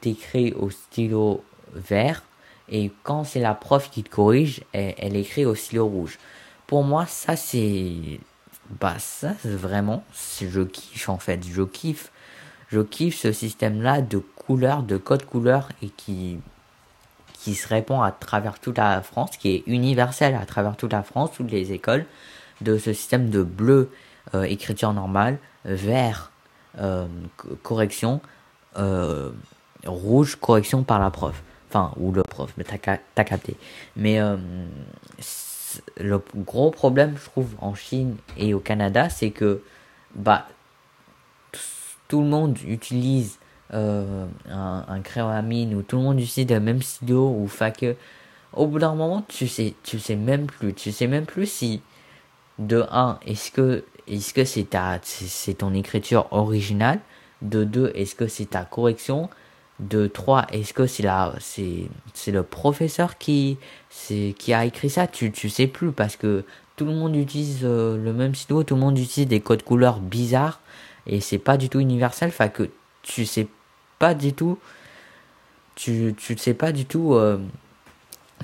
t'écris 0.00 0.52
au 0.52 0.70
stylo 0.70 1.42
vert. 1.74 2.22
Et 2.68 2.90
quand 3.02 3.24
c'est 3.24 3.40
la 3.40 3.54
prof 3.54 3.90
qui 3.90 4.02
te 4.02 4.10
corrige, 4.10 4.62
elle, 4.72 4.94
elle 4.98 5.16
écrit 5.16 5.44
au 5.44 5.54
stylo 5.54 5.86
rouge. 5.86 6.18
Pour 6.66 6.82
moi, 6.82 7.06
ça 7.06 7.36
c'est 7.36 8.18
bah 8.80 8.96
ça 8.98 9.34
vraiment 9.44 10.04
je 10.40 10.62
kiffe 10.62 11.08
en 11.08 11.18
fait 11.18 11.44
je 11.46 11.62
kiffe 11.62 12.10
je 12.68 12.80
kiffe 12.80 13.16
ce 13.16 13.32
système 13.32 13.80
là 13.80 14.00
de 14.00 14.18
couleurs 14.18 14.82
de 14.82 14.96
code 14.96 15.24
couleurs 15.24 15.68
et 15.82 15.88
qui 15.88 16.38
qui 17.32 17.54
se 17.54 17.68
répand 17.68 18.04
à 18.04 18.10
travers 18.10 18.58
toute 18.58 18.78
la 18.78 19.02
France 19.02 19.36
qui 19.36 19.54
est 19.54 19.62
universel 19.66 20.34
à 20.34 20.46
travers 20.46 20.76
toute 20.76 20.92
la 20.92 21.02
France 21.02 21.30
toutes 21.36 21.50
les 21.50 21.72
écoles 21.72 22.06
de 22.60 22.78
ce 22.78 22.92
système 22.92 23.30
de 23.30 23.42
bleu 23.42 23.90
euh, 24.34 24.42
écriture 24.42 24.92
normale 24.92 25.38
vert 25.64 26.32
euh, 26.78 27.06
correction 27.62 28.20
euh, 28.78 29.30
rouge 29.84 30.36
correction 30.36 30.82
par 30.82 30.98
la 30.98 31.10
prof 31.10 31.42
enfin 31.68 31.92
ou 31.96 32.12
le 32.12 32.22
prof 32.22 32.52
mais 32.56 32.64
t'as 32.64 33.24
capté. 33.24 33.56
Mais 33.96 34.18
le 35.98 36.22
gros 36.34 36.70
problème, 36.70 37.14
je 37.18 37.24
trouve, 37.24 37.48
en 37.60 37.74
Chine 37.74 38.16
et 38.36 38.54
au 38.54 38.60
Canada, 38.60 39.08
c'est 39.08 39.30
que 39.30 39.62
bah, 40.14 40.46
tout 42.08 42.20
le 42.20 42.28
monde 42.28 42.58
utilise 42.66 43.38
euh, 43.74 44.26
un, 44.48 45.42
mine 45.42 45.74
ou 45.74 45.82
tout 45.82 45.96
le 45.96 46.02
monde 46.02 46.20
utilise 46.20 46.48
le 46.50 46.60
même 46.60 46.82
stylo 46.82 47.36
ou 47.38 47.48
fait 47.48 47.76
que 47.76 47.96
au 48.52 48.66
bout 48.68 48.78
d'un 48.78 48.94
moment 48.94 49.24
tu 49.26 49.48
sais 49.48 49.74
tu 49.82 49.98
sais 49.98 50.14
même 50.14 50.46
plus 50.46 50.72
tu 50.72 50.92
sais 50.92 51.08
même 51.08 51.26
plus 51.26 51.50
si 51.50 51.82
de 52.60 52.84
1 52.92 53.18
est-ce 53.26 53.50
que 53.50 53.84
est-ce 54.06 54.32
que 54.32 54.44
c'est 54.44 54.70
ta 54.70 55.00
c'est 55.02 55.54
ton 55.54 55.74
écriture 55.74 56.28
originale 56.30 57.00
de 57.42 57.64
2 57.64 57.90
est-ce 57.96 58.14
que 58.14 58.28
c'est 58.28 58.50
ta 58.50 58.64
correction 58.64 59.28
de 59.80 60.06
3 60.06 60.46
est-ce 60.52 60.72
que 60.72 60.86
c'est 60.86 61.02
la 61.02 61.34
c'est 61.40 62.32
le 62.32 62.42
professeur 62.42 63.18
qui 63.18 63.58
c'est 63.90 64.34
qui 64.38 64.54
a 64.54 64.64
écrit 64.64 64.90
ça? 64.90 65.06
Tu 65.06 65.32
tu 65.32 65.48
sais 65.50 65.66
plus 65.66 65.92
parce 65.92 66.16
que 66.16 66.44
tout 66.76 66.84
le 66.86 66.92
monde 66.94 67.16
utilise 67.16 67.60
euh, 67.64 67.96
le 68.02 68.12
même 68.12 68.34
stylo 68.34 68.62
tout 68.64 68.74
le 68.74 68.80
monde 68.80 68.98
utilise 68.98 69.28
des 69.28 69.40
codes 69.40 69.62
couleurs 69.62 70.00
bizarres 70.00 70.60
et 71.06 71.20
c'est 71.20 71.38
pas 71.38 71.56
du 71.56 71.68
tout 71.68 71.80
universel 71.80 72.28
enfin 72.28 72.50
tu 73.02 73.26
sais 73.26 73.48
pas 73.98 74.14
du 74.14 74.32
tout 74.32 74.58
tu 75.74 76.14
tu 76.16 76.36
sais 76.38 76.54
pas 76.54 76.72
du 76.72 76.86
tout 76.86 77.14
euh, 77.14 77.38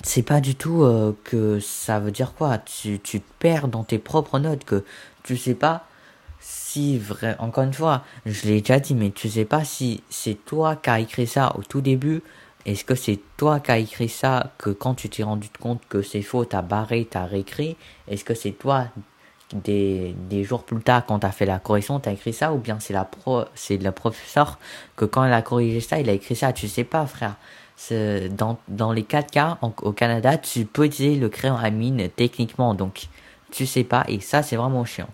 c'est 0.03 0.23
pas 0.23 0.41
du 0.41 0.55
tout 0.55 0.83
euh, 0.83 1.13
que 1.25 1.61
ça 1.61 2.01
veut 2.01 2.11
dire 2.11 2.35
quoi? 2.35 2.59
Tu 2.59 2.99
tu 3.01 3.21
te 3.21 3.33
perds 3.39 3.69
dans 3.69 3.85
tes 3.85 3.99
propres 3.99 4.39
notes 4.39 4.65
que 4.65 4.85
tu 5.23 5.37
sais 5.37 5.55
pas 5.55 5.87
si 6.43 6.99
vrai, 6.99 7.37
encore 7.39 7.65
une 7.65 7.73
fois, 7.73 8.03
je 8.27 8.49
l'ai 8.49 8.61
déjà 8.61 8.81
dit, 8.81 8.95
mais 8.95 9.11
tu 9.11 9.29
sais 9.29 9.45
pas 9.45 9.65
si 9.65 10.03
c'est 10.11 10.35
toi 10.45 10.77
qui 10.77 10.91
as 10.91 11.01
écrit 11.01 11.27
ça 11.27 11.55
au 11.57 11.63
tout 11.63 11.81
début. 11.81 12.23
Est-ce 12.67 12.85
que 12.85 12.95
c'est 12.95 13.21
toi 13.37 13.61
qui 13.61 13.71
as 13.71 13.79
écrit 13.79 14.09
ça 14.09 14.53
que 14.59 14.71
quand 14.71 14.95
tu 14.95 15.09
t'es 15.09 15.23
rendu 15.23 15.49
compte 15.61 15.81
que 15.89 16.03
c'est 16.03 16.23
faux, 16.23 16.45
t'as 16.45 16.63
barré, 16.63 17.07
t'as 17.11 17.25
réécrit? 17.25 17.77
Est-ce 18.09 18.25
que 18.25 18.35
c'est 18.35 18.53
toi 18.53 18.87
des, 19.53 20.15
des 20.29 20.45
jours 20.45 20.65
plus 20.65 20.81
tard 20.81 21.05
quand 21.07 21.21
t'as 21.21 21.31
fait 21.31 21.47
la 21.47 21.59
correction, 21.59 22.01
t'as 22.01 22.13
écrit 22.13 22.33
ça? 22.33 22.53
Ou 22.53 22.59
bien 22.59 22.79
c'est 22.81 22.93
la 22.93 23.05
pro, 23.05 23.45
c'est 23.55 23.77
le 23.77 23.93
professeur 23.93 24.59
que 24.97 25.05
quand 25.05 25.25
il 25.25 25.33
a 25.33 25.43
corrigé 25.43 25.81
ça, 25.81 26.01
il 26.01 26.09
a 26.11 26.13
écrit 26.13 26.37
ça? 26.37 26.53
Tu 26.53 26.69
sais 26.69 26.85
pas, 26.85 27.07
frère. 27.07 27.37
Dans, 28.31 28.59
dans 28.69 28.93
les 28.93 29.03
quatre 29.03 29.33
cas 29.33 29.59
au 29.61 29.93
Canada, 29.93 30.39
tu 30.39 30.65
peux 30.67 30.85
utiliser 30.85 31.19
le 31.19 31.29
crayon 31.29 31.57
à 31.57 31.71
mine 31.71 32.09
techniquement, 32.15 32.75
donc 32.75 33.09
tu 33.51 33.67
sais 33.67 33.83
pas 33.83 34.05
et 34.07 34.21
ça 34.21 34.45
c'est 34.45 34.55
vraiment 34.55 34.85
chiant. 34.85 35.09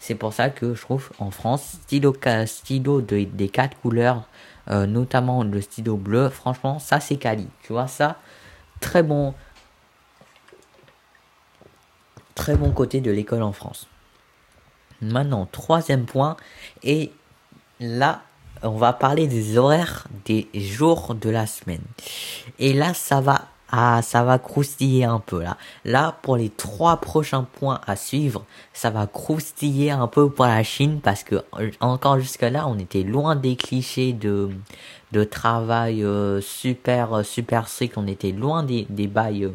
C'est 0.00 0.14
pour 0.14 0.32
ça 0.32 0.48
que 0.48 0.74
je 0.74 0.80
trouve 0.80 1.10
en 1.18 1.30
France, 1.30 1.76
stylo, 1.82 2.16
stylo 2.46 3.02
de, 3.02 3.24
des 3.24 3.50
quatre 3.50 3.76
couleurs, 3.78 4.26
euh, 4.68 4.86
notamment 4.86 5.44
le 5.44 5.60
stylo 5.60 5.96
bleu, 5.96 6.30
franchement, 6.30 6.78
ça 6.78 7.00
c'est 7.00 7.16
quali. 7.16 7.46
Tu 7.62 7.74
vois, 7.74 7.86
ça, 7.86 8.16
très 8.80 9.02
bon, 9.02 9.34
très 12.34 12.56
bon 12.56 12.72
côté 12.72 13.02
de 13.02 13.10
l'école 13.10 13.42
en 13.42 13.52
France. 13.52 13.88
Maintenant, 15.02 15.46
troisième 15.46 16.06
point, 16.06 16.36
et 16.82 17.12
là, 17.78 18.22
on 18.62 18.76
va 18.76 18.94
parler 18.94 19.26
des 19.26 19.58
horaires 19.58 20.06
des 20.24 20.48
jours 20.54 21.14
de 21.14 21.28
la 21.28 21.46
semaine. 21.46 21.84
Et 22.58 22.72
là, 22.72 22.94
ça 22.94 23.20
va 23.20 23.48
ah, 23.72 24.02
ça 24.02 24.24
va 24.24 24.38
croustiller 24.38 25.04
un 25.04 25.20
peu 25.20 25.42
là. 25.42 25.56
Là, 25.84 26.18
pour 26.22 26.36
les 26.36 26.50
trois 26.50 26.96
prochains 26.96 27.44
points 27.44 27.80
à 27.86 27.94
suivre, 27.94 28.44
ça 28.72 28.90
va 28.90 29.06
croustiller 29.06 29.92
un 29.92 30.08
peu 30.08 30.28
pour 30.28 30.46
la 30.46 30.62
Chine 30.64 31.00
parce 31.00 31.22
que 31.22 31.36
euh, 31.58 31.70
encore 31.80 32.18
jusque 32.18 32.42
là, 32.42 32.66
on 32.66 32.78
était 32.78 33.04
loin 33.04 33.36
des 33.36 33.56
clichés 33.56 34.12
de 34.12 34.50
de 35.12 35.24
travail 35.24 36.02
euh, 36.02 36.40
super 36.40 37.18
euh, 37.18 37.22
super 37.22 37.68
strict. 37.68 37.96
On 37.96 38.06
était 38.08 38.32
loin 38.32 38.64
des 38.64 38.86
des 38.90 39.06
bails, 39.06 39.52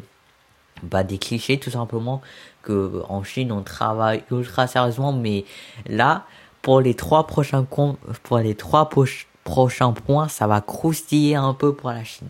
bah 0.82 1.04
des 1.04 1.18
clichés 1.18 1.58
tout 1.58 1.70
simplement 1.70 2.22
que 2.62 3.02
en 3.08 3.22
Chine 3.22 3.52
on 3.52 3.62
travaille 3.62 4.24
ultra 4.30 4.66
sérieusement. 4.66 5.12
Mais 5.12 5.44
là, 5.86 6.24
pour 6.62 6.80
les 6.80 6.94
trois 6.94 7.26
prochains 7.26 7.66
pour 8.22 8.38
les 8.38 8.54
trois 8.54 8.88
prochains 9.44 9.92
points, 9.92 10.28
ça 10.28 10.46
va 10.46 10.60
croustiller 10.62 11.36
un 11.36 11.54
peu 11.54 11.74
pour 11.74 11.90
la 11.90 12.04
Chine. 12.04 12.28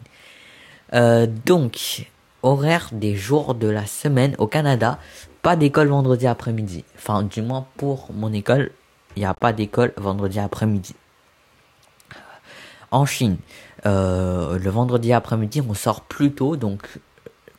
Euh, 0.95 1.27
donc, 1.45 2.07
horaire 2.43 2.89
des 2.93 3.17
jours 3.17 3.55
de 3.55 3.69
la 3.69 3.87
semaine 3.87 4.35
au 4.39 4.47
Canada, 4.47 4.99
pas 5.43 5.57
d'école 5.57 5.89
vendredi 5.89 6.27
après-midi. 6.27 6.85
Enfin, 6.97 7.23
du 7.23 7.43
moins 7.43 7.67
pour 7.77 8.09
mon 8.13 8.33
école, 8.33 8.71
il 9.17 9.21
n'y 9.21 9.27
a 9.27 9.35
pas 9.35 9.53
d'école 9.53 9.93
vendredi 9.97 10.39
après-midi. 10.39 10.95
En 12.91 13.05
Chine, 13.05 13.39
euh, 13.85 14.59
le 14.59 14.71
vendredi 14.71 15.13
après-midi, 15.13 15.61
on 15.69 15.75
sort 15.75 16.03
plus 16.03 16.33
tôt, 16.33 16.57
donc 16.57 17.01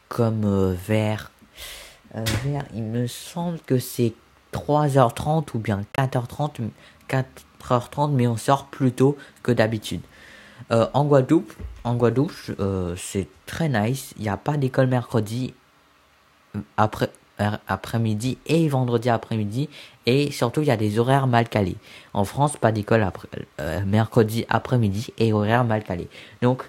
comme 0.07 0.45
euh, 0.45 0.73
vers, 0.87 1.31
il 2.73 2.83
me 2.83 3.07
semble 3.07 3.59
que 3.59 3.77
c'est 3.77 4.13
3h30 4.53 5.47
ou 5.53 5.59
bien 5.59 5.81
4h30, 5.97 6.69
4h30, 7.09 8.11
mais 8.11 8.27
on 8.27 8.37
sort 8.37 8.67
plus 8.67 8.93
tôt 8.93 9.17
que 9.43 9.51
d'habitude. 9.51 10.01
En 10.69 11.05
Guadeloupe, 11.05 11.53
en 11.83 11.95
Guadeloupe, 11.95 12.33
c'est 12.97 13.27
très 13.45 13.69
nice. 13.69 14.13
Il 14.17 14.23
n'y 14.23 14.29
a 14.29 14.37
pas 14.37 14.57
d'école 14.57 14.87
mercredi 14.87 15.53
après 16.75 17.09
après-midi 17.67 18.37
et 18.45 18.67
vendredi 18.67 19.09
après-midi 19.09 19.69
et 20.05 20.31
surtout 20.31 20.61
il 20.61 20.67
y 20.67 20.71
a 20.71 20.77
des 20.77 20.99
horaires 20.99 21.27
mal 21.27 21.47
calés. 21.49 21.77
En 22.13 22.23
France, 22.23 22.57
pas 22.57 22.71
d'école 22.71 23.03
après 23.03 23.27
euh, 23.59 23.83
mercredi 23.85 24.45
après-midi 24.49 25.13
et 25.17 25.33
horaires 25.33 25.63
mal 25.63 25.83
calés. 25.83 26.09
Donc 26.41 26.63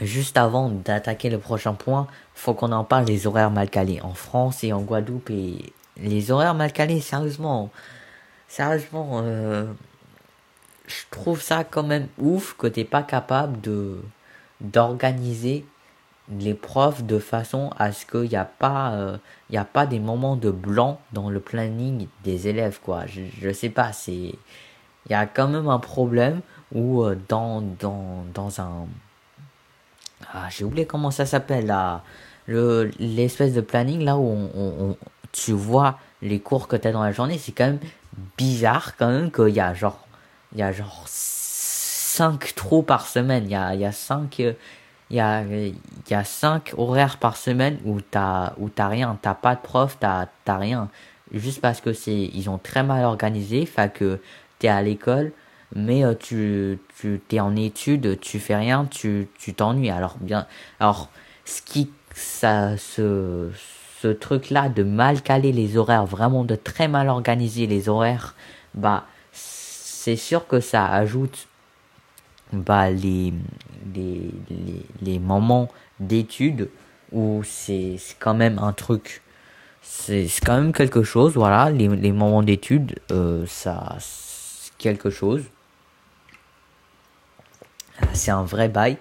juste 0.00 0.36
avant 0.36 0.68
d'attaquer 0.68 1.30
le 1.30 1.38
prochain 1.38 1.74
point, 1.74 2.06
faut 2.34 2.54
qu'on 2.54 2.72
en 2.72 2.84
parle 2.84 3.04
des 3.04 3.26
horaires 3.26 3.50
mal 3.50 3.68
calés 3.68 4.00
en 4.02 4.14
France 4.14 4.62
et 4.62 4.72
en 4.72 4.80
Guadeloupe 4.82 5.30
et 5.30 5.72
les 5.96 6.30
horaires 6.30 6.54
mal 6.54 6.72
calés 6.72 7.00
sérieusement 7.00 7.70
sérieusement 8.48 9.22
euh, 9.24 9.64
je 10.90 11.04
trouve 11.10 11.40
ça 11.40 11.64
quand 11.64 11.84
même 11.84 12.08
ouf 12.18 12.54
que 12.58 12.66
t'es 12.66 12.84
pas 12.84 13.02
capable 13.02 13.60
de 13.60 14.00
d'organiser 14.60 15.64
les 16.38 16.54
profs 16.54 17.02
de 17.02 17.18
façon 17.18 17.70
à 17.78 17.92
ce 17.92 18.04
qu'il 18.06 18.28
n'y 18.28 18.36
a 18.36 18.44
pas 18.44 18.92
euh, 18.92 19.16
a 19.54 19.64
pas 19.64 19.86
des 19.86 19.98
moments 19.98 20.36
de 20.36 20.50
blanc 20.50 21.00
dans 21.12 21.30
le 21.30 21.40
planning 21.40 22.08
des 22.24 22.48
élèves 22.48 22.78
quoi. 22.82 23.06
Je, 23.06 23.22
je 23.40 23.52
sais 23.52 23.70
pas 23.70 23.92
c'est 23.92 24.34
il 25.06 25.12
y 25.12 25.14
a 25.14 25.26
quand 25.26 25.48
même 25.48 25.68
un 25.68 25.78
problème 25.78 26.40
où 26.72 27.02
euh, 27.02 27.16
dans 27.28 27.62
dans 27.80 28.24
dans 28.34 28.60
un 28.60 28.86
ah 30.32 30.48
j'ai 30.50 30.64
oublié 30.64 30.86
comment 30.86 31.10
ça 31.10 31.26
s'appelle 31.26 31.66
là. 31.66 32.02
Le 32.46 32.90
l'espèce 32.98 33.54
de 33.54 33.60
planning 33.60 34.04
là 34.04 34.16
où 34.16 34.26
on, 34.54 34.96
tu 35.32 35.52
vois 35.52 35.98
les 36.20 36.40
cours 36.40 36.68
que 36.68 36.76
tu 36.76 36.88
as 36.88 36.92
dans 36.92 37.02
la 37.02 37.12
journée 37.12 37.38
c'est 37.38 37.52
quand 37.52 37.66
même 37.66 37.80
bizarre 38.36 38.96
quand 38.96 39.08
même 39.08 39.30
qu'il 39.30 39.50
y 39.50 39.60
a 39.60 39.72
genre 39.74 40.04
il 40.52 40.58
y 40.58 40.62
a 40.62 40.72
genre 40.72 41.04
5 41.06 42.54
trous 42.54 42.82
par 42.82 43.06
semaine 43.06 43.44
il 43.44 43.50
y 43.50 43.54
a 43.54 43.74
il 43.74 43.80
y 43.80 43.84
a 43.84 43.92
5 43.92 44.54
il 45.10 45.16
y 45.16 45.20
a, 45.20 45.42
il 45.42 45.74
y 46.08 46.14
a 46.14 46.24
cinq 46.24 46.72
horaires 46.76 47.18
par 47.18 47.36
semaine 47.36 47.78
où 47.84 48.00
t'as, 48.00 48.52
où 48.58 48.68
t'as 48.68 48.88
rien, 48.88 49.18
t'as 49.20 49.34
pas 49.34 49.56
de 49.56 49.60
prof, 49.60 49.96
t'as, 49.98 50.26
t'as 50.44 50.56
rien. 50.56 50.88
Juste 51.32 51.60
parce 51.60 51.80
que 51.80 51.92
c'est, 51.92 52.30
ils 52.32 52.48
ont 52.48 52.58
très 52.58 52.82
mal 52.82 53.04
organisé, 53.04 53.66
fait 53.66 53.92
que 53.92 54.20
t'es 54.58 54.68
à 54.68 54.82
l'école, 54.82 55.32
mais 55.74 56.04
euh, 56.04 56.14
tu, 56.14 56.78
tu, 56.96 57.20
t'es 57.28 57.40
en 57.40 57.56
études, 57.56 58.20
tu 58.20 58.38
fais 58.38 58.56
rien, 58.56 58.86
tu, 58.86 59.28
tu 59.38 59.52
t'ennuies. 59.52 59.90
Alors 59.90 60.16
bien, 60.20 60.46
alors, 60.78 61.08
ce 61.44 61.60
qui, 61.62 61.90
ça, 62.14 62.76
ce, 62.76 63.50
ce 64.00 64.08
truc-là 64.08 64.68
de 64.68 64.84
mal 64.84 65.22
caler 65.22 65.52
les 65.52 65.76
horaires, 65.76 66.06
vraiment 66.06 66.44
de 66.44 66.54
très 66.54 66.86
mal 66.86 67.08
organiser 67.08 67.66
les 67.66 67.88
horaires, 67.88 68.34
bah, 68.74 69.06
c'est 70.02 70.16
sûr 70.16 70.46
que 70.46 70.60
ça 70.60 70.86
ajoute 70.86 71.46
bah, 72.54 72.90
les, 72.90 73.34
moments 75.18 75.68
d'études 75.98 76.70
où 77.12 77.42
c'est 77.44 77.98
quand 78.18 78.32
même 78.32 78.58
un 78.58 78.72
truc. 78.72 79.20
C'est 79.82 80.26
quand 80.42 80.56
même 80.56 80.72
quelque 80.72 81.02
chose 81.02 81.34
voilà. 81.34 81.70
Les, 81.70 82.12
moments 82.12 82.42
d'études 82.42 82.98
euh, 83.10 83.44
ça 83.46 83.98
c'est 83.98 84.72
quelque 84.78 85.10
chose. 85.10 85.42
C'est 88.14 88.30
un 88.30 88.44
vrai 88.44 88.70
bail 88.70 88.96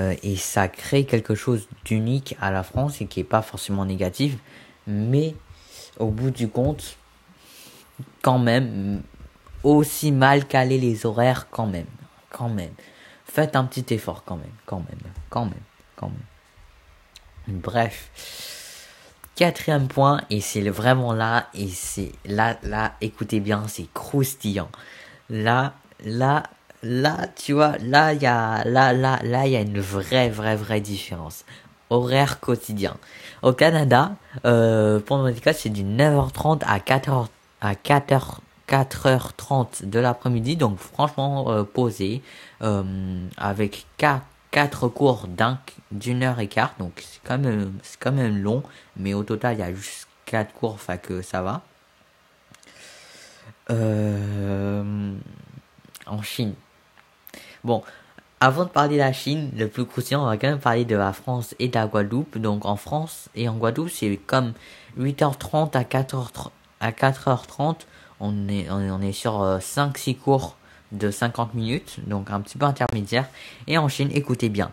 euh, 0.00 0.16
et 0.24 0.34
ça 0.34 0.66
crée 0.66 1.04
quelque 1.04 1.36
chose 1.36 1.68
d'unique 1.84 2.36
à 2.40 2.50
la 2.50 2.64
France 2.64 3.00
et 3.00 3.06
qui 3.06 3.20
est 3.20 3.30
pas 3.36 3.42
forcément 3.42 3.84
négatif. 3.84 4.36
Mais 4.88 5.36
au 6.00 6.08
bout 6.08 6.32
du 6.32 6.48
compte 6.48 6.96
quand 8.20 8.40
même 8.40 9.02
aussi 9.62 10.12
mal 10.12 10.46
caler 10.46 10.78
les 10.78 11.06
horaires 11.06 11.48
quand 11.50 11.66
même 11.66 11.86
quand 12.30 12.48
même 12.48 12.72
Faites 13.26 13.54
un 13.54 13.64
petit 13.64 13.94
effort 13.94 14.24
quand 14.24 14.36
même, 14.36 14.50
quand 14.66 14.78
même, 14.78 14.98
quand 15.28 15.44
même, 15.44 15.62
quand 15.94 16.10
même. 17.46 17.60
Bref. 17.60 18.10
Quatrième 19.36 19.86
point, 19.86 20.22
et 20.30 20.40
c'est 20.40 20.68
vraiment 20.68 21.12
là, 21.12 21.46
et 21.54 21.68
c'est 21.68 22.10
là, 22.24 22.56
là, 22.64 22.94
écoutez 23.00 23.38
bien, 23.38 23.68
c'est 23.68 23.86
croustillant. 23.94 24.68
Là, 25.28 25.74
là, 26.04 26.42
là, 26.82 27.28
tu 27.36 27.52
vois, 27.52 27.78
là, 27.78 28.14
il 28.14 28.22
y 28.22 28.26
a, 28.26 28.64
là, 28.64 28.92
là, 28.92 29.20
là, 29.22 29.46
il 29.46 29.52
y 29.52 29.56
a 29.56 29.60
une 29.60 29.80
vraie, 29.80 30.28
vraie, 30.28 30.56
vraie 30.56 30.80
différence. 30.80 31.44
Horaire 31.88 32.40
quotidien. 32.40 32.96
Au 33.42 33.52
Canada, 33.52 34.16
euh, 34.44 34.98
pendant 34.98 35.26
l'école, 35.26 35.54
c'est 35.54 35.68
du 35.68 35.84
9h30 35.84 36.62
à 36.66 36.80
4h, 36.80 37.28
à 37.60 37.74
4h, 37.74 38.38
4h30 38.70 39.88
de 39.88 39.98
l'après-midi, 39.98 40.56
donc 40.56 40.78
franchement 40.78 41.50
euh, 41.50 41.64
posé, 41.64 42.22
euh, 42.62 43.26
avec 43.36 43.86
4, 43.96 44.22
4 44.52 44.88
cours 44.88 45.26
d'un, 45.26 45.58
d'une 45.90 46.22
heure 46.22 46.38
et 46.38 46.46
quart, 46.46 46.74
donc 46.78 46.92
c'est 47.04 47.20
quand 47.24 47.38
même, 48.12 48.42
long, 48.42 48.62
mais 48.96 49.12
au 49.12 49.24
total 49.24 49.56
il 49.56 49.60
y 49.60 49.62
a 49.62 49.74
juste 49.74 50.06
4 50.26 50.52
cours, 50.54 50.80
fait 50.80 51.02
que 51.02 51.20
ça 51.20 51.42
va. 51.42 51.62
Euh, 53.70 55.14
en 56.06 56.22
Chine. 56.22 56.54
Bon, 57.62 57.82
avant 58.40 58.64
de 58.64 58.70
parler 58.70 58.96
de 58.96 59.00
la 59.00 59.12
Chine, 59.12 59.50
le 59.56 59.68
plus 59.68 59.84
croustillant, 59.84 60.22
on 60.22 60.26
va 60.26 60.36
quand 60.36 60.48
même 60.48 60.60
parler 60.60 60.84
de 60.84 60.96
la 60.96 61.12
France 61.12 61.54
et 61.58 61.68
de 61.68 61.74
la 61.74 61.86
Guadeloupe. 61.86 62.38
Donc 62.38 62.64
en 62.64 62.76
France 62.76 63.28
et 63.34 63.48
en 63.48 63.56
Guadeloupe, 63.56 63.90
c'est 63.90 64.16
comme 64.16 64.54
8h30 64.98 65.76
à 65.76 65.82
4h30, 65.82 66.48
à 66.80 66.90
4h30 66.90 67.76
on 68.20 68.48
est, 68.48 69.12
sur 69.12 69.42
5-6 69.42 70.10
euh, 70.10 70.14
cours 70.14 70.56
de 70.92 71.10
50 71.10 71.54
minutes, 71.54 72.00
donc 72.06 72.30
un 72.30 72.40
petit 72.40 72.58
peu 72.58 72.66
intermédiaire. 72.66 73.26
Et 73.66 73.78
en 73.78 73.88
Chine, 73.88 74.10
écoutez 74.12 74.48
bien, 74.48 74.72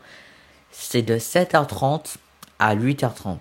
c'est 0.71 1.01
de 1.01 1.17
7h30 1.17 2.15
à 2.59 2.75
8h30. 2.75 3.37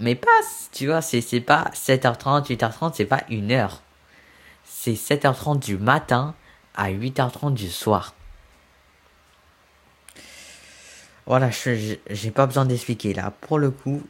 Mais 0.00 0.14
pas, 0.14 0.28
tu 0.72 0.86
vois, 0.86 1.02
c'est, 1.02 1.20
c'est 1.20 1.40
pas 1.40 1.70
7h30, 1.74 2.46
8h30, 2.46 2.92
c'est 2.94 3.04
pas 3.04 3.22
une 3.28 3.50
heure. 3.50 3.82
C'est 4.64 4.92
7h30 4.92 5.58
du 5.58 5.76
matin 5.76 6.34
à 6.74 6.90
8h30 6.90 7.54
du 7.54 7.68
soir. 7.68 8.14
Voilà, 11.26 11.50
j'ai 11.50 12.30
pas 12.30 12.46
besoin 12.46 12.64
d'expliquer 12.64 13.12
là. 13.12 13.32
Pour 13.42 13.58
le 13.58 13.70
coup, 13.70 14.02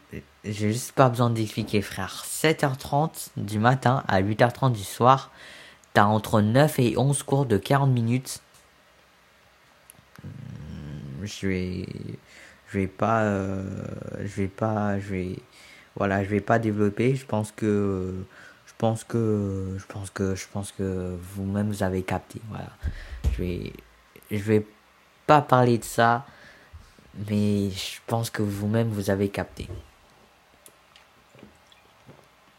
j'ai 0.45 0.73
juste 0.73 0.93
pas 0.93 1.09
besoin 1.09 1.31
d'expliquer, 1.31 1.83
frère. 1.83 2.25
7h30 2.27 3.31
du 3.37 3.59
matin 3.59 4.05
à 4.09 4.23
8h30 4.23 4.73
du 4.73 4.85
soir, 4.85 5.31
t'as 5.95 6.05
entre 6.05 6.41
9 6.41 6.79
et 6.79 6.97
11 6.97 7.23
cours 7.23 7.47
de 7.47 7.59
40 7.59 7.91
minutes. 7.91 8.41
Hmm, 10.25 11.25
je 11.25 11.47
vais, 11.49 11.87
je 12.69 12.79
vais 12.79 12.87
pas, 12.87 13.23
euh, 13.23 13.65
je 14.21 14.43
vais 14.43 14.49
pas, 14.49 14.99
je 15.01 15.09
vais, 15.09 15.37
voilà, 15.97 16.23
je 16.25 16.29
vais 16.29 16.41
pas 16.41 16.59
développer. 16.59 17.17
Je 17.17 17.27
pense 17.27 17.53
que, 17.53 18.15
je 18.67 18.73
pense 18.79 19.05
que, 19.05 19.77
je 19.79 19.87
pense 19.87 20.11
que, 20.11 20.35
je 20.35 20.47
pense 20.53 20.73
que 20.73 21.17
vous-même 21.35 21.69
vous 21.69 21.83
avez 21.83 22.03
capté. 22.03 22.41
Voilà, 22.49 22.71
je 23.33 23.43
vais, 23.43 23.73
je 24.31 24.43
vais 24.43 24.67
pas 25.27 25.43
parler 25.43 25.79
de 25.79 25.85
ça, 25.85 26.27
mais 27.29 27.71
je 27.71 27.99
pense 28.07 28.31
que 28.31 28.43
vous-même 28.43 28.89
vous 28.89 29.11
avez 29.11 29.29
capté. 29.29 29.69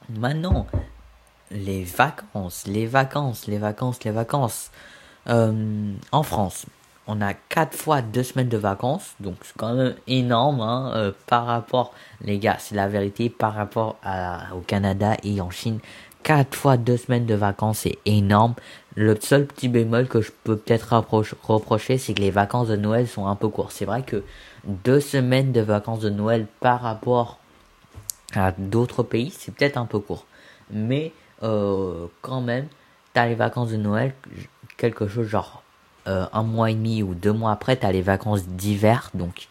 Maintenant, 0.10 0.66
les 1.52 1.84
vacances, 1.84 2.66
les 2.68 2.88
vacances, 2.88 3.48
les 3.48 3.58
vacances, 3.58 4.04
les 4.04 4.12
vacances. 4.12 4.72
Euh, 5.28 5.94
en 6.12 6.24
France, 6.24 6.66
on 7.06 7.22
a 7.22 7.34
quatre 7.34 7.78
fois 7.78 8.02
deux 8.02 8.24
semaines 8.24 8.50
de 8.50 8.58
vacances, 8.58 9.16
donc 9.20 9.36
c'est 9.44 9.56
quand 9.58 9.74
même 9.74 9.96
énorme 10.08 10.62
hein, 10.62 10.92
euh, 10.96 11.12
par 11.28 11.46
rapport, 11.46 11.94
les 12.22 12.40
gars, 12.40 12.58
c'est 12.60 12.76
la 12.76 12.88
vérité, 12.88 13.30
par 13.30 13.54
rapport 13.54 13.98
au 14.56 14.62
Canada 14.62 15.16
et 15.24 15.42
en 15.42 15.50
Chine. 15.50 15.80
Quatre 16.24 16.56
fois 16.56 16.78
deux 16.78 16.98
semaines 16.98 17.26
de 17.26 17.36
vacances, 17.36 17.80
c'est 17.80 17.98
énorme. 18.06 18.54
Le 18.96 19.16
seul 19.20 19.46
petit 19.46 19.70
bémol 19.70 20.08
que 20.08 20.22
je 20.22 20.32
peux 20.44 20.58
peut-être 20.58 20.94
reprocher, 21.44 21.98
c'est 21.98 22.14
que 22.14 22.22
les 22.22 22.32
vacances 22.32 22.68
de 22.68 22.76
Noël 22.76 23.08
sont 23.08 23.28
un 23.28 23.36
peu 23.36 23.48
courtes. 23.48 23.72
C'est 23.74 23.86
vrai 23.86 24.02
que 24.02 24.24
deux 24.66 25.00
semaines 25.00 25.52
de 25.52 25.62
vacances 25.62 26.02
de 26.02 26.10
Noël 26.10 26.48
par 26.60 26.82
rapport 26.82 27.40
à 28.36 28.52
d'autres 28.52 29.04
pays, 29.04 29.32
c'est 29.38 29.54
peut-être 29.54 29.78
un 29.78 29.86
peu 29.86 30.00
court. 30.00 30.26
Mais 30.72 31.14
euh, 31.44 32.08
quand 32.22 32.42
même, 32.42 32.68
t'as 33.14 33.28
les 33.28 33.36
vacances 33.36 33.72
de 33.72 33.78
Noël, 33.78 34.14
quelque 34.78 35.08
chose 35.08 35.28
genre 35.28 35.64
euh, 36.08 36.26
un 36.34 36.44
mois 36.44 36.72
et 36.72 36.74
demi 36.74 37.04
ou 37.04 37.14
deux 37.14 37.34
mois 37.34 37.52
après, 37.52 37.76
t'as 37.76 37.92
les 37.92 38.02
vacances 38.02 38.48
d'hiver. 38.48 39.10
Donc 39.14 39.48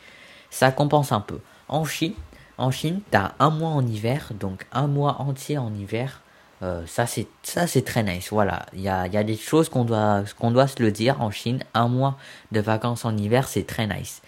ça 0.51 0.71
compense 0.71 1.13
un 1.13 1.21
peu. 1.21 1.41
En 1.69 1.85
Chine, 1.85 2.15
en 2.57 2.71
Chine, 2.71 3.01
t'as 3.11 3.33
un 3.39 3.51
mois 3.51 3.71
en 3.71 3.87
hiver, 3.87 4.33
donc 4.39 4.67
un 4.73 4.87
mois 4.87 5.21
entier 5.21 5.59
en 5.59 5.73
hiver. 5.75 6.23
Euh, 6.63 6.83
ça 6.87 7.07
c'est 7.07 7.29
ça 7.43 7.67
c'est 7.67 7.83
très 7.83 8.03
nice. 8.03 8.31
Voilà, 8.33 8.67
il 8.73 8.81
y 8.81 8.89
a, 8.89 9.07
y 9.07 9.17
a 9.17 9.23
des 9.23 9.37
choses 9.37 9.69
qu'on 9.69 9.85
doit 9.85 10.25
qu'on 10.39 10.51
doit 10.51 10.67
se 10.67 10.83
le 10.83 10.91
dire 10.91 11.21
en 11.21 11.31
Chine. 11.31 11.63
Un 11.75 11.89
mois 11.89 12.17
de 12.53 12.61
vacances 12.61 13.05
en 13.05 13.17
hiver, 13.17 13.47
c'est 13.49 13.67
très 13.67 13.87
nice. 13.87 14.23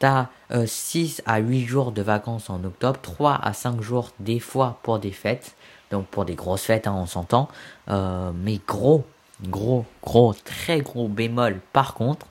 T'as 0.00 0.28
euh, 0.50 0.66
6 0.66 1.22
à 1.26 1.38
8 1.38 1.66
jours 1.66 1.92
de 1.92 2.02
vacances 2.02 2.50
en 2.50 2.64
octobre, 2.64 2.98
3 3.00 3.38
à 3.40 3.52
5 3.52 3.80
jours 3.80 4.10
des 4.18 4.40
fois 4.40 4.78
pour 4.82 4.98
des 4.98 5.12
fêtes. 5.12 5.54
Donc 5.90 6.06
pour 6.06 6.24
des 6.24 6.34
grosses 6.34 6.62
fêtes, 6.62 6.86
hein, 6.86 6.94
on 6.96 7.06
s'entend. 7.06 7.48
Euh, 7.88 8.32
mais 8.34 8.58
gros, 8.66 9.04
gros, 9.44 9.84
gros, 10.02 10.34
très 10.34 10.80
gros 10.80 11.06
bémol. 11.06 11.60
Par 11.72 11.94
contre, 11.94 12.26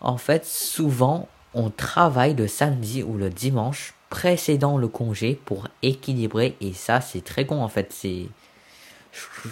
en 0.00 0.18
fait, 0.18 0.44
souvent, 0.44 1.26
on 1.54 1.70
travaille 1.70 2.34
le 2.34 2.48
samedi 2.48 3.02
ou 3.02 3.16
le 3.16 3.30
dimanche 3.30 3.94
précédant 4.10 4.76
le 4.76 4.88
congé 4.88 5.40
pour 5.46 5.68
équilibrer. 5.82 6.54
Et 6.60 6.74
ça, 6.74 7.00
c'est 7.00 7.24
très 7.24 7.46
con 7.46 7.62
en 7.62 7.68
fait. 7.68 7.92
C'est. 7.92 8.26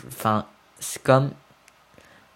Enfin, 0.08 0.46
c'est 0.80 1.02
comme. 1.02 1.30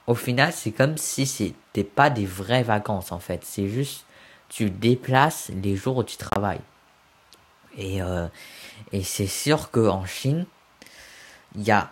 Au 0.06 0.14
final, 0.14 0.54
c'est 0.54 0.72
comme 0.72 0.96
si 0.96 1.26
c'était 1.26 1.84
pas 1.84 2.08
des 2.08 2.24
vraies 2.24 2.62
vacances 2.62 3.12
en 3.12 3.18
fait. 3.18 3.42
C'est 3.44 3.68
juste. 3.68 4.06
Tu 4.48 4.70
déplaces 4.70 5.50
les 5.62 5.76
jours 5.76 5.98
où 5.98 6.04
tu 6.04 6.16
travailles. 6.16 6.60
Et, 7.76 8.02
euh, 8.02 8.26
et 8.92 9.02
c'est 9.02 9.26
sûr 9.26 9.70
qu'en 9.70 10.04
Chine, 10.04 10.46
il 11.54 11.62
y 11.62 11.70
a, 11.70 11.90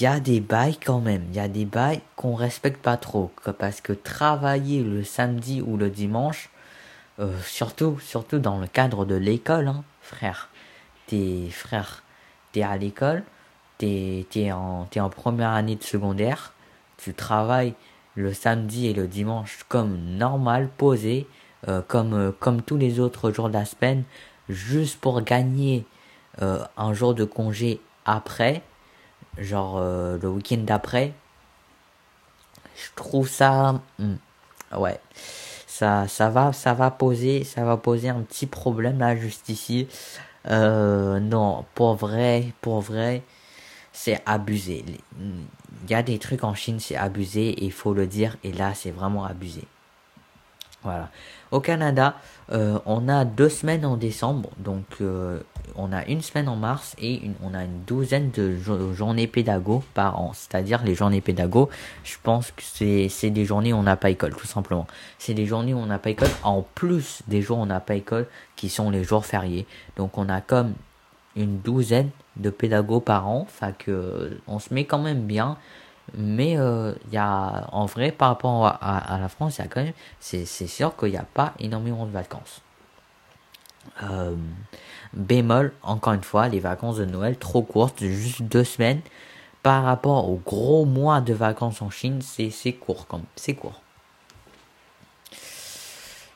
y 0.00 0.06
a 0.06 0.20
des 0.20 0.40
bails 0.40 0.78
quand 0.78 1.00
même. 1.00 1.24
Il 1.30 1.36
y 1.36 1.40
a 1.40 1.48
des 1.48 1.64
bails 1.64 2.00
qu'on 2.16 2.34
respecte 2.34 2.80
pas 2.82 2.96
trop. 2.96 3.32
Parce 3.58 3.80
que 3.80 3.92
travailler 3.92 4.82
le 4.82 5.02
samedi 5.02 5.62
ou 5.62 5.76
le 5.76 5.90
dimanche, 5.90 6.50
euh, 7.20 7.36
surtout, 7.42 7.98
surtout 8.00 8.38
dans 8.38 8.58
le 8.58 8.66
cadre 8.66 9.04
de 9.04 9.14
l'école, 9.14 9.68
hein, 9.68 9.84
frère. 10.00 10.48
T'es 11.06 11.48
frère, 11.50 12.02
t'es 12.52 12.62
à 12.62 12.76
l'école, 12.76 13.22
t'es 13.78 14.26
es 14.34 14.52
en, 14.52 14.88
es 14.94 15.00
en 15.00 15.10
première 15.10 15.50
année 15.50 15.76
de 15.76 15.82
secondaire, 15.82 16.54
tu 16.96 17.14
travailles 17.14 17.74
le 18.14 18.32
samedi 18.32 18.86
et 18.86 18.94
le 18.94 19.06
dimanche 19.06 19.64
comme 19.68 19.96
normal, 20.16 20.68
posé, 20.76 21.26
euh, 21.68 21.80
comme, 21.86 22.14
euh, 22.14 22.32
comme 22.38 22.62
tous 22.62 22.76
les 22.76 23.00
autres 23.00 23.30
jours 23.30 23.48
de 23.48 23.54
la 23.54 23.64
semaine, 23.64 24.04
juste 24.48 25.00
pour 25.00 25.22
gagner 25.22 25.86
un 26.40 26.92
jour 26.92 27.14
de 27.14 27.24
congé 27.24 27.80
après, 28.04 28.60
genre 29.38 29.78
le 29.80 30.28
week-end 30.28 30.58
d'après. 30.58 31.12
Je 32.74 32.88
trouve 32.96 33.28
ça... 33.28 33.80
Hmm, 34.00 34.16
ouais 34.76 34.98
ça, 35.74 36.06
ça 36.06 36.30
va, 36.30 36.52
ça 36.52 36.72
va 36.72 36.92
poser, 36.92 37.42
ça 37.42 37.64
va 37.64 37.76
poser 37.76 38.08
un 38.08 38.20
petit 38.22 38.46
problème 38.46 39.00
là 39.00 39.16
juste 39.16 39.48
ici. 39.48 39.88
Euh, 40.48 41.18
non, 41.18 41.64
pour 41.74 41.96
vrai, 41.96 42.52
pour 42.60 42.80
vrai, 42.80 43.22
c'est 43.92 44.22
abusé. 44.24 44.84
Il 45.18 45.90
y 45.90 45.94
a 45.94 46.02
des 46.04 46.18
trucs 46.20 46.44
en 46.44 46.54
Chine, 46.54 46.78
c'est 46.78 46.94
abusé, 46.96 47.56
il 47.64 47.72
faut 47.72 47.92
le 47.92 48.06
dire, 48.06 48.36
et 48.44 48.52
là, 48.52 48.72
c'est 48.74 48.92
vraiment 48.92 49.24
abusé. 49.24 49.64
Voilà. 50.84 51.10
Au 51.54 51.60
Canada, 51.60 52.16
euh, 52.50 52.80
on 52.84 53.08
a 53.08 53.24
deux 53.24 53.48
semaines 53.48 53.86
en 53.86 53.96
décembre, 53.96 54.50
donc 54.58 54.84
euh, 55.00 55.38
on 55.76 55.92
a 55.92 56.04
une 56.06 56.20
semaine 56.20 56.48
en 56.48 56.56
mars 56.56 56.96
et 57.00 57.22
on 57.44 57.54
a 57.54 57.62
une 57.62 57.84
douzaine 57.86 58.32
de 58.32 58.56
journées 58.92 59.28
pédago 59.28 59.84
par 59.94 60.18
an. 60.20 60.32
C'est-à-dire 60.34 60.82
les 60.82 60.96
journées 60.96 61.20
pédago, 61.20 61.70
je 62.02 62.16
pense 62.20 62.50
que 62.50 62.60
c'est 63.08 63.30
des 63.30 63.44
journées 63.44 63.72
où 63.72 63.76
on 63.76 63.84
n'a 63.84 63.94
pas 63.94 64.10
école, 64.10 64.34
tout 64.34 64.48
simplement. 64.48 64.88
C'est 65.20 65.34
des 65.34 65.46
journées 65.46 65.74
où 65.74 65.78
on 65.78 65.86
n'a 65.86 66.00
pas 66.00 66.10
école, 66.10 66.30
en 66.42 66.62
plus 66.74 67.22
des 67.28 67.40
jours 67.40 67.58
où 67.58 67.62
on 67.62 67.66
n'a 67.66 67.78
pas 67.78 67.94
école, 67.94 68.26
qui 68.56 68.68
sont 68.68 68.90
les 68.90 69.04
jours 69.04 69.24
fériés. 69.24 69.64
Donc 69.96 70.18
on 70.18 70.28
a 70.28 70.40
comme 70.40 70.72
une 71.36 71.60
douzaine 71.60 72.10
de 72.34 72.50
pédagogues 72.50 73.04
par 73.04 73.28
an, 73.28 73.42
enfin 73.42 73.70
que 73.70 74.40
on 74.48 74.58
se 74.58 74.74
met 74.74 74.86
quand 74.86 74.98
même 74.98 75.20
bien. 75.20 75.56
Mais 76.12 76.52
il 76.52 76.58
euh, 76.58 76.92
y 77.10 77.16
a, 77.16 77.68
en 77.72 77.86
vrai, 77.86 78.12
par 78.12 78.28
rapport 78.28 78.66
à, 78.66 79.18
la 79.18 79.28
France, 79.28 79.56
il 79.58 79.62
y 79.62 79.64
a 79.64 79.68
quand 79.68 79.82
même, 79.82 79.92
c'est 80.20 80.44
sûr 80.44 80.96
qu'il 80.96 81.10
n'y 81.10 81.16
a 81.16 81.24
pas 81.24 81.54
énormément 81.58 82.06
de 82.06 82.10
vacances. 82.10 82.60
Euh, 84.02 84.36
bémol, 85.14 85.72
encore 85.82 86.12
une 86.12 86.22
fois, 86.22 86.48
les 86.48 86.60
vacances 86.60 86.96
de 86.96 87.04
Noël 87.04 87.38
trop 87.38 87.62
courtes, 87.62 88.00
juste 88.00 88.42
deux 88.42 88.64
semaines. 88.64 89.00
Par 89.62 89.84
rapport 89.84 90.28
au 90.28 90.36
gros 90.36 90.84
mois 90.84 91.22
de 91.22 91.32
vacances 91.32 91.80
en 91.80 91.88
Chine, 91.88 92.20
c'est 92.20 92.72
court, 92.74 93.06
comme 93.06 93.24
c'est 93.34 93.54
court. 93.54 93.80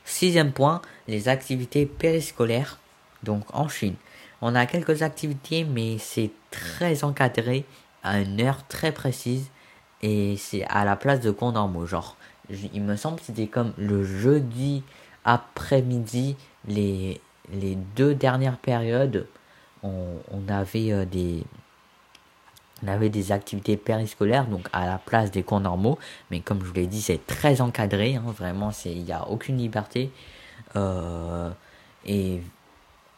Sixième 0.07 0.53
point, 0.53 0.81
les 1.07 1.29
activités 1.29 1.85
périscolaires. 1.85 2.79
Donc 3.23 3.45
en 3.53 3.69
Chine, 3.69 3.97
on 4.41 4.55
a 4.55 4.65
quelques 4.65 5.03
activités, 5.03 5.65
mais 5.65 5.99
c'est 5.99 6.31
très 6.51 7.05
encadré 7.05 7.67
à 8.03 8.21
une 8.21 8.41
heure 8.41 8.67
très 8.67 8.93
précise 8.93 9.51
et 10.03 10.37
c'est 10.37 10.65
à 10.65 10.85
la 10.85 10.97
place 10.97 11.21
de 11.21 11.35
normaux. 11.41 11.87
Genre, 11.87 12.17
il 12.51 12.83
me 12.83 12.97
semble 12.97 13.19
que 13.19 13.25
c'était 13.25 13.47
comme 13.47 13.73
le 13.77 14.05
jeudi 14.05 14.83
après-midi, 15.25 16.37
les, 16.67 17.21
les 17.53 17.75
deux 17.97 18.15
dernières 18.15 18.59
périodes, 18.59 19.27
on, 19.83 20.17
on 20.33 20.49
avait 20.49 20.93
euh, 20.93 21.05
des 21.05 21.45
on 22.83 22.89
avait 22.89 23.09
des 23.09 23.33
activités 23.33 23.77
périscolaires, 23.77 24.47
donc 24.47 24.69
à 24.73 24.87
la 24.87 24.99
place 24.99 25.33
des 25.33 25.43
cours 25.43 25.61
normaux, 25.61 25.99
mais 26.31 26.41
comme 26.41 26.61
je 26.61 26.67
vous 26.67 26.75
l'ai 26.75 26.87
dit, 26.87 27.03
c'est 27.03 27.27
très 27.27 27.61
encadré, 27.61 28.15
hein, 28.15 28.25
vraiment, 28.37 28.71
il 28.85 29.03
n'y 29.03 29.13
a 29.13 29.29
aucune 29.29 29.59
liberté. 29.59 30.13
Euh, 30.77 31.51
et 32.07 32.41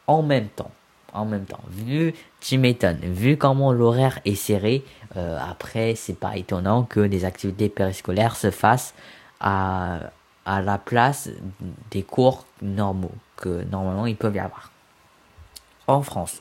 en 0.07 0.22
même 0.22 0.49
temps, 0.49 0.70
en 1.13 1.25
même 1.25 1.45
temps. 1.45 1.61
Vu, 1.69 2.15
tu 2.41 2.59
m'étonnes, 2.59 3.01
vu 3.01 3.37
comment 3.37 3.73
l'horaire 3.73 4.21
est 4.25 4.35
serré, 4.35 4.85
euh, 5.17 5.39
après, 5.41 5.95
c'est 5.95 6.19
pas 6.19 6.37
étonnant 6.37 6.85
que 6.85 7.01
des 7.01 7.25
activités 7.25 7.69
périscolaires 7.69 8.37
se 8.37 8.51
fassent 8.51 8.95
à, 9.41 10.11
la 10.47 10.79
place 10.79 11.31
des 11.91 12.03
cours 12.03 12.45
normaux 12.61 13.13
que 13.37 13.63
normalement 13.71 14.07
ils 14.07 14.17
peuvent 14.17 14.35
y 14.35 14.41
avoir. 14.41 14.73
En 15.87 16.03
France, 16.03 16.41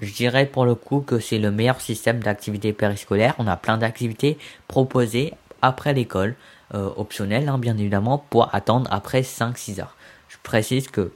je 0.00 0.12
dirais 0.12 0.46
pour 0.46 0.64
le 0.64 0.74
coup 0.74 1.00
que 1.00 1.18
c'est 1.18 1.38
le 1.38 1.50
meilleur 1.50 1.80
système 1.80 2.20
d'activités 2.20 2.72
périscolaires. 2.72 3.34
On 3.38 3.46
a 3.46 3.56
plein 3.56 3.76
d'activités 3.76 4.38
proposées 4.68 5.34
après 5.60 5.92
l'école, 5.92 6.34
euh, 6.74 6.90
optionnelles 6.96 7.48
hein, 7.48 7.58
bien 7.58 7.76
évidemment, 7.76 8.24
pour 8.30 8.54
attendre 8.54 8.88
après 8.90 9.20
5-6 9.20 9.80
heures. 9.80 9.96
Je 10.28 10.36
précise 10.42 10.88
que 10.88 11.12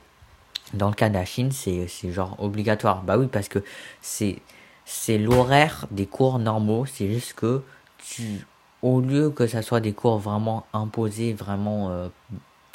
dans 0.75 0.89
le 0.89 0.95
cas 0.95 1.09
de 1.09 1.15
la 1.15 1.25
Chine, 1.25 1.51
c'est, 1.53 1.89
genre 2.11 2.37
obligatoire. 2.39 3.03
Bah 3.03 3.19
oui, 3.19 3.27
parce 3.27 3.49
que 3.49 3.63
c'est, 4.01 4.39
c'est 4.85 5.19
l'horaire 5.19 5.87
des 5.91 6.07
cours 6.07 6.39
normaux. 6.39 6.87
C'est 6.87 7.09
juste 7.09 7.35
que 7.35 7.63
tu, 7.99 8.47
au 8.83 9.01
lieu 9.01 9.31
que 9.31 9.47
ça 9.47 9.63
soit 9.63 9.81
des 9.81 9.93
cours 9.93 10.19
vraiment 10.19 10.67
imposés, 10.73 11.33
vraiment, 11.33 11.91
euh, 11.91 12.09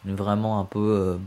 vraiment 0.05 0.59
un 0.59 0.65
peu 0.65 0.79
euh, 0.79 1.17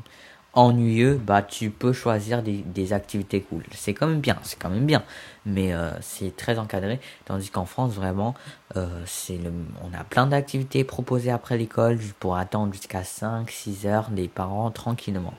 ennuyeux, 0.55 1.17
bah 1.17 1.43
tu 1.43 1.71
peux 1.71 1.93
choisir 1.93 2.43
des, 2.43 2.59
des 2.59 2.93
activités 2.93 3.43
cool. 3.43 3.65
C'est 3.73 3.93
quand 3.93 4.07
même 4.07 4.21
bien, 4.21 4.39
c'est 4.43 4.59
quand 4.59 4.71
même 4.71 4.87
bien. 4.87 5.03
Mais 5.47 5.75
euh, 5.75 5.91
c'est 6.01 6.35
très 6.35 6.59
encadré. 6.59 6.99
Tandis 7.27 7.51
qu'en 7.51 7.67
France, 7.67 7.93
vraiment, 7.93 8.35
c'est 9.07 9.37
le, 9.37 9.53
on 9.83 9.97
a 9.99 10.03
plein 10.03 10.27
d'activités 10.27 10.83
proposées 10.85 11.31
après 11.31 11.59
l'école 11.59 11.99
pour 12.19 12.37
attendre 12.37 12.73
jusqu'à 12.73 13.03
5-6 13.03 13.87
heures 13.87 14.11
des 14.11 14.29
parents 14.29 14.71
tranquillement 14.71 15.35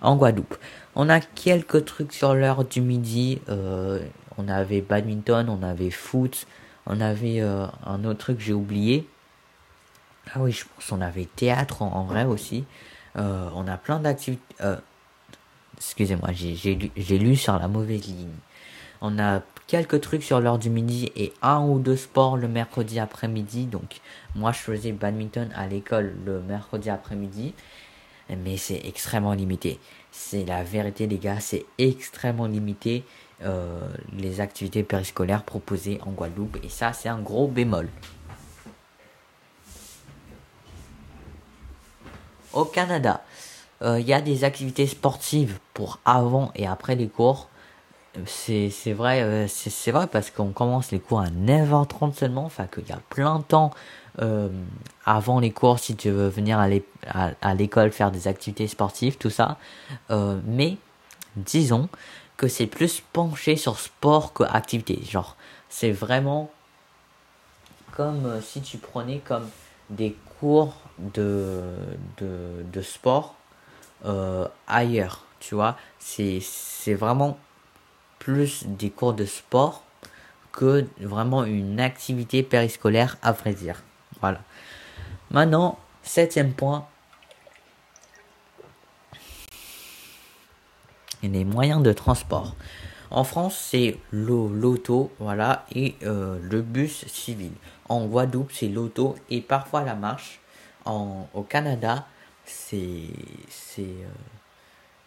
en 0.00 0.16
Guadeloupe. 0.16 0.56
On 0.94 1.08
a 1.08 1.20
quelques 1.20 1.84
trucs 1.84 2.12
sur 2.12 2.34
l'heure 2.34 2.64
du 2.64 2.80
midi. 2.80 3.40
Euh, 3.48 4.00
on 4.38 4.48
avait 4.48 4.80
badminton, 4.80 5.48
on 5.48 5.62
avait 5.62 5.90
foot, 5.90 6.46
on 6.86 7.00
avait 7.00 7.40
euh, 7.40 7.66
un 7.84 8.04
autre 8.04 8.18
truc 8.18 8.40
j'ai 8.40 8.52
oublié. 8.52 9.06
Ah 10.34 10.40
oui, 10.40 10.52
je 10.52 10.64
pense 10.64 10.86
qu'on 10.86 11.00
avait 11.00 11.26
théâtre 11.36 11.82
en, 11.82 12.04
vrai 12.04 12.24
aussi. 12.24 12.64
Euh, 13.16 13.48
on 13.54 13.66
a 13.66 13.76
plein 13.76 13.98
d'activités. 13.98 14.42
Excusez-moi, 15.76 16.30
j'ai 16.32 16.74
lu, 16.74 16.90
lu 16.96 17.36
sur 17.36 17.58
la 17.58 17.66
mauvaise 17.66 18.06
ligne. 18.06 18.28
On 19.00 19.18
a 19.18 19.40
quelques 19.66 20.00
trucs 20.00 20.22
sur 20.22 20.40
l'heure 20.40 20.58
du 20.58 20.68
midi 20.68 21.10
et 21.16 21.32
un 21.42 21.62
ou 21.62 21.78
deux 21.78 21.96
sports 21.96 22.36
le 22.36 22.48
mercredi 22.48 22.98
après-midi. 22.98 23.66
Donc 23.66 24.00
moi 24.34 24.52
je 24.52 24.58
faisais 24.58 24.92
badminton 24.92 25.48
à 25.54 25.66
l'école 25.66 26.12
le 26.26 26.40
mercredi 26.40 26.90
après-midi 26.90 27.54
mais 28.36 28.56
c'est 28.56 28.80
extrêmement 28.84 29.32
limité. 29.32 29.78
C'est 30.12 30.44
la 30.44 30.62
vérité, 30.62 31.06
les 31.06 31.18
gars, 31.18 31.40
c'est 31.40 31.66
extrêmement 31.78 32.46
limité 32.46 33.04
euh, 33.42 33.88
les 34.16 34.40
activités 34.40 34.82
périscolaires 34.82 35.44
proposées 35.44 35.98
en 36.06 36.10
Guadeloupe, 36.10 36.58
et 36.62 36.68
ça, 36.68 36.92
c'est 36.92 37.08
un 37.08 37.20
gros 37.20 37.48
bémol. 37.48 37.88
Au 42.52 42.64
Canada, 42.64 43.22
il 43.80 43.86
euh, 43.86 44.00
y 44.00 44.12
a 44.12 44.20
des 44.20 44.44
activités 44.44 44.86
sportives 44.86 45.58
pour 45.72 46.00
avant 46.04 46.50
et 46.54 46.66
après 46.66 46.96
les 46.96 47.08
cours. 47.08 47.48
C'est 48.26 48.70
c'est 48.70 48.92
vrai 48.92 49.22
euh, 49.22 49.46
c'est 49.48 49.70
c'est 49.70 49.92
vrai 49.92 50.06
parce 50.08 50.30
qu'on 50.30 50.50
commence 50.50 50.90
les 50.90 50.98
cours 50.98 51.20
à 51.20 51.30
9h30 51.30 52.14
seulement 52.14 52.44
enfin 52.44 52.66
qu'il 52.66 52.88
y 52.88 52.92
a 52.92 52.98
plein 53.08 53.38
de 53.38 53.44
temps 53.44 53.70
euh, 54.20 54.48
avant 55.06 55.38
les 55.38 55.52
cours 55.52 55.78
si 55.78 55.94
tu 55.94 56.10
veux 56.10 56.28
venir 56.28 56.58
à 56.58 56.66
l'é- 56.68 56.84
à 57.06 57.30
à 57.40 57.54
l'école 57.54 57.92
faire 57.92 58.10
des 58.10 58.26
activités 58.26 58.66
sportives 58.66 59.16
tout 59.16 59.30
ça. 59.30 59.58
Euh, 60.10 60.40
mais 60.44 60.76
disons 61.36 61.88
que 62.36 62.48
c'est 62.48 62.66
plus 62.66 63.02
penché 63.12 63.56
sur 63.56 63.78
sport 63.78 64.32
que 64.32 64.42
activité. 64.44 65.00
Genre 65.08 65.36
c'est 65.68 65.92
vraiment 65.92 66.50
comme 67.92 68.40
si 68.42 68.60
tu 68.60 68.78
prenais 68.78 69.18
comme 69.18 69.48
des 69.90 70.16
cours 70.40 70.74
de 70.98 71.62
de, 72.18 72.64
de 72.72 72.82
sport 72.82 73.36
ailleurs 74.66 75.24
tu 75.40 75.54
vois. 75.54 75.76
C'est 75.98 76.40
c'est 76.40 76.94
vraiment 76.94 77.38
plus 78.20 78.64
des 78.66 78.90
cours 78.90 79.14
de 79.14 79.24
sport 79.24 79.82
que 80.52 80.86
vraiment 81.00 81.44
une 81.44 81.80
activité 81.80 82.44
périscolaire 82.44 83.16
à 83.22 83.32
vrai 83.32 83.52
dire. 83.54 83.82
Voilà. 84.20 84.40
Maintenant, 85.32 85.78
septième 86.04 86.52
point. 86.52 86.86
Les 91.22 91.44
moyens 91.44 91.82
de 91.82 91.92
transport. 91.92 92.54
En 93.10 93.24
France, 93.24 93.58
c'est 93.58 93.98
l'au- 94.12 94.48
l'auto, 94.48 95.12
voilà, 95.18 95.66
et 95.74 95.96
euh, 96.04 96.38
le 96.40 96.62
bus 96.62 97.04
civil. 97.08 97.50
En 97.88 98.06
Guadeloupe, 98.06 98.52
c'est 98.52 98.68
l'auto 98.68 99.16
et 99.30 99.40
parfois 99.40 99.82
la 99.82 99.94
marche. 99.94 100.40
En, 100.84 101.28
au 101.34 101.42
Canada, 101.42 102.06
c'est 102.46 103.10
c'est 103.50 103.82
euh, 103.82 104.08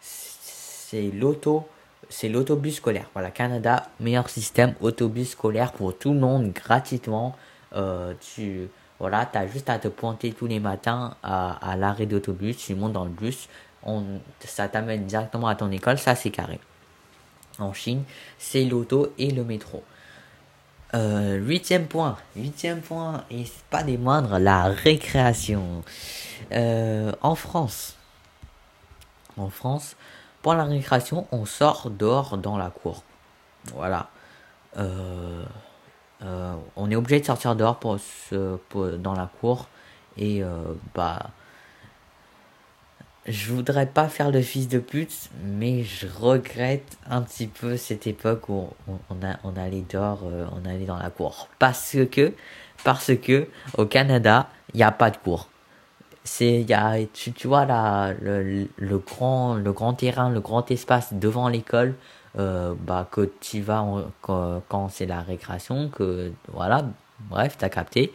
c'est 0.00 1.10
l'auto 1.10 1.66
c'est 2.08 2.28
l'autobus 2.28 2.76
scolaire. 2.76 3.08
Voilà 3.14 3.30
Canada 3.30 3.88
meilleur 4.00 4.28
système 4.28 4.74
autobus 4.80 5.30
scolaire 5.30 5.72
pour 5.72 5.96
tout 5.96 6.12
le 6.12 6.20
monde 6.20 6.52
gratuitement. 6.52 7.36
Euh, 7.74 8.14
tu 8.20 8.68
voilà 8.98 9.26
t'as 9.26 9.46
juste 9.46 9.68
à 9.70 9.78
te 9.78 9.88
pointer 9.88 10.32
tous 10.32 10.46
les 10.46 10.60
matins 10.60 11.16
à, 11.22 11.70
à 11.70 11.76
l'arrêt 11.76 12.06
d'autobus. 12.06 12.56
Tu 12.56 12.74
montes 12.74 12.92
dans 12.92 13.04
le 13.04 13.10
bus 13.10 13.48
on 13.82 14.02
ça 14.40 14.68
t'amène 14.68 15.04
directement 15.06 15.48
à 15.48 15.54
ton 15.54 15.70
école. 15.70 15.98
Ça 15.98 16.14
c'est 16.14 16.30
carré. 16.30 16.60
En 17.58 17.72
Chine 17.72 18.04
c'est 18.38 18.64
l'auto 18.64 19.12
et 19.18 19.30
le 19.30 19.44
métro. 19.44 19.82
Euh, 20.94 21.38
huitième 21.38 21.86
point, 21.86 22.16
huitième 22.36 22.80
point, 22.80 23.24
et 23.28 23.44
c'est 23.46 23.64
pas 23.64 23.82
des 23.82 23.98
moindres, 23.98 24.38
la 24.38 24.64
récréation. 24.64 25.82
Euh, 26.52 27.10
en 27.20 27.34
France, 27.34 27.96
en 29.36 29.48
France, 29.48 29.96
pour 30.44 30.52
la 30.52 30.64
récréation, 30.64 31.26
on 31.32 31.46
sort 31.46 31.88
dehors 31.88 32.36
dans 32.36 32.58
la 32.58 32.68
cour. 32.68 33.02
Voilà. 33.72 34.10
Euh, 34.76 35.42
euh, 36.22 36.54
on 36.76 36.90
est 36.90 36.96
obligé 36.96 37.18
de 37.20 37.24
sortir 37.24 37.56
dehors 37.56 37.78
pour 37.78 37.98
se, 37.98 38.58
dans 38.98 39.14
la 39.14 39.30
cour. 39.40 39.68
Et 40.18 40.44
euh, 40.44 40.74
bah. 40.94 41.30
Je 43.26 43.54
voudrais 43.54 43.86
pas 43.86 44.08
faire 44.08 44.30
le 44.30 44.42
fils 44.42 44.68
de 44.68 44.78
pute, 44.78 45.30
mais 45.42 45.82
je 45.82 46.06
regrette 46.06 46.98
un 47.08 47.22
petit 47.22 47.46
peu 47.46 47.78
cette 47.78 48.06
époque 48.06 48.50
où 48.50 48.68
on, 48.86 48.98
on, 49.08 49.26
a, 49.26 49.38
on 49.44 49.56
allait 49.56 49.86
dehors, 49.88 50.24
on 50.24 50.68
allait 50.68 50.84
dans 50.84 50.98
la 50.98 51.08
cour. 51.08 51.48
Parce 51.58 51.96
que, 52.12 52.34
parce 52.84 53.16
que, 53.16 53.48
au 53.78 53.86
Canada, 53.86 54.50
il 54.74 54.76
n'y 54.76 54.82
a 54.82 54.92
pas 54.92 55.10
de 55.10 55.16
cours 55.16 55.48
c'est 56.24 56.62
y 56.62 56.72
a 56.74 56.96
tu, 57.12 57.32
tu 57.32 57.46
vois 57.48 57.66
là 57.66 58.12
le, 58.20 58.66
le 58.76 58.98
grand 58.98 59.54
le 59.54 59.72
grand 59.72 59.94
terrain 59.94 60.30
le 60.30 60.40
grand 60.40 60.70
espace 60.70 61.12
devant 61.12 61.48
l'école 61.48 61.94
euh, 62.38 62.74
bah 62.80 63.06
que 63.10 63.30
tu 63.40 63.60
vas 63.60 63.82
en- 63.82 64.04
quand, 64.22 64.62
quand 64.68 64.88
c'est 64.88 65.06
la 65.06 65.20
récréation 65.20 65.88
que 65.90 66.32
voilà 66.52 66.84
bref 67.30 67.56
t'as 67.58 67.68
capté. 67.68 68.12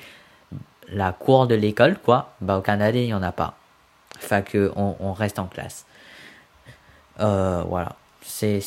La 0.91 1.13
cour 1.13 1.47
de 1.47 1.55
l'école 1.55 1.97
quoi 1.99 2.33
bah 2.41 2.57
au 2.57 2.61
Canada 2.61 2.97
il 2.99 3.07
y 3.07 3.13
en 3.13 3.23
a 3.23 3.31
pas. 3.31 3.55
Enfin 4.17 4.41
que 4.43 4.71
on, 4.75 4.95
on 5.01 5.13
reste 5.13 5.39
en 5.39 5.47
classe. 5.47 5.85
Euh, 7.19 7.63
voilà. 7.67 7.95
C'est 8.21 8.61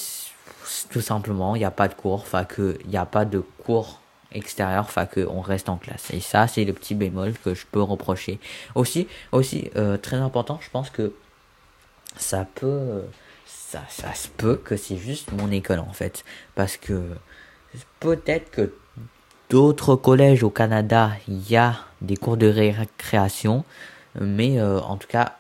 tout 0.91 1.01
simplement 1.01 1.57
il 1.57 1.65
a 1.65 1.71
pas 1.71 1.89
de 1.89 1.95
cours. 1.95 2.21
Enfin 2.23 2.45
que 2.45 2.79
il 2.85 2.91
n'y 2.91 2.97
a 2.97 3.07
pas 3.07 3.25
de 3.25 3.41
cours 3.65 4.01
extérieur 4.35 4.85
enfin 4.85 5.07
que 5.07 5.27
on 5.27 5.41
reste 5.41 5.69
en 5.69 5.77
classe. 5.77 6.11
Et 6.13 6.21
ça 6.21 6.47
c'est 6.47 6.65
le 6.65 6.73
petit 6.73 6.95
bémol 6.95 7.35
que 7.45 7.55
je 7.55 7.67
peux 7.71 7.83
reprocher. 7.83 8.39
Aussi 8.75 9.09
aussi 9.33 9.71
euh, 9.77 9.97
très 9.97 10.17
important 10.17 10.59
je 10.63 10.71
pense 10.71 10.91
que 10.91 11.13
ça 12.17 12.47
peut 12.55 13.03
ça 13.47 13.83
ça 13.89 14.15
se 14.15 14.29
peut 14.29 14.57
que 14.57 14.77
c'est 14.77 14.97
juste 14.97 15.33
mon 15.33 15.51
école 15.51 15.81
en 15.81 15.93
fait. 15.93 16.25
Parce 16.55 16.77
que 16.77 17.03
peut-être 18.01 18.51
que 18.51 18.73
d'autres 19.51 19.97
collèges 19.97 20.43
au 20.43 20.51
Canada 20.51 21.13
il 21.29 21.49
y 21.51 21.57
a 21.57 21.77
des 22.01 22.17
cours 22.17 22.37
de 22.37 22.47
récréation 22.47 23.65
mais 24.21 24.61
euh, 24.61 24.81
en 24.81 24.97
tout 24.97 25.09
cas 25.09 25.39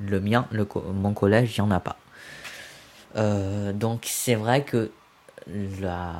le 0.00 0.20
mien 0.20 0.46
le 0.50 0.66
mon 0.92 1.14
collège 1.14 1.56
il 1.56 1.58
y 1.58 1.60
en 1.62 1.70
a 1.70 1.80
pas. 1.80 1.96
Euh, 3.16 3.72
donc 3.72 4.04
c'est 4.06 4.34
vrai 4.34 4.62
que 4.64 4.90
la, 5.80 6.12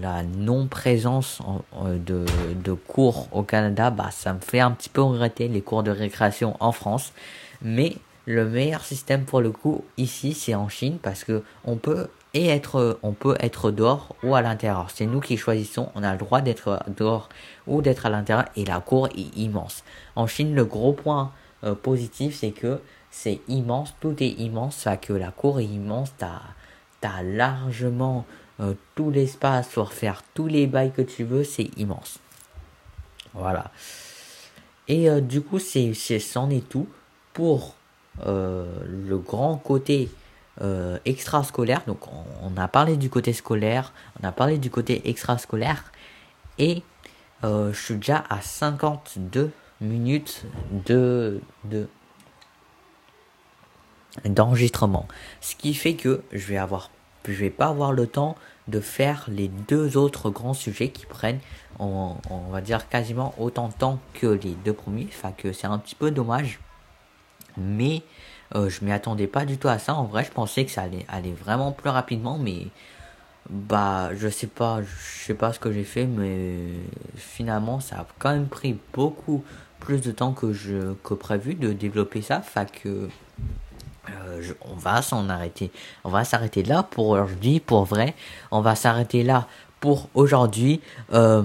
la 0.00 0.22
non-présence 0.22 1.40
en- 1.40 1.62
en- 1.72 1.88
de, 1.94 2.24
de 2.64 2.72
cours 2.72 3.28
au 3.32 3.42
Canada, 3.42 3.90
bah, 3.90 4.10
ça 4.10 4.32
me 4.32 4.40
fait 4.40 4.60
un 4.60 4.70
petit 4.70 4.88
peu 4.88 5.02
regretter 5.02 5.48
les 5.48 5.60
cours 5.62 5.82
de 5.82 5.90
récréation 5.90 6.56
en 6.60 6.72
France. 6.72 7.12
Mais 7.62 7.96
le 8.26 8.44
meilleur 8.46 8.84
système 8.84 9.24
pour 9.24 9.40
le 9.40 9.50
coup 9.50 9.84
ici, 9.96 10.32
c'est 10.34 10.54
en 10.54 10.68
Chine 10.68 10.98
parce 11.02 11.24
que 11.24 11.42
on 11.64 11.76
peut 11.76 12.08
et 12.36 12.48
être, 12.48 12.98
on 13.04 13.12
peut 13.12 13.36
être 13.38 13.70
dehors 13.70 14.16
ou 14.24 14.34
à 14.34 14.42
l'intérieur. 14.42 14.88
C'est 14.92 15.06
nous 15.06 15.20
qui 15.20 15.36
choisissons. 15.36 15.90
On 15.94 16.02
a 16.02 16.10
le 16.10 16.18
droit 16.18 16.40
d'être 16.40 16.80
dehors 16.96 17.28
ou 17.68 17.80
d'être 17.80 18.06
à 18.06 18.10
l'intérieur 18.10 18.46
et 18.56 18.64
la 18.64 18.80
cour 18.80 19.06
est 19.08 19.36
immense. 19.38 19.84
En 20.16 20.26
Chine, 20.26 20.52
le 20.54 20.64
gros 20.64 20.92
point 20.92 21.30
euh, 21.62 21.74
positif, 21.76 22.34
c'est 22.40 22.50
que 22.50 22.80
c'est 23.12 23.40
immense, 23.46 23.94
tout 24.00 24.16
est 24.20 24.30
immense, 24.40 24.74
ça 24.74 24.96
que 24.96 25.12
la 25.12 25.30
cour 25.30 25.60
est 25.60 25.64
immense, 25.64 26.12
t'as 26.18 26.40
t'as 27.00 27.22
largement 27.22 28.24
euh, 28.60 28.74
tout 28.94 29.10
l'espace 29.10 29.68
pour 29.68 29.92
faire 29.92 30.22
tous 30.34 30.46
les 30.46 30.66
bails 30.66 30.92
que 30.92 31.02
tu 31.02 31.24
veux, 31.24 31.42
c'est 31.42 31.70
immense. 31.76 32.18
Voilà. 33.32 33.72
Et 34.86 35.10
euh, 35.10 35.20
du 35.20 35.40
coup, 35.40 35.58
c'est, 35.58 35.92
c'en 35.94 36.50
est 36.50 36.68
tout 36.68 36.88
pour 37.32 37.74
euh, 38.26 38.66
le 38.86 39.18
grand 39.18 39.56
côté 39.56 40.08
extrascolaire. 41.04 41.82
Donc, 41.88 42.06
on, 42.06 42.24
on 42.42 42.56
a 42.56 42.68
parlé 42.68 42.96
du 42.96 43.10
côté 43.10 43.32
scolaire, 43.32 43.92
on 44.22 44.24
a 44.24 44.30
parlé 44.30 44.56
du 44.56 44.70
côté 44.70 45.08
extrascolaire, 45.08 45.90
et 46.58 46.84
je 47.42 47.72
suis 47.72 47.96
déjà 47.96 48.22
à 48.30 48.40
52 48.40 49.50
minutes 49.80 50.44
de, 50.86 51.40
de 51.64 51.88
d'enregistrement. 54.24 55.08
Ce 55.40 55.56
qui 55.56 55.74
fait 55.74 55.94
que 55.94 56.22
je 56.30 56.46
vais 56.46 56.56
avoir, 56.56 56.90
je 57.32 57.40
vais 57.40 57.50
pas 57.50 57.68
avoir 57.68 57.92
le 57.92 58.06
temps 58.06 58.36
de 58.68 58.80
faire 58.80 59.26
les 59.28 59.48
deux 59.48 59.96
autres 59.96 60.30
grands 60.30 60.54
sujets 60.54 60.88
qui 60.88 61.06
prennent, 61.06 61.40
on, 61.78 62.16
va 62.50 62.60
dire 62.60 62.88
quasiment 62.88 63.34
autant 63.38 63.68
de 63.68 63.74
temps 63.74 63.98
que 64.14 64.26
les 64.26 64.54
deux 64.64 64.72
premiers. 64.72 65.08
Enfin 65.10 65.32
que 65.32 65.52
c'est 65.52 65.66
un 65.66 65.78
petit 65.78 65.94
peu 65.94 66.10
dommage, 66.10 66.60
mais 67.56 68.02
euh, 68.54 68.68
je 68.68 68.84
m'y 68.84 68.92
attendais 68.92 69.26
pas 69.26 69.44
du 69.44 69.58
tout 69.58 69.68
à 69.68 69.78
ça. 69.78 69.94
En 69.94 70.04
vrai, 70.04 70.24
je 70.24 70.30
pensais 70.30 70.64
que 70.64 70.70
ça 70.70 70.82
allait 70.82 71.06
aller 71.08 71.32
vraiment 71.32 71.72
plus 71.72 71.90
rapidement, 71.90 72.38
mais 72.38 72.68
bah 73.50 74.10
je 74.14 74.28
sais 74.28 74.46
pas, 74.46 74.80
je 74.82 75.24
sais 75.26 75.34
pas 75.34 75.52
ce 75.52 75.60
que 75.60 75.70
j'ai 75.72 75.84
fait, 75.84 76.06
mais 76.06 76.56
finalement 77.16 77.80
ça 77.80 77.96
a 77.96 78.06
quand 78.18 78.30
même 78.30 78.48
pris 78.48 78.78
beaucoup 78.94 79.44
plus 79.80 80.00
de 80.00 80.12
temps 80.12 80.32
que 80.32 80.52
je 80.52 80.94
que 81.04 81.14
prévu 81.14 81.54
de 81.54 81.72
développer 81.72 82.22
ça. 82.22 82.38
Enfin 82.38 82.64
que 82.64 83.08
euh, 84.10 84.42
on 84.60 84.74
va 84.74 85.02
s'en 85.02 85.28
arrêter. 85.28 85.70
On 86.04 86.10
va 86.10 86.24
s'arrêter 86.24 86.62
là 86.62 86.82
pour 86.82 87.08
aujourd'hui, 87.08 87.60
pour 87.60 87.84
vrai. 87.84 88.14
On 88.50 88.60
va 88.60 88.74
s'arrêter 88.74 89.22
là 89.22 89.46
pour 89.80 90.08
aujourd'hui. 90.14 90.80
Euh, 91.12 91.40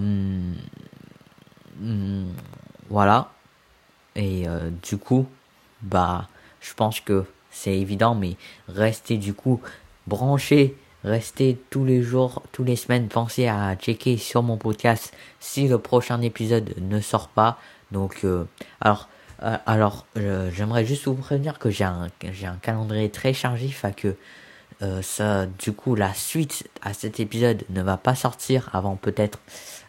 hum, 1.82 2.28
voilà. 2.90 3.32
Et 4.16 4.48
euh, 4.48 4.70
du 4.84 4.98
coup, 4.98 5.28
bah, 5.82 6.28
je 6.62 6.74
pense 6.74 7.00
que 7.00 7.26
c'est 7.52 7.78
évident, 7.78 8.16
mais 8.16 8.36
restez 8.68 9.18
du 9.18 9.34
coup 9.34 9.62
branchés. 10.08 10.76
Restez 11.06 11.58
tous 11.70 11.86
les 11.86 12.02
jours, 12.04 12.44
tous 12.52 12.66
les 12.66 12.76
semaines, 12.76 13.08
pensez 13.08 13.48
à 13.48 13.74
checker 13.78 14.18
sur 14.18 14.44
mon 14.44 14.58
podcast 14.58 15.14
si 15.40 15.70
le 15.70 15.78
prochain 15.78 16.22
épisode 16.22 16.74
ne 16.78 17.00
sort 17.00 17.30
pas. 17.30 17.58
Donc, 17.92 18.26
alors, 18.82 19.08
euh, 19.44 19.58
alors, 19.66 20.06
j'aimerais 20.16 20.86
juste 20.86 21.06
vous 21.06 21.14
prévenir 21.16 21.60
que 21.60 21.70
j'ai 21.70 21.86
un, 21.86 22.10
calendrier 22.62 23.10
très 23.10 23.34
chargé, 23.34 23.68
enfin 23.70 23.92
que 23.92 24.16
euh, 24.82 25.46
du 25.60 25.74
coup, 25.74 25.96
la 25.96 26.14
suite 26.14 26.70
à 26.82 26.94
cet 26.94 27.20
épisode 27.20 27.64
ne 27.70 27.82
va 27.82 27.98
pas 27.98 28.16
sortir 28.16 28.70
avant 28.74 28.96
peut-être, 28.96 29.40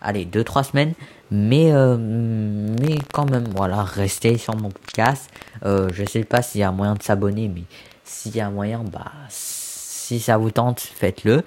allez, 0.01 0.25
deux 0.25 0.43
trois 0.45 0.65
semaines, 0.65 0.95
mais 1.31 1.73
euh, 1.73 1.97
mais 1.97 2.99
quand 3.13 3.31
même, 3.31 3.49
voilà, 3.57 3.83
restez 3.83 4.39
sur 4.39 4.57
mon 4.57 4.71
podcast. 4.71 5.31
Je 5.65 6.05
sais 6.09 6.25
pas 6.25 6.43
s'il 6.43 6.61
y 6.61 6.65
a 6.65 6.73
moyen 6.73 6.95
de 6.95 7.03
s'abonner, 7.03 7.49
mais 7.49 7.65
s'il 8.05 8.37
y 8.37 8.41
a 8.41 8.51
moyen, 8.51 8.83
bah, 8.85 9.13
si 9.29 10.21
ça 10.21 10.37
vous 10.37 10.51
tente, 10.51 10.81
faites-le. 10.81 11.45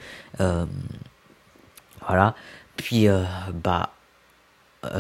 voilà. 2.07 2.35
Puis, 2.75 3.07
bah, 3.53 3.91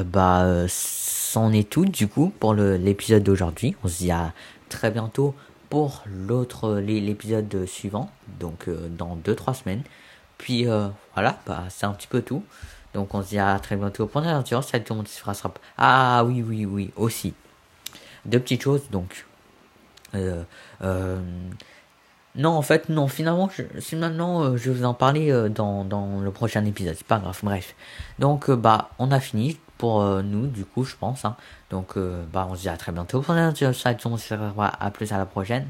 bah, 0.05 0.65
c'en 0.67 1.51
est 1.51 1.69
tout 1.69 1.85
du 1.85 2.07
coup 2.07 2.31
pour 2.39 2.53
l'épisode 2.53 3.23
d'aujourd'hui. 3.23 3.75
On 3.83 3.87
se 3.87 3.97
dit 3.99 4.11
à 4.11 4.33
très 4.69 4.91
bientôt 4.91 5.35
pour 5.69 6.03
l'autre 6.05 6.79
l'épisode 6.79 7.65
suivant, 7.65 8.09
donc 8.39 8.69
dans 8.69 9.17
2-3 9.17 9.55
semaines. 9.55 9.83
Puis 10.37 10.65
voilà, 11.13 11.39
bah, 11.45 11.63
c'est 11.69 11.85
un 11.85 11.93
petit 11.93 12.07
peu 12.07 12.21
tout. 12.21 12.43
Donc 12.93 13.13
on 13.13 13.23
se 13.23 13.29
dit 13.29 13.39
à 13.39 13.59
très 13.59 13.75
bientôt 13.75 14.07
pour 14.07 14.21
une 14.21 14.27
aventure. 14.27 14.63
Salut 14.63 14.83
tout 14.83 14.93
le 14.93 14.97
monde, 14.97 15.07
sera... 15.07 15.33
Ah 15.77 16.23
oui, 16.25 16.43
oui, 16.47 16.65
oui, 16.65 16.91
aussi. 16.95 17.33
Deux 18.25 18.39
petites 18.39 18.61
choses, 18.61 18.89
donc. 18.91 19.25
Euh, 20.15 20.43
euh, 20.83 21.19
non, 22.35 22.51
en 22.51 22.61
fait, 22.61 22.89
non, 22.89 23.07
finalement, 23.07 23.49
c'est 23.79 23.95
maintenant, 23.95 24.43
euh, 24.43 24.57
je 24.57 24.69
vais 24.69 24.79
vous 24.79 24.85
en 24.85 24.93
parler 24.93 25.49
dans, 25.49 25.83
dans 25.83 26.19
le 26.19 26.31
prochain 26.31 26.63
épisode. 26.65 26.95
C'est 26.97 27.07
pas 27.07 27.19
grave, 27.19 27.39
bref. 27.43 27.75
Donc, 28.19 28.49
bah, 28.49 28.89
on 28.99 29.11
a 29.11 29.19
fini 29.19 29.57
pour 29.83 30.01
nous, 30.23 30.47
du 30.47 30.63
coup, 30.63 30.85
je 30.85 30.95
pense. 30.95 31.25
Hein. 31.25 31.35
Donc, 31.69 31.97
bah, 32.31 32.47
on 32.49 32.55
se 32.55 32.61
dit 32.61 32.69
à 32.69 32.77
très 32.77 32.93
bientôt 32.93 33.21
pour 33.21 33.33
le 33.33 33.41
monde, 33.41 34.71
à 34.79 34.91
plus 34.91 35.11
à 35.11 35.17
la 35.17 35.25
prochaine. 35.25 35.67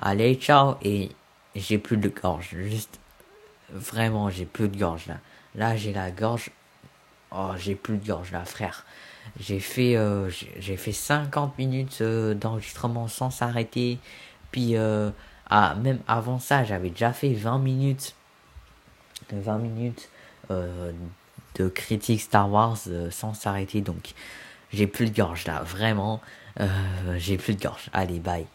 Allez, 0.00 0.34
ciao. 0.34 0.74
Et 0.82 1.12
j'ai 1.54 1.78
plus 1.78 1.96
de 1.96 2.08
gorge. 2.08 2.48
Juste, 2.50 2.98
vraiment, 3.70 4.30
j'ai 4.30 4.46
plus 4.46 4.68
de 4.68 4.76
gorge 4.76 5.06
là. 5.06 5.18
Là, 5.54 5.76
j'ai 5.76 5.92
la 5.92 6.10
gorge. 6.10 6.50
Oh, 7.30 7.52
j'ai 7.56 7.76
plus 7.76 7.98
de 7.98 8.06
gorge 8.06 8.32
là, 8.32 8.44
frère. 8.44 8.84
J'ai 9.38 9.60
fait, 9.60 9.96
euh, 9.96 10.28
j'ai 10.30 10.76
fait 10.76 10.92
50 10.92 11.58
minutes 11.58 11.98
euh, 12.00 12.34
d'enregistrement 12.34 13.08
sans 13.08 13.30
s'arrêter. 13.30 13.98
Puis, 14.50 14.76
euh, 14.76 15.10
ah, 15.50 15.74
même 15.76 16.00
avant 16.08 16.38
ça, 16.38 16.64
j'avais 16.64 16.90
déjà 16.90 17.12
fait 17.12 17.32
20 17.32 17.58
minutes. 17.58 18.14
20 19.32 19.58
minutes 19.58 20.08
de 21.56 21.68
critique 21.68 22.20
Star 22.20 22.50
Wars 22.50 22.78
sans 23.10 23.34
s'arrêter. 23.34 23.80
Donc, 23.80 24.12
j'ai 24.72 24.86
plus 24.86 25.10
de 25.10 25.16
gorge 25.16 25.46
là, 25.46 25.62
vraiment. 25.62 26.20
j'ai 27.16 27.36
plus 27.36 27.54
de 27.54 27.62
gorge. 27.62 27.90
Allez, 27.92 28.18
bye. 28.18 28.46